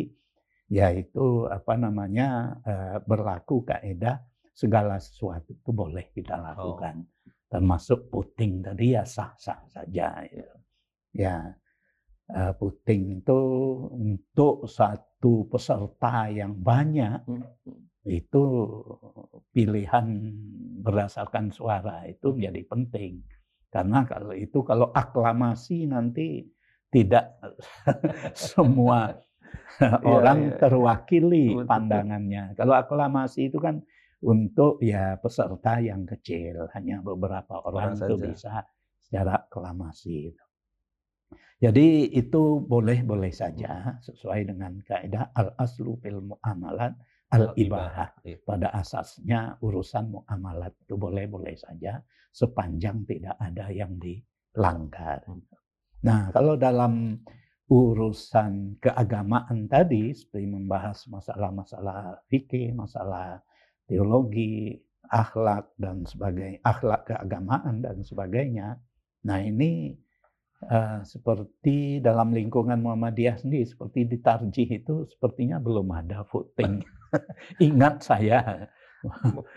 yaitu 0.73 1.45
apa 1.45 1.77
namanya 1.77 2.57
eh, 2.65 2.97
berlaku 3.05 3.61
kaidah 3.61 4.17
segala 4.52 4.99
sesuatu 4.99 5.52
itu 5.52 5.72
boleh 5.72 6.12
kita 6.12 6.36
Oh. 6.36 6.43
lakukan, 6.43 7.08
termasuk 7.47 8.08
puting 8.08 8.62
tadi 8.62 8.93
ya 8.93 9.04
sah-sah 9.04 9.64
saja. 9.68 10.24
gitu. 10.28 10.56
Ya, 11.12 11.52
eh, 12.30 12.54
puting 12.56 13.20
itu 13.20 13.39
untuk 13.91 14.68
satu 14.68 15.47
peserta 15.47 16.32
yang 16.32 16.56
banyak 16.56 17.28
Hmm. 17.28 17.43
itu 18.04 18.43
pilihan 19.52 20.08
berdasarkan 20.82 21.54
suara 21.54 22.08
itu 22.10 22.34
menjadi 22.34 22.62
penting 22.66 23.22
karena 23.70 24.04
kalau 24.04 24.34
itu 24.34 24.60
kalau 24.66 24.89
aklamasi 24.91 25.86
nanti 25.86 26.43
tidak 26.89 27.38
semua 28.36 29.16
orang 30.04 30.52
iya. 30.52 30.58
terwakili 30.60 31.56
Betul. 31.56 31.68
pandangannya. 31.68 32.43
Kalau 32.56 32.74
aklamasi 32.76 33.47
itu 33.47 33.58
kan 33.58 33.80
untuk 34.22 34.78
ya 34.82 35.17
peserta 35.17 35.82
yang 35.82 36.05
kecil, 36.05 36.69
hanya 36.78 37.01
beberapa 37.01 37.61
orang 37.65 37.97
Orang 37.97 38.05
itu 38.05 38.15
saja. 38.17 38.26
bisa 38.30 38.53
secara 39.01 39.34
aklamasi. 39.49 40.30
Jadi 41.61 42.09
itu 42.17 42.57
boleh-boleh 42.65 43.30
saja 43.30 43.93
sesuai 44.01 44.49
dengan 44.49 44.82
kaidah 44.82 45.30
al 45.38 45.53
aslu 45.61 45.93
fil 46.01 46.22
muamalat 46.22 46.97
al 47.34 47.53
ibahah. 47.53 48.09
Iya. 48.26 48.41
Pada 48.41 48.74
asasnya 48.74 49.61
urusan 49.61 50.09
muamalat 50.09 50.74
itu 50.82 50.97
boleh-boleh 50.97 51.53
saja 51.53 52.01
sepanjang 52.34 53.05
tidak 53.05 53.38
ada 53.38 53.69
yang 53.69 53.93
dilanggar. 54.01 55.22
Hmm. 55.30 55.45
Nah, 56.01 56.34
kalau 56.34 56.57
dalam 56.57 57.22
urusan 57.69 58.82
keagamaan 58.82 59.69
tadi 59.69 60.11
seperti 60.17 60.49
membahas 60.49 61.05
masalah-masalah 61.07 62.26
fikih, 62.26 62.74
masalah 62.74 63.38
teologi, 63.92 64.80
akhlak 65.12 65.76
dan 65.76 66.08
sebagainya, 66.08 66.64
akhlak 66.64 67.12
keagamaan 67.12 67.84
dan 67.84 68.00
sebagainya. 68.00 68.80
Nah, 69.28 69.44
ini 69.44 69.92
eh, 70.64 71.00
seperti 71.04 72.00
dalam 72.00 72.32
lingkungan 72.32 72.80
Muhammadiyah 72.80 73.44
sendiri 73.44 73.68
seperti 73.68 74.08
di 74.08 74.24
Tarjih 74.24 74.72
itu 74.72 75.04
sepertinya 75.12 75.60
belum 75.60 75.92
ada 75.92 76.24
voting. 76.24 76.80
Ingat 77.68 78.08
saya 78.08 78.72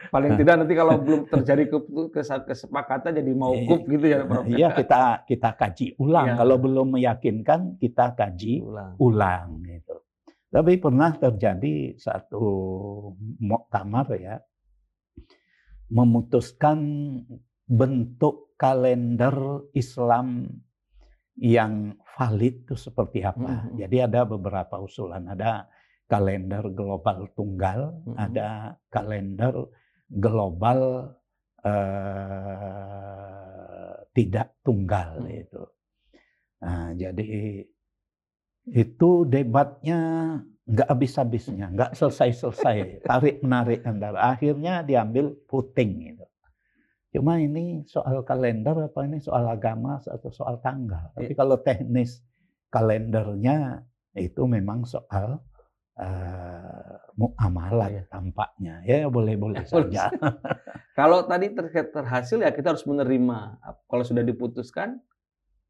Paling 0.08 0.40
tidak 0.40 0.54
nanti 0.64 0.74
kalau 0.74 0.96
belum 1.00 1.28
terjadi 1.28 1.68
kesepakatan 2.48 3.20
jadi 3.20 3.32
mauquf 3.36 3.84
gitu 3.84 4.06
ya 4.08 4.24
Prof. 4.24 4.44
Iya 4.48 4.68
kita 4.72 5.00
kita 5.28 5.50
kaji 5.52 5.86
ulang. 6.00 6.26
Iya. 6.32 6.36
Kalau 6.40 6.56
belum 6.56 6.86
meyakinkan 6.96 7.60
kita 7.76 8.16
kaji 8.16 8.64
Ulang. 8.64 8.92
ulang 8.96 9.46
gitu. 9.68 9.96
Tapi 10.54 10.78
pernah 10.78 11.10
terjadi 11.18 11.98
satu 11.98 12.46
muktamar 13.42 14.06
ya 14.14 14.38
memutuskan 15.90 16.78
bentuk 17.66 18.54
kalender 18.54 19.34
Islam 19.74 20.46
yang 21.34 21.98
valid 22.14 22.70
itu 22.70 22.78
seperti 22.78 23.26
apa. 23.26 23.66
Mhm. 23.66 23.82
Jadi 23.82 23.96
ada 24.06 24.22
beberapa 24.22 24.78
usulan. 24.78 25.26
Ada 25.26 25.66
kalender 26.06 26.70
global 26.70 27.26
tunggal, 27.34 27.98
Mhm. 28.06 28.14
ada 28.14 28.78
kalender 28.94 29.54
global 30.06 31.10
eh, 31.64 32.84
tidak 34.12 34.60
tunggal 34.60 35.24
Mhm. 35.24 35.32
itu. 35.32 35.64
Nah, 36.60 36.92
jadi 36.92 37.64
itu 38.66 39.28
debatnya 39.28 39.98
nggak 40.64 40.88
habis-habisnya, 40.88 41.68
nggak 41.70 41.92
selesai-selesai, 41.92 43.04
tarik 43.04 43.44
menarik 43.44 43.84
antara. 43.84 44.32
Akhirnya 44.32 44.80
diambil 44.80 45.36
voting 45.44 45.90
gitu. 46.08 46.24
Cuma 47.14 47.38
ini 47.38 47.84
soal 47.86 48.24
kalender 48.24 48.74
apa 48.90 49.04
ini 49.04 49.20
soal 49.20 49.46
agama 49.46 50.00
atau 50.00 50.32
soal 50.32 50.58
tanggal. 50.58 51.12
Tapi 51.14 51.30
Iya. 51.30 51.38
kalau 51.38 51.56
teknis 51.60 52.24
kalendernya 52.68 53.84
itu 54.16 54.42
memang 54.46 54.82
soal 54.84 55.38
eh, 55.94 56.96
muamalah 57.14 57.86
Iya. 57.86 58.02
tampaknya. 58.10 58.82
Ya 58.82 59.06
boleh-boleh 59.06 59.62
Boleh 59.62 59.94
saja. 59.94 60.10
Kalau 60.98 61.22
tadi 61.22 61.54
ter- 61.54 61.70
terhasil 61.70 62.42
ya 62.42 62.50
kita 62.50 62.74
harus 62.74 62.82
menerima. 62.82 63.62
Kalau 63.86 64.02
sudah 64.02 64.26
diputuskan 64.26 64.98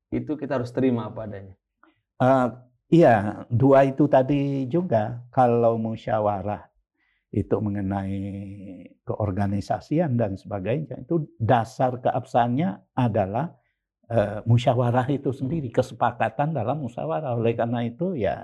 itu 0.09 0.33
kita 0.41 0.57
harus 0.57 0.73
terima 0.73 1.13
apa 1.13 1.29
adanya. 1.29 1.61
Eh, 2.25 2.49
iya, 2.95 3.15
dua 3.51 3.79
itu 3.91 4.05
tadi 4.07 4.41
juga 4.71 5.03
kalau 5.35 5.75
musyawarah 5.77 6.63
itu 7.35 7.57
mengenai 7.59 8.19
keorganisasian 9.03 10.15
dan 10.15 10.39
sebagainya 10.39 11.03
itu 11.03 11.27
dasar 11.43 11.99
keabsahannya 11.99 12.71
adalah 12.95 13.51
eh, 14.07 14.39
musyawarah 14.47 15.11
itu 15.11 15.35
sendiri 15.35 15.69
kesepakatan 15.71 16.55
dalam 16.55 16.79
musyawarah 16.81 17.35
oleh 17.35 17.55
karena 17.59 17.81
itu 17.83 18.15
ya 18.15 18.37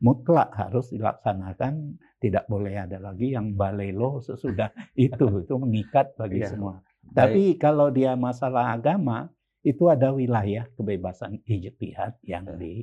mutlak 0.00 0.54
harus 0.54 0.94
dilaksanakan 0.94 1.98
tidak 2.22 2.46
boleh 2.46 2.74
ada 2.78 2.98
lagi 2.98 3.34
yang 3.36 3.52
balelo 3.52 4.22
sesudah 4.22 4.70
itu 4.96 5.44
itu 5.44 5.54
mengikat 5.58 6.14
bagi 6.16 6.40
Iya. 6.40 6.48
semua 6.54 6.74
Baik. 6.80 7.14
tapi 7.14 7.42
kalau 7.60 7.88
dia 7.90 8.16
masalah 8.16 8.72
agama 8.72 9.28
itu 9.60 9.90
ada 9.90 10.14
wilayah 10.14 10.64
kebebasan 10.72 11.42
ijtihad 11.44 12.16
yang 12.24 12.46
Ya. 12.46 12.56
di 12.56 12.74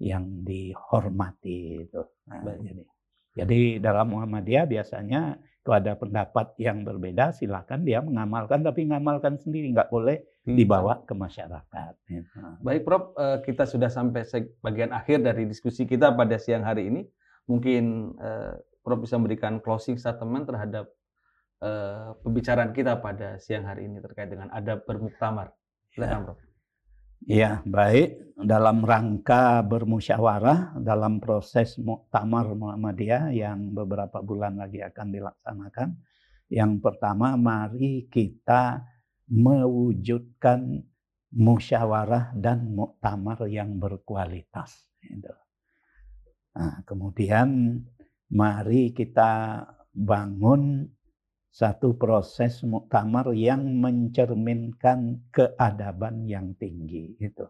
yang 0.00 0.42
dihormati 0.42 1.84
itu. 1.84 2.02
Nah, 2.26 2.40
Baik. 2.40 2.58
jadi 2.64 2.82
jadi 3.30 3.60
dalam 3.78 4.10
Muhammadiyah 4.10 4.66
biasanya 4.66 5.38
kalau 5.62 5.76
ada 5.76 5.92
pendapat 5.94 6.56
yang 6.58 6.82
berbeda 6.82 7.30
silakan 7.30 7.86
dia 7.86 8.02
mengamalkan 8.02 8.64
tapi 8.64 8.88
mengamalkan 8.88 9.38
sendiri 9.38 9.70
nggak 9.70 9.92
boleh 9.92 10.24
dibawa 10.42 11.04
ke 11.04 11.14
masyarakat. 11.14 11.94
Ya. 12.10 12.22
Nah, 12.40 12.58
Baik 12.64 12.82
Prof, 12.88 13.14
eh, 13.14 13.38
kita 13.44 13.68
sudah 13.68 13.92
sampai 13.92 14.24
bagian 14.64 14.90
akhir 14.90 15.22
dari 15.22 15.46
diskusi 15.46 15.86
kita 15.86 16.16
pada 16.16 16.40
siang 16.40 16.64
hari 16.66 16.90
ini. 16.90 17.04
Mungkin 17.46 18.16
eh, 18.18 18.54
Prof 18.80 18.98
bisa 19.04 19.20
memberikan 19.20 19.60
closing 19.60 20.00
statement 20.00 20.48
terhadap 20.48 20.88
uh, 21.60 22.16
pembicaraan 22.24 22.72
kita 22.72 22.98
pada 22.98 23.36
siang 23.36 23.68
hari 23.68 23.86
ini 23.86 24.00
terkait 24.00 24.32
dengan 24.32 24.48
adab 24.50 24.88
bermuktamar. 24.88 25.52
Silakan, 25.92 26.32
Prof. 26.32 26.49
Ya, 27.28 27.60
baik. 27.68 28.32
Dalam 28.40 28.80
rangka 28.80 29.60
bermusyawarah 29.60 30.80
dalam 30.80 31.20
proses 31.20 31.76
Muktamar 31.76 32.48
Muhammadiyah 32.56 33.36
yang 33.36 33.76
beberapa 33.76 34.24
bulan 34.24 34.56
lagi 34.56 34.80
akan 34.80 35.12
dilaksanakan. 35.12 35.88
Yang 36.48 36.72
pertama, 36.80 37.36
mari 37.36 38.08
kita 38.08 38.80
mewujudkan 39.28 40.80
musyawarah 41.36 42.32
dan 42.34 42.72
muktamar 42.72 43.44
yang 43.46 43.76
berkualitas. 43.76 44.88
Gitu. 44.98 45.30
Nah, 46.56 46.82
kemudian 46.82 47.78
mari 48.32 48.90
kita 48.96 49.62
bangun 49.94 50.88
satu 51.50 51.98
proses 51.98 52.62
muktamar 52.62 53.34
yang 53.34 53.82
mencerminkan 53.82 55.18
keadaban 55.34 56.22
yang 56.22 56.54
tinggi 56.54 57.18
itu 57.18 57.42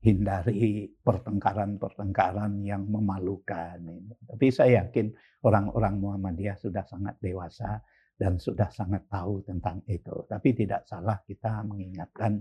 hindari 0.00 0.88
pertengkaran-pertengkaran 1.04 2.64
yang 2.64 2.88
memalukan 2.88 3.76
ini. 3.84 4.16
Tapi 4.24 4.46
saya 4.48 4.86
yakin 4.86 5.12
orang-orang 5.44 6.00
Muhammadiyah 6.00 6.56
sudah 6.56 6.86
sangat 6.88 7.20
dewasa 7.20 7.82
dan 8.16 8.40
sudah 8.40 8.72
sangat 8.72 9.04
tahu 9.12 9.44
tentang 9.44 9.84
itu. 9.84 10.24
Tapi 10.24 10.56
tidak 10.56 10.88
salah 10.88 11.20
kita 11.26 11.66
mengingatkan 11.68 12.40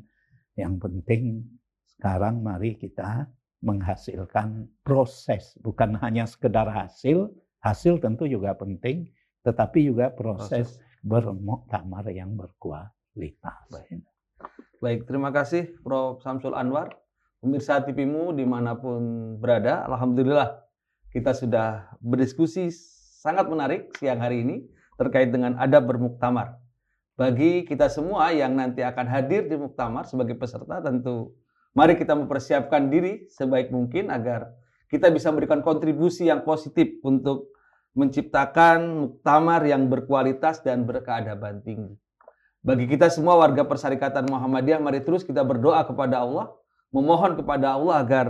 yang 0.55 0.79
penting 0.79 1.43
sekarang 1.83 2.39
mari 2.39 2.79
kita 2.79 3.27
menghasilkan 3.59 4.71
proses 4.87 5.51
bukan 5.59 5.99
hanya 5.99 6.23
sekedar 6.23 6.63
hasil, 6.63 7.27
hasil 7.59 7.99
tentu 7.99 8.23
juga 8.23 8.55
penting, 8.55 9.11
tetapi 9.43 9.83
juga 9.83 10.15
proses, 10.15 10.79
proses 10.79 10.88
bermuktamar 11.03 12.07
yang 12.11 12.35
berkualitas. 12.35 13.67
Baik. 13.71 14.03
Baik, 14.79 14.99
terima 15.07 15.29
kasih 15.35 15.75
Prof. 15.83 16.23
Samsul 16.23 16.55
Anwar. 16.55 16.95
Pemirsa 17.39 17.79
TVmu 17.79 18.35
di 18.35 18.43
mana 18.43 18.75
pun 18.75 18.99
berada, 19.39 19.87
Alhamdulillah 19.87 20.59
kita 21.15 21.31
sudah 21.31 21.87
berdiskusi 22.03 22.67
sangat 23.19 23.47
menarik 23.47 23.95
siang 23.95 24.19
hari 24.19 24.43
ini 24.43 24.67
terkait 24.99 25.31
dengan 25.31 25.55
adab 25.55 25.87
bermuktamar. 25.87 26.59
Bagi 27.15 27.63
kita 27.63 27.87
semua 27.87 28.31
yang 28.31 28.55
nanti 28.55 28.83
akan 28.83 29.07
hadir 29.07 29.47
di 29.47 29.55
muktamar 29.55 30.07
sebagai 30.07 30.35
peserta 30.35 30.79
tentu 30.79 31.35
mari 31.75 31.95
kita 31.95 32.15
mempersiapkan 32.15 32.87
diri 32.87 33.27
sebaik 33.27 33.71
mungkin 33.71 34.07
agar 34.11 34.51
kita 34.87 35.11
bisa 35.11 35.31
memberikan 35.31 35.59
kontribusi 35.59 36.27
yang 36.27 36.43
positif 36.47 36.99
untuk 37.03 37.51
menciptakan 37.99 38.79
muktamar 39.03 39.67
yang 39.67 39.91
berkualitas 39.91 40.63
dan 40.63 40.87
berkeadaban 40.87 41.59
tinggi. 41.59 41.99
Bagi 42.63 42.87
kita 42.87 43.11
semua 43.11 43.35
warga 43.35 43.67
Persyarikatan 43.67 44.27
Muhammadiyah, 44.31 44.79
mari 44.79 45.03
terus 45.03 45.27
kita 45.27 45.43
berdoa 45.43 45.83
kepada 45.83 46.23
Allah, 46.23 46.55
memohon 46.95 47.35
kepada 47.35 47.75
Allah 47.75 48.03
agar 48.03 48.27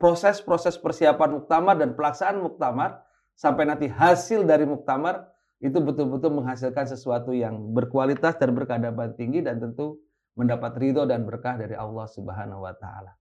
proses-proses 0.00 0.80
persiapan 0.80 1.40
muktamar 1.40 1.76
dan 1.76 1.92
pelaksanaan 1.92 2.40
muktamar 2.40 3.04
sampai 3.36 3.68
nanti 3.68 3.88
hasil 3.88 4.44
dari 4.48 4.64
muktamar 4.64 5.28
itu 5.62 5.78
betul-betul 5.78 6.42
menghasilkan 6.42 6.90
sesuatu 6.90 7.30
yang 7.30 7.70
berkualitas 7.70 8.34
dan 8.34 8.50
berkeadaban 8.50 9.14
tinggi 9.14 9.46
dan 9.46 9.62
tentu 9.62 10.02
mendapat 10.34 10.74
ridho 10.74 11.06
dan 11.06 11.22
berkah 11.22 11.54
dari 11.54 11.78
Allah 11.78 12.10
Subhanahu 12.10 12.66
wa 12.66 12.74
taala. 12.74 13.14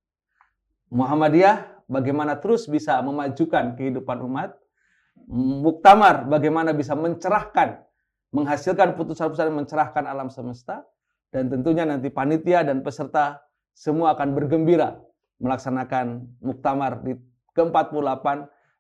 Muhammadiyah 0.89 1.86
bagaimana 1.86 2.36
terus 2.42 2.66
bisa 2.66 2.98
memajukan 3.06 3.78
kehidupan 3.78 4.20
umat 4.26 4.58
muktamar 5.32 6.28
bagaimana 6.28 6.76
bisa 6.76 6.97
mencerahkan, 6.97 7.80
menghasilkan 8.36 8.99
putusan-putusan 8.99 9.51
yang 9.51 9.59
mencerahkan 9.64 10.03
alam 10.07 10.28
semesta 10.28 10.84
dan 11.32 11.47
tentunya 11.47 11.88
nanti 11.88 12.12
panitia 12.12 12.68
dan 12.68 12.84
peserta 12.84 13.39
semua 13.72 14.16
akan 14.16 14.36
bergembira 14.36 14.99
melaksanakan 15.39 16.28
muktamar 16.43 17.01
di 17.01 17.16
ke-48 17.51 18.26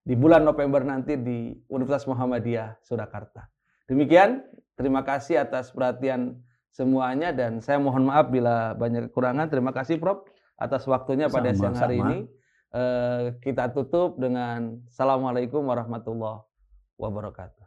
di 0.01 0.15
bulan 0.17 0.43
November 0.43 0.81
nanti 0.81 1.19
di 1.19 1.53
Universitas 1.69 2.07
Muhammadiyah 2.07 2.79
Surakarta. 2.83 3.47
Demikian, 3.85 4.41
terima 4.79 5.03
kasih 5.03 5.43
atas 5.43 5.69
perhatian 5.75 6.39
semuanya 6.71 7.35
dan 7.35 7.59
saya 7.59 7.77
mohon 7.77 8.07
maaf 8.07 8.31
bila 8.31 8.71
banyak 8.73 9.11
kekurangan. 9.11 9.51
Terima 9.51 9.75
kasih 9.75 9.99
Prof 9.99 10.23
atas 10.55 10.87
waktunya 10.87 11.27
pada 11.27 11.51
siang 11.51 11.75
hari 11.75 11.99
ini. 11.99 12.17
Eh, 12.71 13.35
kita 13.43 13.67
tutup 13.75 14.15
dengan 14.15 14.79
Assalamualaikum 14.87 15.59
warahmatullahi 15.59 16.47
wabarakatuh. 16.95 17.60